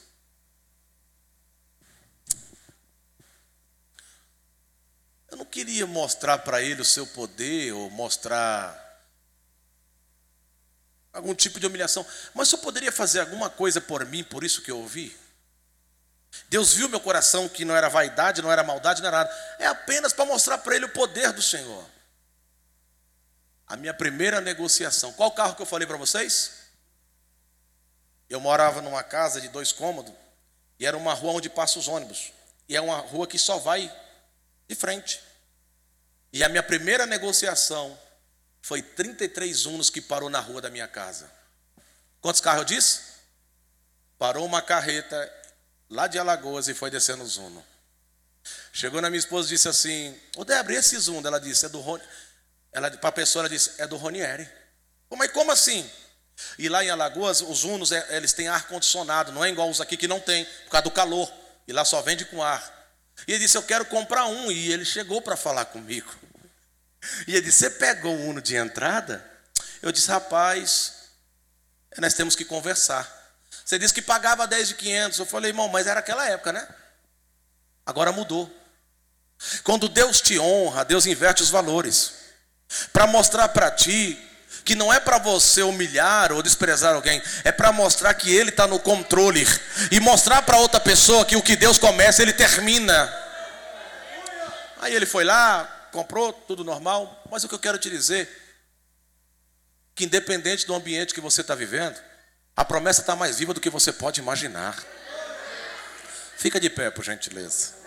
eu 5.31 5.37
não 5.37 5.44
queria 5.44 5.87
mostrar 5.87 6.38
para 6.38 6.62
ele 6.62 6.81
o 6.81 6.85
seu 6.85 7.07
poder 7.07 7.73
ou 7.73 7.90
mostrar 7.90 8.88
algum 11.12 11.35
tipo 11.35 11.59
de 11.59 11.66
humilhação. 11.66 12.07
Mas 12.35 12.51
eu 12.53 12.59
poderia 12.59 12.92
fazer 12.92 13.20
alguma 13.20 13.51
coisa 13.51 13.81
por 13.81 14.05
mim, 14.07 14.23
por 14.23 14.44
isso 14.44 14.62
que 14.62 14.70
eu 14.70 14.79
ouvi? 14.79 15.16
Deus 16.49 16.74
viu 16.74 16.89
meu 16.89 17.01
coração 17.01 17.49
que 17.49 17.64
não 17.64 17.74
era 17.74 17.89
vaidade, 17.89 18.43
não 18.43 18.53
era 18.53 18.62
maldade, 18.62 19.01
não 19.01 19.09
era 19.09 19.18
nada. 19.18 19.57
É 19.59 19.66
apenas 19.66 20.12
para 20.12 20.24
mostrar 20.24 20.59
para 20.59 20.76
ele 20.76 20.85
o 20.85 20.93
poder 20.93 21.32
do 21.32 21.43
Senhor. 21.43 21.85
A 23.66 23.76
minha 23.76 23.95
primeira 23.95 24.41
negociação. 24.41 25.12
Qual 25.12 25.32
carro 25.32 25.55
que 25.55 25.62
eu 25.62 25.66
falei 25.66 25.87
para 25.87 25.97
vocês? 25.97 26.60
Eu 28.31 28.39
morava 28.39 28.81
numa 28.81 29.03
casa 29.03 29.41
de 29.41 29.49
dois 29.49 29.72
cômodos 29.72 30.14
e 30.78 30.87
era 30.87 30.97
uma 30.97 31.12
rua 31.12 31.33
onde 31.33 31.51
passam 31.51 31.81
os 31.81 31.89
ônibus. 31.89 32.33
E 32.68 32.76
é 32.76 32.81
uma 32.81 32.99
rua 32.99 33.26
que 33.26 33.37
só 33.37 33.59
vai 33.59 33.93
de 34.68 34.74
frente. 34.76 35.20
E 36.33 36.45
a 36.45 36.49
minha 36.49 36.62
primeira 36.62 37.05
negociação 37.07 37.99
foi 38.62 38.81
33 38.81 39.66
Unos 39.66 39.91
que 39.91 40.01
parou 40.01 40.31
na 40.31 40.39
rua 40.39 40.61
da 40.61 40.70
minha 40.70 40.87
casa. 40.87 41.28
Quantos 42.20 42.41
carros 42.41 42.61
eu 42.61 42.64
disse? 42.64 43.01
Parou 44.16 44.47
uma 44.47 44.62
carreta 44.62 45.31
lá 45.89 46.07
de 46.07 46.18
Alagoas 46.18 46.68
e 46.68 46.74
foi 46.74 46.89
descendo 46.89 47.24
o 47.24 47.26
Zuno. 47.26 47.64
Chegou 48.72 49.01
na 49.01 49.11
minha 49.11 49.18
esposa 49.18 49.49
e 49.49 49.51
disse 49.51 49.68
assim: 49.68 50.16
Ô 50.37 50.45
Débora, 50.45 50.74
esse 50.74 50.97
Zuno? 50.99 51.26
Ela 51.26 51.41
disse: 51.41 51.66
É 51.66 51.68
do 51.68 51.81
Rony. 51.81 52.05
Para 52.70 53.09
a 53.09 53.12
pessoa, 53.12 53.43
ela 53.43 53.49
disse: 53.49 53.72
É 53.78 53.87
do 53.87 53.97
Ronieri. 53.97 54.49
Mas 55.11 55.33
como 55.33 55.51
assim? 55.51 55.91
E 56.59 56.68
lá 56.68 56.84
em 56.84 56.91
Alagoas, 56.91 57.41
os 57.41 57.64
Unos, 57.64 57.93
é, 57.93 58.16
eles 58.16 58.32
têm 58.32 58.49
ar-condicionado, 58.49 59.32
não 59.32 59.45
é 59.45 59.49
igual 59.49 59.68
os 59.68 59.80
aqui 59.80 59.97
que 59.97 60.09
não 60.09 60.20
tem, 60.20 60.45
por 60.45 60.70
causa 60.70 60.84
do 60.84 60.91
calor. 60.91 61.30
E 61.66 61.72
lá 61.72 61.84
só 61.84 62.03
vende 62.03 62.24
com 62.24 62.43
ar. 62.43 62.80
E 63.26 63.32
ele 63.32 63.45
disse: 63.45 63.57
Eu 63.57 63.62
quero 63.62 63.84
comprar 63.84 64.26
um. 64.26 64.51
E 64.51 64.72
ele 64.72 64.84
chegou 64.84 65.20
para 65.22 65.36
falar 65.36 65.66
comigo. 65.66 66.12
E 67.26 67.32
ele 67.32 67.43
disse: 67.43 67.59
Você 67.59 67.70
pegou 67.70 68.14
o 68.14 68.28
Uno 68.28 68.41
de 68.41 68.57
entrada? 68.57 69.24
Eu 69.82 69.93
disse: 69.93 70.09
Rapaz, 70.09 70.95
nós 71.99 72.14
temos 72.14 72.34
que 72.34 72.45
conversar. 72.45 73.20
Você 73.64 73.78
disse 73.78 73.95
que 73.95 74.03
pagava 74.03 74.47
10 74.47 74.68
de 74.68 74.74
500. 74.74 75.18
Eu 75.18 75.26
falei, 75.26 75.51
irmão, 75.51 75.68
mas 75.68 75.86
era 75.86 76.01
aquela 76.01 76.28
época, 76.28 76.53
né? 76.53 76.66
Agora 77.84 78.12
mudou. 78.12 78.53
Quando 79.64 79.88
Deus 79.88 80.20
te 80.20 80.38
honra, 80.38 80.84
Deus 80.84 81.07
inverte 81.07 81.43
os 81.43 81.51
valores. 81.51 82.14
Para 82.93 83.07
mostrar 83.07 83.49
para 83.49 83.70
ti 83.70 84.18
que 84.65 84.75
não 84.75 84.93
é 84.93 85.01
para 85.01 85.19
você 85.19 85.63
humilhar 85.63 86.33
ou 86.33 86.43
desprezar 86.43 86.95
alguém, 86.95 87.23
é 87.45 87.53
para 87.53 87.73
mostrar 87.73 88.15
que 88.15 88.35
Ele 88.35 88.51
está 88.51 88.67
no 88.67 88.79
controle 88.79 89.47
e 89.91 90.01
mostrar 90.01 90.43
para 90.43 90.59
outra 90.59 90.79
pessoa 90.79 91.25
que 91.25 91.37
o 91.37 91.43
que 91.43 91.57
Deus 91.57 91.79
começa, 91.79 92.23
Ele 92.23 92.33
termina. 92.33 93.13
Aí 94.81 94.95
ele 94.95 95.07
foi 95.07 95.25
lá, 95.25 95.89
comprou, 95.93 96.33
tudo 96.33 96.65
normal, 96.65 97.23
mas 97.31 97.45
o 97.45 97.49
que 97.49 97.55
eu 97.55 97.59
quero 97.59 97.79
te 97.79 97.91
dizer, 97.91 98.29
que 99.95 100.05
independente 100.05 100.67
do 100.67 100.75
ambiente 100.75 101.13
que 101.13 101.21
você 101.21 101.43
está 101.43 101.55
vivendo, 101.55 102.01
a 102.57 102.65
promessa 102.65 103.03
está 103.03 103.15
mais 103.15 103.39
viva 103.39 103.53
do 103.53 103.61
que 103.61 103.69
você 103.69 103.93
pode 103.93 104.21
imaginar. 104.21 104.77
Fica 106.37 106.59
de 106.59 106.71
pé, 106.71 106.91
por 106.91 107.05
gentileza. 107.05 107.80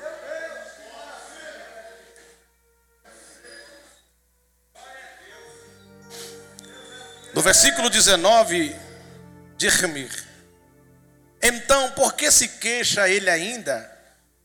No 7.34 7.42
versículo 7.42 7.90
19, 7.90 8.76
diz-me: 9.58 10.08
Então, 11.42 11.92
por 11.94 12.14
que 12.14 12.30
se 12.30 12.48
queixa 12.48 13.10
ele 13.10 13.30
ainda, 13.30 13.90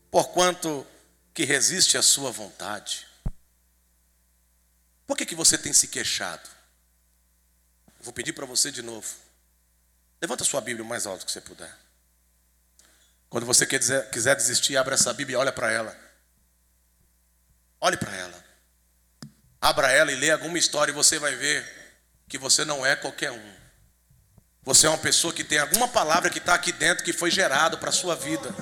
porquanto 0.09 0.85
que 1.33 1.45
resiste 1.45 1.97
à 1.97 2.01
sua 2.01 2.31
vontade? 2.31 3.07
Por 5.05 5.15
que, 5.15 5.25
que 5.25 5.35
você 5.35 5.57
tem 5.57 5.71
se 5.71 5.87
queixado? 5.87 6.49
Vou 8.01 8.11
pedir 8.11 8.33
para 8.33 8.45
você 8.45 8.71
de 8.71 8.81
novo. 8.81 9.07
Levanta 10.19 10.43
sua 10.43 10.59
Bíblia 10.59 10.83
o 10.83 10.87
mais 10.87 11.05
alto 11.05 11.25
que 11.25 11.31
você 11.31 11.41
puder. 11.41 11.71
Quando 13.29 13.45
você 13.45 13.67
quiser, 13.67 14.09
quiser 14.09 14.35
desistir, 14.35 14.77
abra 14.77 14.95
essa 14.95 15.13
Bíblia 15.13 15.35
e 15.35 15.39
olha 15.39 15.51
para 15.51 15.71
ela. 15.71 15.95
Olhe 17.79 17.97
para 17.97 18.15
ela. 18.15 18.45
Abra 19.61 19.91
ela 19.91 20.11
e 20.11 20.15
lê 20.15 20.31
alguma 20.31 20.57
história 20.57 20.91
e 20.91 20.95
você 20.95 21.19
vai 21.19 21.35
ver 21.35 21.78
que 22.29 22.37
você 22.37 22.63
não 22.63 22.85
é 22.85 22.95
qualquer 22.95 23.31
um. 23.31 23.51
Você 24.63 24.85
é 24.85 24.89
uma 24.89 24.99
pessoa 24.99 25.33
que 25.33 25.43
tem 25.43 25.57
alguma 25.57 25.87
palavra 25.87 26.29
que 26.29 26.37
está 26.37 26.53
aqui 26.53 26.71
dentro 26.71 27.03
que 27.03 27.11
foi 27.11 27.31
gerado 27.31 27.79
para 27.79 27.89
a 27.89 27.91
sua 27.91 28.15
vida. 28.15 28.53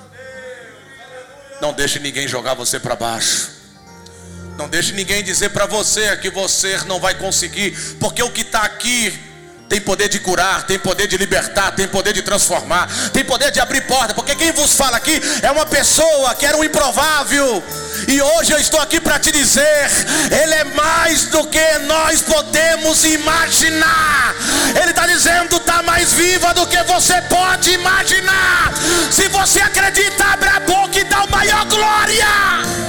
Não 1.60 1.74
deixe 1.74 2.00
ninguém 2.00 2.28
jogar 2.28 2.54
você 2.54 2.80
para 2.80 2.96
baixo. 2.96 3.52
Não 4.58 4.70
deixe 4.70 4.94
ninguém 4.94 5.22
dizer 5.22 5.50
para 5.50 5.66
você 5.66 6.16
que 6.18 6.30
você 6.30 6.78
não 6.86 7.00
vai 7.00 7.16
conseguir, 7.16 7.72
porque 8.00 8.24
o 8.24 8.32
que 8.32 8.42
está 8.42 8.64
aqui 8.64 9.27
tem 9.70 9.82
poder 9.82 10.08
de 10.08 10.20
curar, 10.20 10.64
tem 10.64 10.80
poder 10.80 11.08
de 11.08 11.18
libertar, 11.18 11.72
tem 11.72 11.88
poder 11.88 12.14
de 12.14 12.22
transformar, 12.22 12.88
tem 13.12 13.24
poder 13.24 13.52
de 13.52 13.60
abrir 13.60 13.82
porta, 13.82 14.14
porque 14.14 14.36
quem 14.36 14.52
vos 14.52 14.74
fala 14.74 14.98
aqui 14.98 15.22
é 15.42 15.52
uma 15.52 15.66
pessoa 15.66 16.34
que 16.36 16.46
era 16.46 16.58
um 16.58 16.64
improvável, 16.64 17.64
e 18.08 18.22
hoje 18.22 18.52
eu 18.52 18.60
estou 18.60 18.80
aqui 18.80 19.00
para 19.00 19.18
te 19.20 19.32
dizer: 19.32 19.90
Ele 20.32 20.54
é 20.54 20.64
mais 20.64 21.26
do 21.26 21.46
que 21.48 21.80
nós 21.80 22.22
podemos 22.22 23.04
imaginar. 23.04 24.36
Ele 24.80 24.92
está 24.92 25.08
dizendo: 25.08 25.58
está 25.58 25.82
mais 25.82 26.14
viva 26.14 26.54
do 26.54 26.68
que 26.68 26.82
você 26.84 27.22
pode 27.24 27.72
imaginar. 27.72 28.74
Se 29.12 29.28
você 29.30 29.62
acredita, 29.62 30.24
abre 30.26 30.50
a 30.50 30.60
boca 30.60 31.00
e 31.00 31.04
dá 31.06 31.24
o 31.24 31.32
maior 31.32 31.66
glória. 31.66 32.87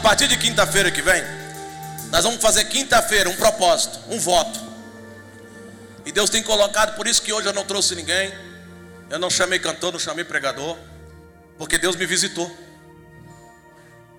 Partir 0.00 0.28
de 0.28 0.36
quinta-feira 0.36 0.90
que 0.90 1.02
vem, 1.02 1.22
nós 2.10 2.24
vamos 2.24 2.40
fazer 2.40 2.64
quinta-feira 2.64 3.28
um 3.30 3.36
propósito, 3.36 3.98
um 4.08 4.18
voto. 4.18 4.60
E 6.04 6.12
Deus 6.12 6.30
tem 6.30 6.42
colocado, 6.42 6.96
por 6.96 7.06
isso 7.06 7.22
que 7.22 7.32
hoje 7.32 7.46
eu 7.46 7.52
não 7.52 7.64
trouxe 7.64 7.94
ninguém. 7.94 8.32
Eu 9.10 9.18
não 9.18 9.28
chamei 9.28 9.58
cantor, 9.58 9.92
não 9.92 9.98
chamei 9.98 10.24
pregador, 10.24 10.76
porque 11.58 11.76
Deus 11.76 11.96
me 11.96 12.06
visitou. 12.06 12.48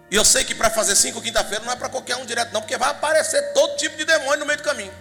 E 0.09 0.15
eu 0.15 0.25
sei 0.25 0.43
que 0.43 0.53
para 0.53 0.69
fazer 0.69 0.95
cinco 0.95 1.21
quinta-feira 1.21 1.63
não 1.63 1.71
é 1.71 1.75
para 1.77 1.88
qualquer 1.88 2.17
um 2.17 2.25
direto, 2.25 2.51
não, 2.51 2.61
porque 2.61 2.77
vai 2.77 2.89
aparecer 2.89 3.53
todo 3.53 3.77
tipo 3.77 3.95
de 3.95 4.03
demônio 4.03 4.39
no 4.39 4.45
meio 4.45 4.57
do 4.57 4.63
caminho. 4.63 4.93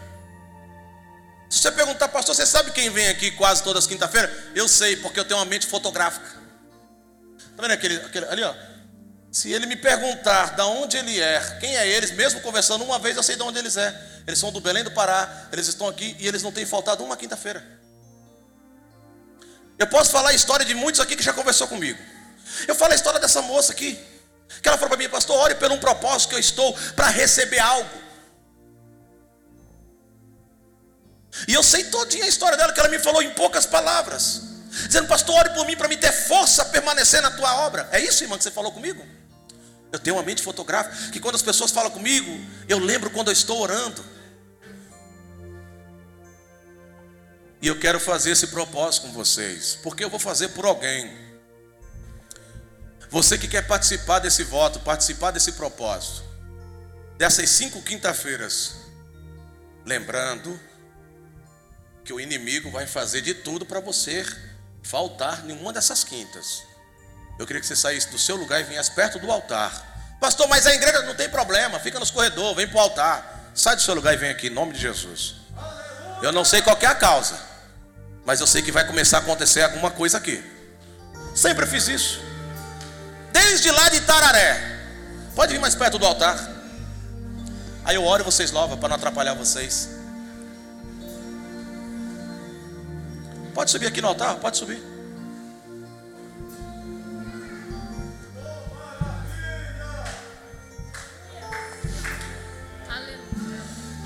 Se 1.49 1.59
você 1.59 1.72
perguntar, 1.72 2.07
pastor, 2.07 2.33
você 2.37 2.47
sabe 2.47 2.70
quem 2.70 2.89
vem 2.91 3.09
aqui 3.09 3.33
quase 3.33 3.64
todas 3.64 3.83
as 3.83 3.89
quinta-feiras? 3.89 4.31
Eu 4.55 4.68
sei, 4.68 4.97
porque 4.97 5.18
eu 5.18 5.24
tenho 5.24 5.41
uma 5.41 5.47
mente 5.47 5.66
fotográfica. 5.66 6.26
Está 7.37 7.61
vendo 7.61 7.72
aquele, 7.72 7.97
aquele 7.97 8.26
ali, 8.26 8.45
ó? 8.45 8.55
Se 9.31 9.53
ele 9.53 9.66
me 9.66 9.76
perguntar 9.76 10.57
de 10.57 10.62
onde 10.62 10.97
ele 10.97 11.20
é, 11.20 11.59
quem 11.61 11.76
é 11.76 11.87
eles, 11.87 12.11
mesmo 12.11 12.41
conversando 12.41 12.83
uma 12.83 12.99
vez, 12.99 13.16
eu 13.16 13.22
sei 13.22 13.37
de 13.37 13.43
onde 13.43 13.59
eles 13.59 13.76
é. 13.76 13.95
Eles 14.26 14.41
são 14.41 14.51
do 14.51 14.61
Belém 14.61 14.83
do 14.83 14.91
Pará, 14.91 15.49
eles 15.53 15.68
estão 15.68 15.87
aqui 15.87 16.16
e 16.18 16.26
eles 16.26 16.43
não 16.43 16.51
têm 16.51 16.66
faltado 16.66 17.05
uma 17.05 17.16
quinta-feira. 17.16 17.64
Eu 19.78 19.87
posso 19.87 20.11
falar 20.11 20.31
a 20.31 20.35
história 20.35 20.66
de 20.66 20.74
muitos 20.74 21.01
aqui 21.01 21.14
que 21.14 21.22
já 21.22 21.33
conversou 21.33 21.68
comigo. 21.68 21.99
Eu 22.66 22.74
falo 22.74 22.93
a 22.93 22.97
história 22.97 23.20
dessa 23.20 23.41
moça 23.41 23.72
aqui, 23.72 23.99
que 24.61 24.68
ela 24.68 24.76
falou 24.76 24.91
para 24.91 24.99
mim, 24.99 25.09
pastor, 25.09 25.37
ore 25.39 25.55
pelo 25.55 25.76
um 25.76 25.78
propósito 25.78 26.31
que 26.31 26.35
eu 26.35 26.41
estou 26.41 26.76
para 26.97 27.09
receber 27.09 27.61
algo. 27.61 27.89
E 31.47 31.55
eu 31.55 31.62
sei 31.62 31.85
todinha 31.85 32.24
a 32.24 32.28
história 32.28 32.59
dela, 32.59 32.72
que 32.72 32.81
ela 32.81 32.89
me 32.89 32.99
falou 32.99 33.22
em 33.22 33.31
poucas 33.31 33.64
palavras. 33.64 34.43
Dizendo, 34.87 35.07
pastor, 35.07 35.37
ore 35.37 35.51
por 35.51 35.64
mim 35.66 35.76
para 35.76 35.87
me 35.89 35.97
ter 35.97 36.12
força 36.12 36.62
a 36.62 36.64
permanecer 36.64 37.22
na 37.22 37.31
tua 37.31 37.64
obra. 37.64 37.89
É 37.93 38.01
isso, 38.01 38.24
irmã, 38.24 38.37
que 38.37 38.43
você 38.43 38.51
falou 38.51 38.72
comigo? 38.72 39.20
Eu 39.93 39.99
tenho 39.99 40.16
uma 40.16 40.22
mente 40.22 40.43
fotográfica 40.43 41.11
que 41.12 41.20
quando 41.20 41.34
as 41.34 41.43
pessoas 41.43 41.70
falam 41.70 41.91
comigo, 41.91 42.30
eu 42.68 42.78
lembro 42.78 43.11
quando 43.11 43.28
eu 43.28 43.32
estou 43.32 43.61
orando. 43.61 44.05
E 47.62 47.66
eu 47.66 47.78
quero 47.78 48.01
fazer 48.01 48.30
esse 48.30 48.47
propósito 48.47 49.07
com 49.07 49.12
vocês, 49.12 49.78
porque 49.82 50.03
eu 50.03 50.09
vou 50.09 50.18
fazer 50.18 50.49
por 50.49 50.64
alguém. 50.64 51.11
Você 53.11 53.36
que 53.36 53.49
quer 53.49 53.66
participar 53.66 54.20
desse 54.20 54.45
voto, 54.45 54.80
participar 54.80 55.32
desse 55.32 55.53
propósito, 55.53 56.22
dessas 57.18 57.51
cinco 57.51 57.82
quinta-feiras, 57.82 58.76
lembrando 59.84 60.59
que 62.05 62.12
o 62.12 62.20
inimigo 62.20 62.70
vai 62.70 62.86
fazer 62.86 63.20
de 63.20 63.34
tudo 63.34 63.66
para 63.66 63.80
você 63.80 64.24
faltar 64.82 65.45
nenhuma 65.45 65.72
dessas 65.72 66.03
quintas. 66.03 66.70
Eu 67.41 67.47
queria 67.47 67.59
que 67.59 67.66
você 67.66 67.74
saísse 67.74 68.11
do 68.11 68.18
seu 68.18 68.36
lugar 68.36 68.61
e 68.61 68.64
viesse 68.64 68.91
perto 68.91 69.18
do 69.18 69.32
altar. 69.32 69.72
Pastor, 70.20 70.47
mas 70.47 70.66
a 70.66 70.74
igreja 70.74 71.01
não 71.05 71.14
tem 71.14 71.26
problema, 71.26 71.80
fica 71.80 71.99
nos 71.99 72.11
corredores, 72.11 72.55
vem 72.55 72.68
para 72.68 72.76
o 72.76 72.80
altar. 72.80 73.51
Sai 73.55 73.74
do 73.74 73.80
seu 73.80 73.95
lugar 73.95 74.12
e 74.12 74.18
vem 74.18 74.28
aqui, 74.28 74.49
em 74.49 74.51
nome 74.51 74.74
de 74.74 74.78
Jesus. 74.78 75.36
Eu 76.20 76.32
não 76.32 76.45
sei 76.45 76.61
qual 76.61 76.76
é 76.78 76.84
a 76.84 76.95
causa, 76.95 77.41
mas 78.26 78.41
eu 78.41 78.47
sei 78.47 78.61
que 78.61 78.70
vai 78.70 78.86
começar 78.86 79.16
a 79.16 79.20
acontecer 79.20 79.62
alguma 79.62 79.91
coisa 79.91 80.18
aqui. 80.18 80.45
Sempre 81.34 81.64
fiz 81.64 81.88
isso. 81.88 82.20
Desde 83.32 83.70
lá 83.70 83.88
de 83.88 84.03
Tararé. 84.03 84.78
Pode 85.34 85.55
vir 85.55 85.61
mais 85.61 85.74
perto 85.74 85.99
do 85.99 86.05
altar. 86.05 86.38
Aí 87.86 87.97
eu 87.97 88.05
oro 88.05 88.22
e 88.22 88.24
vocês 88.26 88.51
louvam 88.51 88.76
para 88.76 88.91
não 88.91 88.97
atrapalhar 88.97 89.32
vocês. 89.32 89.88
Pode 93.55 93.70
subir 93.70 93.86
aqui 93.86 94.03
no 94.03 94.09
altar, 94.09 94.34
pode 94.36 94.59
subir. 94.59 94.89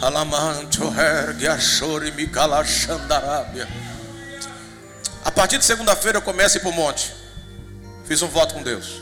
A. 0.04 0.10
A 5.24 5.30
partir 5.30 5.56
de 5.56 5.64
segunda-feira 5.64 6.18
eu 6.18 6.22
começo 6.22 6.58
a 6.58 6.60
ir 6.60 6.60
para 6.60 6.68
o 6.68 6.74
monte. 6.74 7.14
Fiz 8.04 8.20
um 8.20 8.28
voto 8.28 8.52
com 8.52 8.62
Deus. 8.62 9.00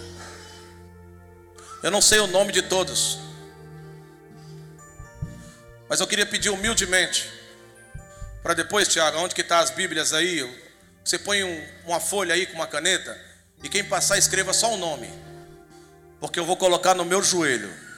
Eu 1.83 1.91
não 1.91 2.01
sei 2.01 2.21
o 2.21 2.29
nome 2.29 2.53
de 2.53 2.63
todos. 2.63 3.19
Mas 5.89 5.99
eu 5.99 6.07
queria 6.07 6.25
pedir 6.25 6.51
humildemente. 6.51 7.29
Para 8.41 8.55
depois, 8.55 8.87
Tiago, 8.87 9.19
onde 9.19 9.35
que 9.35 9.41
está 9.41 9.59
as 9.59 9.71
Bíblias 9.71 10.13
aí? 10.13 10.49
Você 11.05 11.19
põe 11.19 11.43
um, 11.43 11.67
uma 11.85 11.99
folha 11.99 12.33
aí 12.33 12.47
com 12.47 12.55
uma 12.55 12.69
caneta. 12.69 13.21
E 13.61 13.69
quem 13.69 13.83
passar, 13.83 14.19
escreva 14.19 14.53
só 14.53 14.73
o 14.73 14.77
nome. 14.77 15.13
Porque 16.21 16.39
eu 16.39 16.47
vou 16.47 16.57
colocar 16.57 16.95
no 16.95 17.05
meu 17.05 17.25
joelho. 17.25 17.92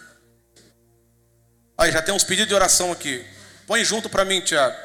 Aí 1.76 1.90
já 1.90 2.00
tem 2.00 2.14
uns 2.14 2.24
pedidos 2.24 2.48
de 2.48 2.54
oração 2.54 2.92
aqui. 2.92 3.24
Põe 3.66 3.84
junto 3.84 4.08
para 4.08 4.24
mim, 4.24 4.40
Tiago. 4.40 4.76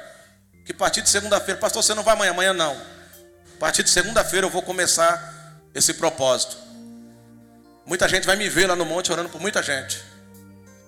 Que 0.66 0.72
a 0.72 0.76
partir 0.76 1.02
de 1.02 1.10
segunda-feira, 1.10 1.60
pastor, 1.60 1.84
você 1.84 1.94
não 1.94 2.04
vai 2.04 2.14
amanhã, 2.14 2.32
amanhã 2.32 2.54
não. 2.54 2.74
A 2.74 3.60
partir 3.60 3.84
de 3.84 3.90
segunda-feira 3.90 4.48
eu 4.48 4.52
vou 4.52 4.62
começar 4.62 5.62
esse 5.74 5.94
propósito. 5.94 6.58
Muita 7.86 8.08
gente 8.08 8.26
vai 8.26 8.36
me 8.36 8.48
ver 8.48 8.68
lá 8.68 8.76
no 8.76 8.86
monte 8.86 9.12
orando 9.12 9.30
por 9.30 9.42
muita 9.42 9.64
gente. 9.64 10.02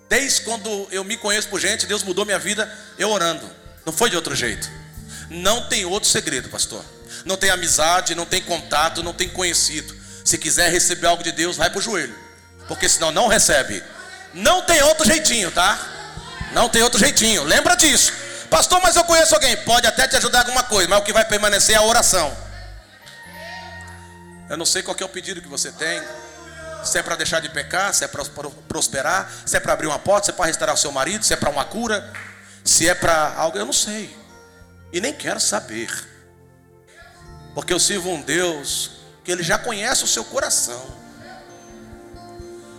Desde 0.07 0.41
quando 0.41 0.87
eu 0.91 1.03
me 1.03 1.17
conheço 1.17 1.47
por 1.47 1.59
gente, 1.59 1.85
Deus 1.85 2.03
mudou 2.03 2.25
minha 2.25 2.39
vida 2.39 2.71
eu 2.97 3.09
orando. 3.09 3.49
Não 3.85 3.93
foi 3.93 4.09
de 4.09 4.15
outro 4.15 4.35
jeito. 4.35 4.69
Não 5.29 5.67
tem 5.67 5.85
outro 5.85 6.09
segredo, 6.09 6.49
pastor. 6.49 6.83
Não 7.25 7.37
tem 7.37 7.49
amizade, 7.49 8.13
não 8.13 8.25
tem 8.25 8.41
contato, 8.41 9.01
não 9.01 9.13
tem 9.13 9.29
conhecido. 9.29 9.95
Se 10.25 10.37
quiser 10.37 10.69
receber 10.69 11.07
algo 11.07 11.23
de 11.23 11.31
Deus, 11.31 11.57
vai 11.57 11.69
para 11.69 11.79
o 11.79 11.81
joelho. 11.81 12.15
Porque 12.67 12.87
senão 12.87 13.11
não 13.11 13.27
recebe. 13.27 13.81
Não 14.33 14.61
tem 14.61 14.81
outro 14.83 15.05
jeitinho, 15.05 15.51
tá? 15.51 15.79
Não 16.53 16.69
tem 16.69 16.81
outro 16.81 16.99
jeitinho. 16.99 17.43
Lembra 17.43 17.75
disso. 17.75 18.13
Pastor, 18.49 18.81
mas 18.81 18.95
eu 18.95 19.03
conheço 19.03 19.33
alguém. 19.33 19.55
Pode 19.57 19.87
até 19.87 20.07
te 20.07 20.15
ajudar 20.17 20.39
alguma 20.39 20.63
coisa, 20.63 20.89
mas 20.89 20.99
o 20.99 21.03
que 21.03 21.13
vai 21.13 21.25
permanecer 21.25 21.75
é 21.75 21.77
a 21.77 21.83
oração. 21.83 22.35
Eu 24.49 24.57
não 24.57 24.65
sei 24.65 24.83
qual 24.83 24.97
é 24.99 25.05
o 25.05 25.09
pedido 25.09 25.41
que 25.41 25.47
você 25.47 25.71
tem. 25.71 26.01
Se 26.83 26.97
é 26.97 27.03
para 27.03 27.15
deixar 27.15 27.39
de 27.39 27.49
pecar, 27.49 27.93
se 27.93 28.03
é 28.03 28.07
para 28.07 28.25
prosperar, 28.67 29.31
se 29.45 29.55
é 29.55 29.59
para 29.59 29.73
abrir 29.73 29.87
uma 29.87 29.99
porta, 29.99 30.25
se 30.25 30.31
é 30.31 30.33
para 30.33 30.45
restaurar 30.47 30.75
o 30.75 30.77
seu 30.77 30.91
marido, 30.91 31.23
se 31.23 31.33
é 31.33 31.37
para 31.37 31.49
uma 31.49 31.63
cura, 31.63 32.11
se 32.63 32.89
é 32.89 32.95
para 32.95 33.33
algo, 33.35 33.57
eu 33.57 33.65
não 33.65 33.73
sei. 33.73 34.15
E 34.91 34.99
nem 34.99 35.13
quero 35.13 35.39
saber. 35.39 35.89
Porque 37.53 37.71
eu 37.71 37.79
sirvo 37.79 38.09
um 38.09 38.21
Deus 38.21 38.91
que 39.23 39.31
ele 39.31 39.43
já 39.43 39.57
conhece 39.57 40.03
o 40.03 40.07
seu 40.07 40.25
coração. 40.25 41.00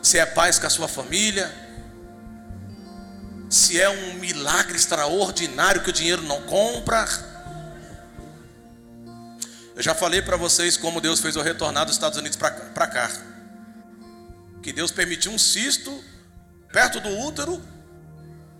Se 0.02 0.18
é 0.18 0.26
paz 0.26 0.58
com 0.58 0.66
a 0.66 0.70
sua 0.70 0.88
família, 0.88 1.50
se 3.48 3.80
é 3.80 3.88
um 3.88 4.14
milagre 4.14 4.76
extraordinário 4.76 5.82
que 5.82 5.90
o 5.90 5.92
dinheiro 5.92 6.22
não 6.22 6.42
compra, 6.42 7.06
eu 9.76 9.82
já 9.82 9.94
falei 9.94 10.20
para 10.20 10.36
vocês 10.36 10.76
como 10.76 11.00
Deus 11.00 11.20
fez 11.20 11.36
eu 11.36 11.42
retornar 11.42 11.84
dos 11.86 11.94
Estados 11.94 12.18
Unidos 12.18 12.36
para 12.36 12.86
cá. 12.86 13.10
Que 14.62 14.72
Deus 14.72 14.90
permitiu 14.90 15.32
um 15.32 15.38
cisto 15.38 16.02
perto 16.72 16.98
do 16.98 17.08
útero 17.20 17.62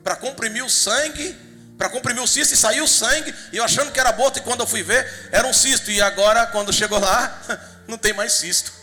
para 0.04 0.14
comprimir 0.16 0.64
o 0.64 0.70
sangue, 0.70 1.36
para 1.76 1.88
comprimir 1.88 2.22
o 2.22 2.26
cisto 2.26 2.54
e 2.54 2.56
sair 2.56 2.80
o 2.80 2.88
sangue, 2.88 3.34
e 3.52 3.56
eu 3.56 3.64
achando 3.64 3.90
que 3.90 3.98
era 3.98 4.10
aborto, 4.10 4.38
e 4.38 4.42
quando 4.42 4.60
eu 4.60 4.66
fui 4.66 4.82
ver, 4.82 5.28
era 5.32 5.46
um 5.46 5.52
cisto, 5.52 5.90
e 5.90 6.00
agora, 6.00 6.46
quando 6.46 6.72
chegou 6.72 6.98
lá, 6.98 7.40
não 7.88 7.98
tem 7.98 8.12
mais 8.12 8.32
cisto. 8.32 8.81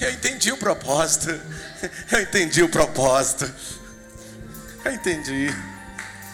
Eu 0.00 0.10
entendi 0.10 0.52
o 0.52 0.56
propósito. 0.56 1.40
Eu 2.10 2.20
entendi 2.20 2.62
o 2.62 2.68
propósito. 2.68 3.50
Eu 4.84 4.92
entendi. 4.92 5.54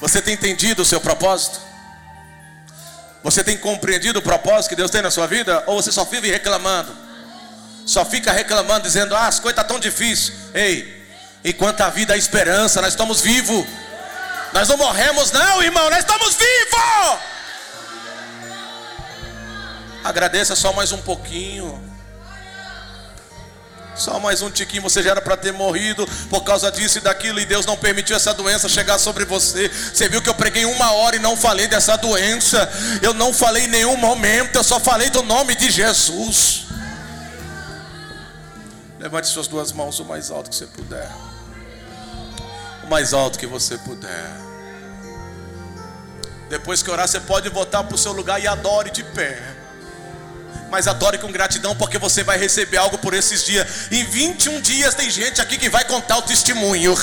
Você 0.01 0.21
tem 0.21 0.35
entendido 0.35 0.83
o 0.83 0.85
seu 0.85 1.01
propósito? 1.01 1.61
Você 3.23 3.45
tem 3.45 3.57
compreendido 3.57 4.19
o 4.19 4.23
propósito 4.23 4.71
que 4.71 4.77
Deus 4.77 4.91
tem 4.91 5.01
na 5.01 5.11
sua 5.11 5.27
vida? 5.27 5.63
Ou 5.67 5.81
você 5.81 5.93
só 5.93 6.05
vive 6.05 6.31
reclamando? 6.31 6.97
Só 7.87 8.05
fica 8.05 8.33
reclamando, 8.33 8.83
dizendo: 8.83 9.15
Ah, 9.15 9.29
as 9.29 9.39
coisas 9.39 9.61
estão 9.61 9.77
tão 9.77 9.81
difíceis. 9.81 10.33
Ei, 10.53 11.07
enquanto 11.45 11.83
a 11.83 11.91
vida 11.91 12.15
há 12.15 12.17
esperança, 12.17 12.81
nós 12.81 12.93
estamos 12.93 13.21
vivos. 13.21 13.65
Nós 14.53 14.69
não 14.69 14.77
morremos, 14.77 15.31
não, 15.31 15.63
irmão, 15.63 15.89
nós 15.89 16.01
estamos 16.01 16.35
vivos. 16.35 17.19
Agradeça 20.05 20.57
só 20.57 20.73
mais 20.73 20.91
um 20.91 21.01
pouquinho. 21.01 21.92
Só 23.95 24.19
mais 24.19 24.41
um 24.41 24.51
tiquinho, 24.51 24.83
você 24.83 25.03
já 25.03 25.11
era 25.11 25.21
para 25.21 25.37
ter 25.37 25.53
morrido 25.53 26.07
por 26.31 26.43
causa 26.43 26.73
disso 26.73 26.99
e 26.99 27.01
daquilo, 27.01 27.39
e 27.39 27.45
Deus 27.45 27.67
não 27.67 27.77
permitiu 27.77 28.17
essa 28.17 28.33
doença 28.33 28.69
chegar 28.69 28.99
sobre 28.99 29.25
você. 29.25 29.69
Você 29.69 30.09
viu 30.09 30.23
que 30.23 30.31
eu 30.31 30.35
preguei 30.35 30.65
uma 30.65 30.93
hora 30.93 31.17
e 31.17 31.19
não 31.19 31.37
falei 31.37 31.67
dessa 31.67 31.97
doença. 31.97 32.69
Eu 33.03 33.13
não 33.13 33.35
falei 33.35 33.65
em 33.65 33.69
nenhum 33.69 33.97
momento, 33.97 34.57
eu 34.57 34.65
só 34.65 34.81
falei 34.81 35.11
do 35.11 35.23
nome 35.23 35.55
de 35.55 35.71
Jesus. 35.71 36.65
Levante 38.99 39.29
suas 39.29 39.47
duas 39.47 39.73
mãos 39.73 39.99
o 39.99 40.05
mais 40.05 40.31
alto 40.31 40.49
que 40.49 40.57
você 40.57 40.67
puder. 40.67 41.11
O 42.85 42.87
mais 42.87 43.13
alto 43.13 43.39
que 43.39 43.47
você 43.47 43.77
puder. 43.77 44.31
Depois 46.49 46.83
que 46.83 46.91
orar, 46.91 47.07
você 47.07 47.21
pode 47.21 47.49
voltar 47.51 47.85
para 47.85 47.95
o 47.95 47.99
seu 47.99 48.13
lugar 48.13 48.43
e 48.43 48.47
adore 48.47 48.91
de 48.91 49.03
pé 49.03 49.62
mas 50.71 50.89
adore 50.89 51.19
com 51.19 51.31
gratidão, 51.31 51.77
porque 51.77 51.99
você 51.99 52.23
vai 52.23 52.39
receber 52.39 52.79
algo 52.79 52.99
por 52.99 53.15
esses 53.15 53.45
dias. 53.45 53.67
Em 53.91 54.05
21 54.05 54.61
dias 54.61 54.95
tem 54.95 55.11
gente 55.11 55.41
aqui 55.41 55.59
que 55.59 55.69
vai 55.69 55.85
contar 55.85 56.17
o 56.19 56.23
testemunho. 56.23 56.97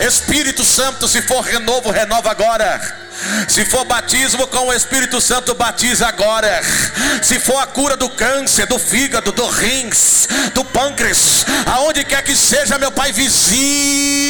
Espírito 0.00 0.64
Santo, 0.64 1.08
se 1.08 1.20
for 1.22 1.40
renovo, 1.40 1.90
renova 1.90 2.30
agora. 2.30 3.07
Se 3.48 3.64
for 3.64 3.84
batismo 3.84 4.46
com 4.46 4.68
o 4.68 4.72
Espírito 4.72 5.20
Santo, 5.20 5.54
batiza 5.54 6.06
agora. 6.06 6.62
Se 7.22 7.38
for 7.38 7.58
a 7.58 7.66
cura 7.66 7.96
do 7.96 8.08
câncer, 8.08 8.66
do 8.66 8.78
fígado, 8.78 9.32
do 9.32 9.46
rins, 9.46 10.28
do 10.54 10.64
pâncreas, 10.64 11.44
aonde 11.66 12.04
quer 12.04 12.22
que 12.22 12.36
seja, 12.36 12.78
meu 12.78 12.92
Pai, 12.92 13.12
visita 13.12 14.28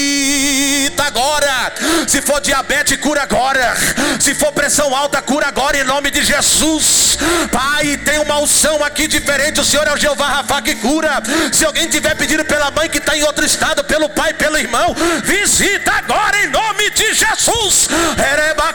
agora. 1.04 1.72
Se 2.06 2.22
for 2.22 2.40
diabetes, 2.40 2.98
cura 3.00 3.22
agora. 3.22 3.76
Se 4.20 4.34
for 4.34 4.52
pressão 4.52 4.94
alta, 4.94 5.20
cura 5.20 5.48
agora 5.48 5.78
em 5.78 5.84
nome 5.84 6.10
de 6.10 6.24
Jesus. 6.24 7.18
Pai, 7.50 7.96
tem 7.98 8.18
uma 8.18 8.38
unção 8.40 8.82
aqui 8.84 9.06
diferente. 9.06 9.60
O 9.60 9.64
Senhor 9.64 9.86
é 9.86 9.92
o 9.92 9.96
Jeová 9.96 10.28
Rafa 10.28 10.62
que 10.62 10.74
cura. 10.76 11.22
Se 11.52 11.64
alguém 11.64 11.88
tiver 11.88 12.14
pedido 12.14 12.44
pela 12.44 12.70
mãe 12.70 12.88
que 12.88 12.98
está 12.98 13.16
em 13.16 13.22
outro 13.24 13.44
estado, 13.44 13.84
pelo 13.84 14.08
pai, 14.08 14.32
pelo 14.34 14.58
irmão, 14.58 14.94
visita 15.24 15.92
agora 15.92 16.44
em 16.44 16.48
nome 16.48 16.90
de 16.90 17.14
Jesus. 17.14 17.88
Ereba 18.16 18.72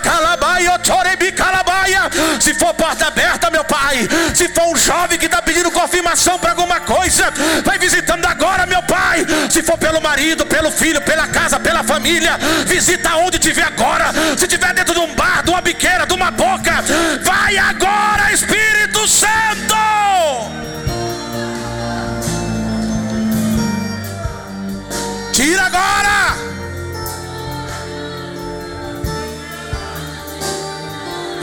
se 2.39 2.53
for 2.53 2.73
porta 2.73 3.07
aberta, 3.07 3.49
meu 3.49 3.63
pai. 3.63 4.07
Se 4.35 4.47
for 4.49 4.67
um 4.67 4.75
jovem 4.75 5.17
que 5.17 5.25
está 5.25 5.41
pedindo 5.41 5.71
confirmação 5.71 6.37
para 6.37 6.51
alguma 6.51 6.79
coisa, 6.81 7.31
vai 7.63 7.77
visitando 7.77 8.25
agora, 8.25 8.65
meu 8.65 8.83
pai. 8.83 9.25
Se 9.49 9.63
for 9.63 9.77
pelo 9.77 10.01
marido, 10.01 10.45
pelo 10.45 10.71
filho, 10.71 11.01
pela 11.01 11.27
casa, 11.27 11.59
pela 11.59 11.83
família, 11.83 12.37
visita 12.65 13.15
onde 13.17 13.39
tiver 13.39 13.63
agora. 13.63 14.11
Se 14.37 14.47
tiver 14.47 14.73
dentro 14.73 14.93
de 14.93 14.99
um 14.99 15.15
bar, 15.15 15.43
de 15.43 15.51
uma 15.51 15.61
biqueira, 15.61 16.05
de 16.05 16.13
uma 16.13 16.31
boca, 16.31 16.83
vai 17.23 17.57
agora, 17.57 18.33
Espírito 18.33 19.07
Santo. 19.07 20.62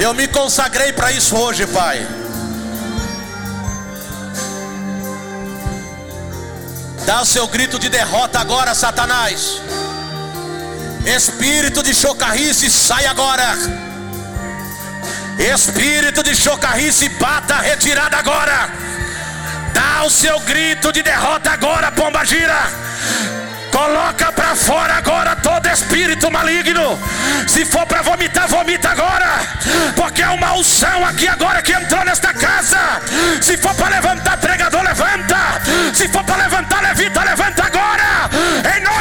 Eu 0.00 0.14
me 0.14 0.26
consagrei 0.26 0.94
para 0.94 1.12
isso 1.12 1.36
hoje, 1.36 1.66
Pai. 1.66 2.06
Dá 7.04 7.20
o 7.20 7.26
seu 7.26 7.46
grito 7.46 7.78
de 7.78 7.90
derrota 7.90 8.40
agora, 8.40 8.74
Satanás. 8.74 9.60
Espírito 11.04 11.82
de 11.82 11.94
chocarrice, 11.94 12.70
sai 12.70 13.04
agora. 13.06 13.54
Espírito 15.38 16.22
de 16.22 16.34
chocarrice, 16.34 17.08
bata 17.10 17.56
retirada 17.56 18.16
agora. 18.16 18.70
Dá 19.74 20.04
o 20.04 20.10
seu 20.10 20.40
grito 20.40 20.90
de 20.92 21.02
derrota 21.02 21.50
agora, 21.50 21.92
pomba 21.92 22.24
gira. 22.24 22.70
Coloca 23.70 24.32
para 24.32 24.54
fora 24.56 24.94
agora 24.94 25.36
todo 25.36 25.68
espírito 25.68 26.30
maligno. 26.30 26.98
Se 27.46 27.64
for 27.64 27.86
para 27.86 28.02
vomitar, 28.02 28.48
vomita 28.48 28.90
agora. 28.90 29.40
Porque 29.94 30.22
é 30.22 30.28
uma 30.28 30.52
unção 30.54 31.04
aqui 31.04 31.28
agora 31.28 31.62
que 31.62 31.72
entrou 31.72 32.04
nesta 32.04 32.32
casa. 32.34 32.78
Se 33.40 33.56
for 33.56 33.74
para 33.74 33.96
levantar, 33.96 34.36
pregador, 34.38 34.82
levanta. 34.82 35.60
Se 35.94 36.08
for 36.08 36.24
para 36.24 36.36
levantar, 36.44 36.82
levita, 36.82 37.22
levanta 37.22 37.64
agora. 37.64 38.30
Em 38.76 38.80
nome 38.82 38.99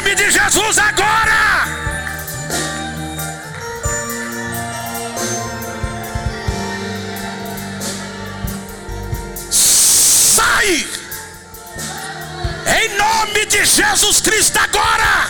Sai! 12.79 13.09
de 13.49 13.65
Jesus 13.65 14.21
Cristo 14.21 14.57
agora. 14.57 15.27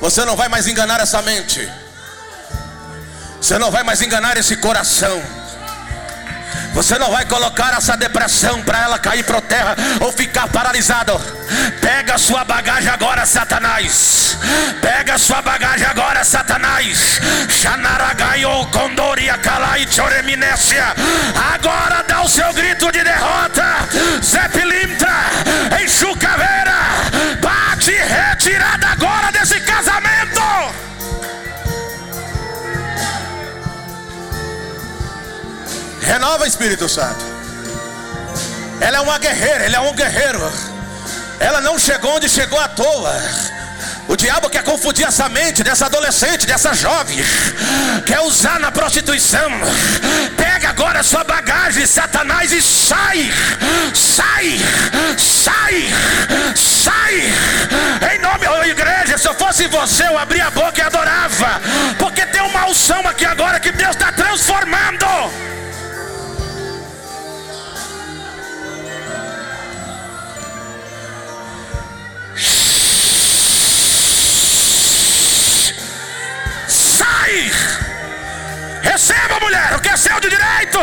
Você 0.00 0.24
não 0.24 0.36
vai 0.36 0.48
mais 0.48 0.66
enganar 0.66 1.00
essa 1.00 1.20
mente. 1.22 1.68
Você 3.40 3.58
não 3.58 3.70
vai 3.70 3.82
mais 3.82 4.00
enganar 4.00 4.36
esse 4.36 4.56
coração. 4.56 5.20
Você 6.78 6.96
não 6.96 7.10
vai 7.10 7.24
colocar 7.24 7.76
essa 7.76 7.96
depressão 7.96 8.62
para 8.62 8.78
ela 8.78 9.00
cair 9.00 9.24
para 9.24 9.40
terra 9.40 9.74
ou 9.98 10.12
ficar 10.12 10.46
paralisado. 10.46 11.20
Pega 11.80 12.16
sua 12.16 12.44
bagagem 12.44 12.88
agora, 12.88 13.26
Satanás. 13.26 14.38
Pega 14.80 15.18
sua 15.18 15.42
bagagem 15.42 15.84
agora, 15.84 16.22
Satanás. 16.22 17.20
Choreminécia. 19.90 20.94
Agora 21.52 22.04
dá 22.06 22.22
o 22.22 22.28
seu 22.28 22.52
grito 22.52 22.92
de 22.92 23.02
derrota. 23.02 23.64
Zé 24.22 24.46
Pilintra, 24.46 25.16
enxucaveira. 25.82 26.78
Bate 27.42 27.90
retirada 27.90 28.86
agora 28.86 29.32
desse 29.32 29.60
casamento. 29.62 29.97
Renova 36.08 36.46
Espírito 36.46 36.88
Santo. 36.88 37.22
Ela 38.80 38.96
é 38.96 39.00
uma 39.02 39.18
guerreira, 39.18 39.66
ele 39.66 39.76
é 39.76 39.80
um 39.80 39.92
guerreiro. 39.92 40.40
Ela 41.38 41.60
não 41.60 41.78
chegou 41.78 42.16
onde 42.16 42.30
chegou 42.30 42.58
à 42.58 42.66
toa. 42.66 43.14
O 44.08 44.16
diabo 44.16 44.48
quer 44.48 44.64
confundir 44.64 45.06
essa 45.06 45.28
mente 45.28 45.62
dessa 45.62 45.84
adolescente, 45.84 46.46
dessa 46.46 46.72
jovem, 46.72 47.18
quer 48.06 48.20
usar 48.20 48.58
na 48.58 48.72
prostituição. 48.72 49.50
Pega 50.34 50.70
agora 50.70 51.02
sua 51.02 51.24
bagagem, 51.24 51.86
Satanás, 51.86 52.52
e 52.52 52.62
sai, 52.62 53.30
sai, 53.92 54.58
sai, 55.18 55.92
sai. 56.56 58.14
Em 58.14 58.18
nome 58.20 58.46
da 58.46 58.66
igreja, 58.66 59.18
se 59.18 59.28
eu 59.28 59.34
fosse 59.34 59.66
você, 59.66 60.06
eu 60.06 60.16
abria 60.16 60.46
a 60.46 60.50
boca 60.50 60.78
e 60.78 60.80
adorava, 60.80 61.60
porque 61.98 62.24
tem 62.24 62.40
uma 62.40 62.66
unção 62.66 63.06
aqui 63.06 63.26
agora 63.26 63.60
que 63.60 63.72
Deus 63.72 63.90
está 63.90 64.10
transformando. 64.10 65.06
Receba, 78.90 79.38
mulher, 79.40 79.76
o 79.76 79.80
que 79.80 79.88
é 79.88 79.96
seu 79.96 80.18
de 80.18 80.30
direito. 80.30 80.78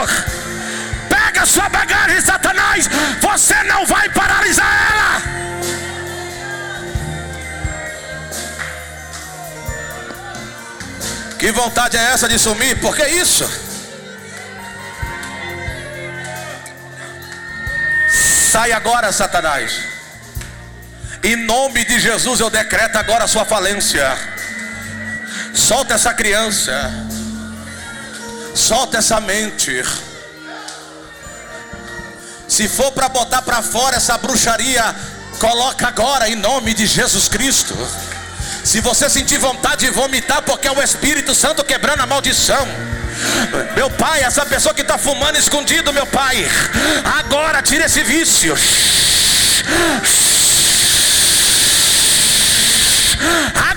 Pega 1.10 1.46
sua 1.46 1.68
bagagem, 1.70 2.22
Satanás. 2.22 2.88
Você 3.20 3.64
não 3.64 3.86
vai 3.86 4.08
paralisar 4.10 4.72
ela. 4.92 5.36
Que 11.40 11.52
vontade 11.52 11.98
é 11.98 12.04
essa 12.14 12.28
de 12.28 12.40
sumir? 12.40 12.80
Por 12.80 12.96
que 12.96 13.06
isso? 13.08 13.48
Sai 18.52 18.72
agora, 18.72 19.12
Satanás. 19.12 19.80
Em 21.24 21.36
nome 21.36 21.84
de 21.86 22.00
Jesus 22.00 22.40
eu 22.40 22.50
decreto 22.50 22.98
agora 22.98 23.26
a 23.26 23.28
sua 23.28 23.46
falência. 23.46 24.16
Solta 25.54 25.96
essa 25.96 26.14
criança. 26.14 26.74
Solta 28.56 29.00
essa 29.00 29.20
mente. 29.20 29.84
Se 32.48 32.70
for 32.70 32.90
para 32.94 33.10
botar 33.10 33.42
para 33.42 33.62
fora 33.62 33.98
essa 33.98 34.18
bruxaria, 34.18 34.96
coloca 35.40 35.88
agora 35.88 36.30
em 36.30 36.36
nome 36.36 36.74
de 36.74 36.86
Jesus 36.86 37.28
Cristo. 37.28 37.76
Se 38.64 38.80
você 38.80 39.10
sentir 39.10 39.38
vontade 39.40 39.86
de 39.86 39.92
vomitar, 39.92 40.42
porque 40.42 40.70
é 40.70 40.72
o 40.72 40.82
Espírito 40.82 41.36
Santo 41.36 41.66
quebrando 41.66 42.00
a 42.02 42.06
maldição. 42.06 42.66
Meu 43.76 43.90
pai, 43.92 44.24
essa 44.24 44.46
pessoa 44.46 44.74
que 44.74 44.82
está 44.82 44.98
fumando 44.98 45.38
escondido, 45.38 45.92
meu 45.92 46.06
pai, 46.06 46.48
agora 47.20 47.62
tira 47.62 47.86
esse 47.86 48.04
vício. 48.04 48.56
Agora! 53.54 53.75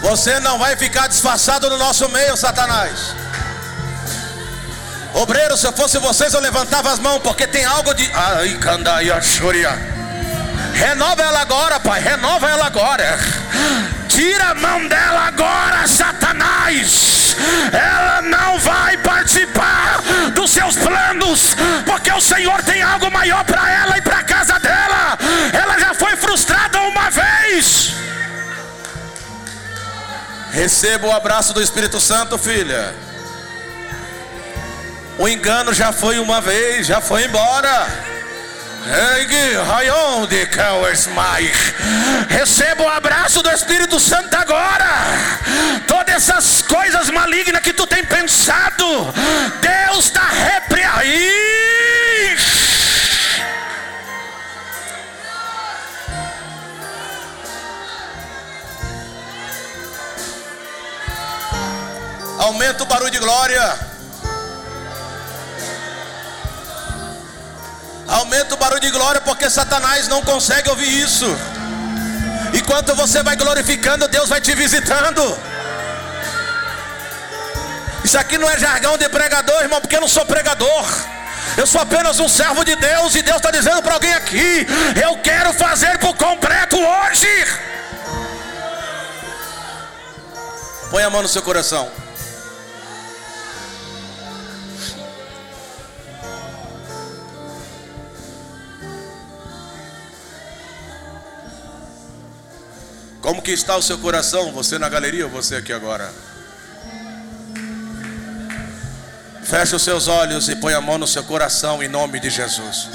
Você 0.00 0.40
não 0.40 0.58
vai 0.58 0.76
ficar 0.76 1.08
disfarçado 1.08 1.68
no 1.68 1.76
nosso 1.76 2.08
meio, 2.08 2.36
Satanás. 2.36 3.14
Obreiro, 5.12 5.56
se 5.56 5.66
eu 5.66 5.72
fosse 5.72 5.98
vocês, 5.98 6.32
eu 6.32 6.40
levantava 6.40 6.90
as 6.92 6.98
mãos, 6.98 7.20
porque 7.20 7.46
tem 7.46 7.64
algo 7.64 7.92
de. 7.94 8.10
Ai, 8.14 8.56
candaia, 8.60 9.20
Renova 10.72 11.22
ela 11.22 11.40
agora, 11.40 11.80
pai. 11.80 12.00
Renova 12.00 12.48
ela 12.48 12.66
agora. 12.66 13.18
Tira 14.08 14.50
a 14.50 14.54
mão 14.54 14.86
dela 14.88 15.26
agora, 15.26 15.86
Satanás. 15.86 17.36
Ela 17.72 18.22
não 18.22 18.58
vai 18.58 18.96
participar 18.98 20.00
dos 20.34 20.50
seus 20.50 20.76
planos, 20.76 21.54
porque 21.84 22.12
o 22.12 22.20
Senhor 22.20 22.62
tem 22.62 22.82
algo 22.82 23.10
maior 23.10 23.44
para 23.44 23.70
ela 23.70 23.98
e 23.98 24.02
para 24.02 24.18
a 24.18 24.24
casa 24.24 24.58
dela. 24.58 25.18
Receba 30.60 31.06
o 31.06 31.10
abraço 31.10 31.54
do 31.54 31.62
Espírito 31.62 31.98
Santo, 31.98 32.36
filha. 32.36 32.94
O 35.16 35.26
engano 35.26 35.72
já 35.72 35.90
foi 35.90 36.18
uma 36.18 36.38
vez, 36.42 36.86
já 36.86 37.00
foi 37.00 37.24
embora. 37.24 37.88
Receba 42.28 42.82
o 42.82 42.88
abraço 42.90 43.42
do 43.42 43.50
Espírito 43.50 43.98
Santo 43.98 44.34
agora. 44.34 44.84
Todas 45.86 46.14
essas 46.16 46.60
coisas 46.60 47.08
malignas 47.08 47.62
que 47.62 47.72
tu 47.72 47.86
tem 47.86 48.04
pensado, 48.04 49.14
Deus 49.62 50.04
está 50.04 50.28
repreendendo. 50.28 50.90
Aumenta 62.40 62.82
o 62.84 62.86
barulho 62.86 63.10
de 63.10 63.18
glória. 63.18 63.78
Aumenta 68.08 68.54
o 68.54 68.56
barulho 68.56 68.80
de 68.80 68.90
glória, 68.90 69.20
porque 69.20 69.50
Satanás 69.50 70.08
não 70.08 70.22
consegue 70.22 70.70
ouvir 70.70 70.90
isso. 71.02 71.26
Enquanto 72.54 72.94
você 72.94 73.22
vai 73.22 73.36
glorificando, 73.36 74.08
Deus 74.08 74.30
vai 74.30 74.40
te 74.40 74.54
visitando. 74.54 75.22
Isso 78.02 78.18
aqui 78.18 78.38
não 78.38 78.48
é 78.48 78.58
jargão 78.58 78.96
de 78.96 79.06
pregador, 79.10 79.60
irmão, 79.60 79.82
porque 79.82 79.96
eu 79.96 80.00
não 80.00 80.08
sou 80.08 80.24
pregador. 80.24 80.86
Eu 81.58 81.66
sou 81.66 81.82
apenas 81.82 82.18
um 82.20 82.28
servo 82.28 82.64
de 82.64 82.74
Deus 82.74 83.14
e 83.16 83.22
Deus 83.22 83.36
está 83.36 83.50
dizendo 83.50 83.82
para 83.82 83.92
alguém 83.92 84.14
aqui: 84.14 84.66
Eu 85.04 85.18
quero 85.18 85.52
fazer 85.52 85.98
por 85.98 86.16
completo 86.16 86.78
hoje. 86.78 87.46
Põe 90.90 91.02
a 91.02 91.10
mão 91.10 91.20
no 91.20 91.28
seu 91.28 91.42
coração. 91.42 92.09
Como 103.20 103.42
que 103.42 103.50
está 103.50 103.76
o 103.76 103.82
seu 103.82 103.98
coração? 103.98 104.50
Você 104.52 104.78
na 104.78 104.88
galeria 104.88 105.26
ou 105.26 105.30
você 105.30 105.56
aqui 105.56 105.72
agora? 105.72 106.12
Feche 109.44 109.74
os 109.74 109.82
seus 109.82 110.08
olhos 110.08 110.48
e 110.48 110.56
põe 110.56 110.72
a 110.74 110.80
mão 110.80 110.96
no 110.96 111.06
seu 111.06 111.24
coração 111.24 111.82
em 111.82 111.88
nome 111.88 112.20
de 112.20 112.30
Jesus. 112.30 112.88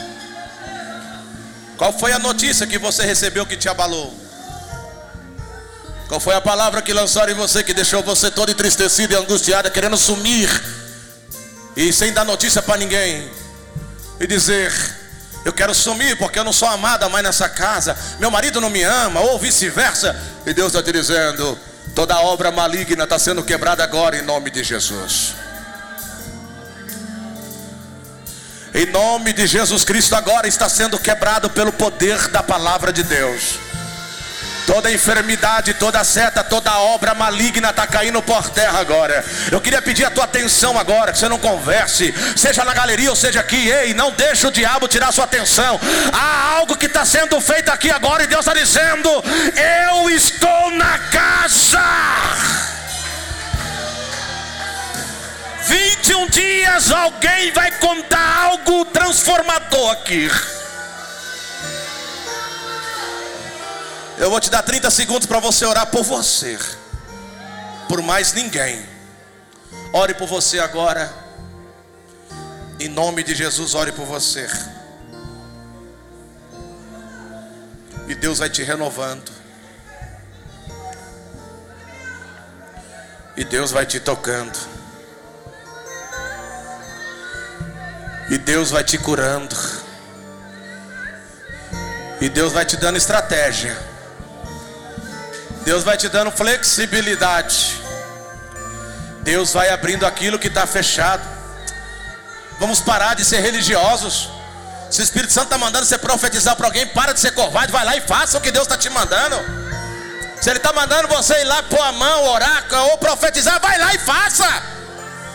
Qual 1.77 1.91
foi 1.91 2.13
a 2.13 2.19
notícia 2.19 2.65
que 2.65 2.77
você 2.77 3.03
recebeu 3.05 3.45
que 3.45 3.57
te 3.57 3.67
abalou? 3.67 4.13
Qual 6.07 6.19
foi 6.19 6.33
a 6.35 6.41
palavra 6.41 6.81
que 6.81 6.93
lançaram 6.93 7.31
em 7.31 7.35
você 7.35 7.63
que 7.63 7.73
deixou 7.73 8.01
você 8.01 8.31
todo 8.31 8.51
entristecido 8.51 9.13
e 9.13 9.17
angustiado, 9.17 9.69
querendo 9.69 9.97
sumir 9.97 10.49
e 11.75 11.91
sem 11.91 12.13
dar 12.13 12.23
notícia 12.23 12.61
para 12.61 12.77
ninguém 12.77 13.29
e 14.19 14.25
dizer: 14.25 14.71
eu 15.45 15.53
quero 15.53 15.75
sumir 15.75 16.17
porque 16.17 16.39
eu 16.39 16.43
não 16.43 16.51
sou 16.51 16.67
amada 16.67 17.07
mais 17.07 17.23
nessa 17.23 17.47
casa. 17.47 17.95
Meu 18.19 18.31
marido 18.31 18.59
não 18.59 18.69
me 18.69 18.81
ama, 18.81 19.19
ou 19.21 19.37
vice-versa. 19.37 20.19
E 20.43 20.51
Deus 20.53 20.69
está 20.69 20.81
te 20.81 20.91
dizendo: 20.91 21.57
toda 21.93 22.19
obra 22.19 22.51
maligna 22.51 23.03
está 23.03 23.19
sendo 23.19 23.43
quebrada 23.43 23.83
agora 23.83 24.17
em 24.17 24.23
nome 24.23 24.49
de 24.49 24.63
Jesus. 24.63 25.35
Em 28.73 28.87
nome 28.87 29.31
de 29.31 29.45
Jesus 29.45 29.85
Cristo, 29.85 30.15
agora 30.15 30.47
está 30.47 30.67
sendo 30.67 30.97
quebrado 30.97 31.49
pelo 31.51 31.71
poder 31.71 32.27
da 32.29 32.41
palavra 32.41 32.91
de 32.91 33.03
Deus. 33.03 33.59
Toda 34.65 34.91
enfermidade, 34.91 35.75
toda 35.75 36.03
seta, 36.03 36.43
toda 36.43 36.77
obra 36.79 37.13
maligna 37.13 37.69
está 37.69 37.85
caindo 37.85 38.21
por 38.21 38.49
terra 38.49 38.79
agora. 38.79 39.23
Eu 39.51 39.61
queria 39.61 39.81
pedir 39.81 40.05
a 40.05 40.09
tua 40.09 40.23
atenção 40.23 40.77
agora, 40.77 41.11
que 41.11 41.19
você 41.19 41.29
não 41.29 41.37
converse, 41.37 42.13
seja 42.35 42.65
na 42.65 42.73
galeria 42.73 43.09
ou 43.09 43.15
seja 43.15 43.39
aqui. 43.39 43.69
Ei, 43.69 43.93
não 43.93 44.11
deixa 44.11 44.47
o 44.47 44.51
diabo 44.51 44.87
tirar 44.87 45.11
sua 45.11 45.25
atenção. 45.25 45.79
Há 46.11 46.55
algo 46.57 46.75
que 46.75 46.87
está 46.87 47.05
sendo 47.05 47.39
feito 47.39 47.69
aqui 47.69 47.91
agora 47.91 48.23
e 48.23 48.27
Deus 48.27 48.45
está 48.45 48.53
dizendo: 48.53 49.09
Eu 49.87 50.09
estou 50.09 50.71
na 50.71 50.97
casa. 50.97 51.83
21 55.67 56.27
dias 56.29 56.91
alguém 56.91 57.51
vai 57.51 57.71
contar 57.71 58.45
algo 58.45 58.85
transformador 58.85 59.91
aqui. 59.91 60.29
Eu 64.17 64.29
vou 64.29 64.39
te 64.39 64.49
dar 64.49 64.63
30 64.63 64.89
segundos 64.89 65.27
para 65.27 65.39
você 65.39 65.65
orar 65.65 65.87
por 65.87 66.03
você. 66.03 66.57
Por 67.89 68.01
mais 68.01 68.31
ninguém. 68.31 68.85
Ore 69.91 70.13
por 70.13 70.27
você 70.27 70.59
agora. 70.59 71.13
Em 72.79 72.87
nome 72.87 73.23
de 73.23 73.35
Jesus, 73.35 73.73
ore 73.73 73.91
por 73.91 74.05
você. 74.05 74.47
E 78.07 78.15
Deus 78.15 78.39
vai 78.39 78.49
te 78.49 78.63
renovando. 78.63 79.31
E 83.35 83.43
Deus 83.43 83.71
vai 83.71 83.85
te 83.85 83.99
tocando. 83.99 84.57
E 88.29 88.37
Deus 88.37 88.71
vai 88.71 88.83
te 88.83 88.97
curando. 88.97 89.55
E 92.21 92.29
Deus 92.29 92.53
vai 92.53 92.65
te 92.65 92.77
dando 92.77 92.97
estratégia. 92.97 93.94
Deus 95.65 95.83
vai 95.83 95.97
te 95.97 96.07
dando 96.07 96.31
flexibilidade. 96.31 97.81
Deus 99.23 99.51
vai 99.51 99.69
abrindo 99.69 100.05
aquilo 100.05 100.37
que 100.37 100.47
está 100.47 100.67
fechado. 100.67 101.27
Vamos 102.59 102.79
parar 102.79 103.15
de 103.15 103.25
ser 103.25 103.39
religiosos. 103.39 104.29
Se 104.91 105.01
o 105.01 105.03
Espírito 105.03 105.33
Santo 105.33 105.45
está 105.45 105.57
mandando 105.57 105.83
você 105.83 105.97
profetizar 105.97 106.55
para 106.55 106.67
alguém, 106.67 106.85
para 106.85 107.13
de 107.13 107.19
ser 107.19 107.31
covarde, 107.31 107.71
vai 107.71 107.83
lá 107.83 107.97
e 107.97 108.01
faça 108.01 108.37
o 108.37 108.41
que 108.41 108.51
Deus 108.51 108.65
está 108.65 108.77
te 108.77 108.89
mandando. 108.91 109.35
Se 110.39 110.51
Ele 110.51 110.57
está 110.57 110.71
mandando 110.71 111.07
você 111.07 111.41
ir 111.41 111.45
lá 111.45 111.63
pôr 111.63 111.81
a 111.81 111.91
mão, 111.91 112.25
orar 112.25 112.63
ou 112.91 112.97
profetizar, 112.99 113.59
vai 113.59 113.79
lá 113.79 113.95
e 113.95 113.97
faça. 113.97 114.47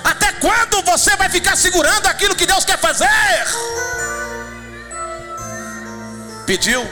Até 0.04 0.32
quando 0.34 0.80
você 0.82 1.16
vai 1.16 1.28
ficar 1.28 1.56
segurando 1.56 2.06
aquilo 2.06 2.36
que 2.36 2.46
Deus 2.46 2.64
quer 2.64 2.78
fazer? 2.78 3.08
Pediu? 6.46 6.88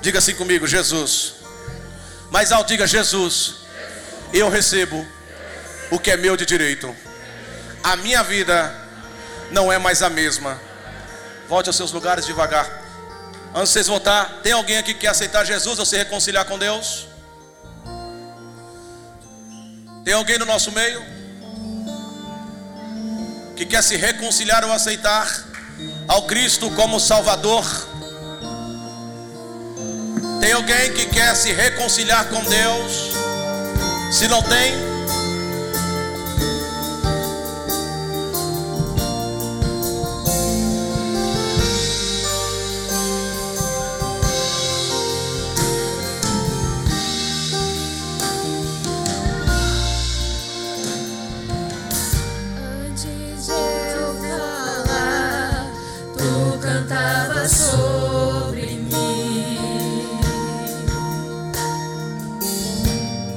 Diga 0.00 0.18
assim 0.18 0.34
comigo, 0.34 0.66
Jesus. 0.66 1.41
Mais 2.32 2.50
alto, 2.50 2.68
diga: 2.68 2.86
Jesus, 2.86 3.56
eu 4.32 4.48
recebo 4.48 5.06
o 5.90 5.98
que 5.98 6.10
é 6.10 6.16
meu 6.16 6.34
de 6.34 6.46
direito. 6.46 6.96
A 7.84 7.94
minha 7.96 8.22
vida 8.22 8.74
não 9.50 9.70
é 9.70 9.76
mais 9.76 10.02
a 10.02 10.08
mesma. 10.08 10.58
Volte 11.46 11.68
aos 11.68 11.76
seus 11.76 11.92
lugares 11.92 12.24
devagar. 12.24 12.66
Antes 13.54 13.68
de 13.68 13.72
vocês 13.74 13.86
voltar, 13.86 14.40
tem 14.42 14.52
alguém 14.52 14.78
aqui 14.78 14.94
que 14.94 15.00
quer 15.00 15.08
aceitar 15.08 15.44
Jesus 15.44 15.78
ou 15.78 15.84
se 15.84 15.94
reconciliar 15.94 16.46
com 16.46 16.58
Deus? 16.58 17.06
Tem 20.02 20.14
alguém 20.14 20.38
no 20.38 20.46
nosso 20.46 20.72
meio 20.72 21.04
que 23.54 23.66
quer 23.66 23.82
se 23.82 23.96
reconciliar 23.96 24.64
ou 24.64 24.72
aceitar 24.72 25.30
ao 26.08 26.22
Cristo 26.22 26.70
como 26.70 26.98
Salvador? 26.98 27.91
Tem 30.40 30.52
alguém 30.52 30.92
que 30.92 31.06
quer 31.06 31.34
se 31.34 31.52
reconciliar 31.52 32.28
com 32.28 32.42
Deus? 32.44 33.12
Se 34.10 34.28
não 34.28 34.42
tem, 34.42 34.74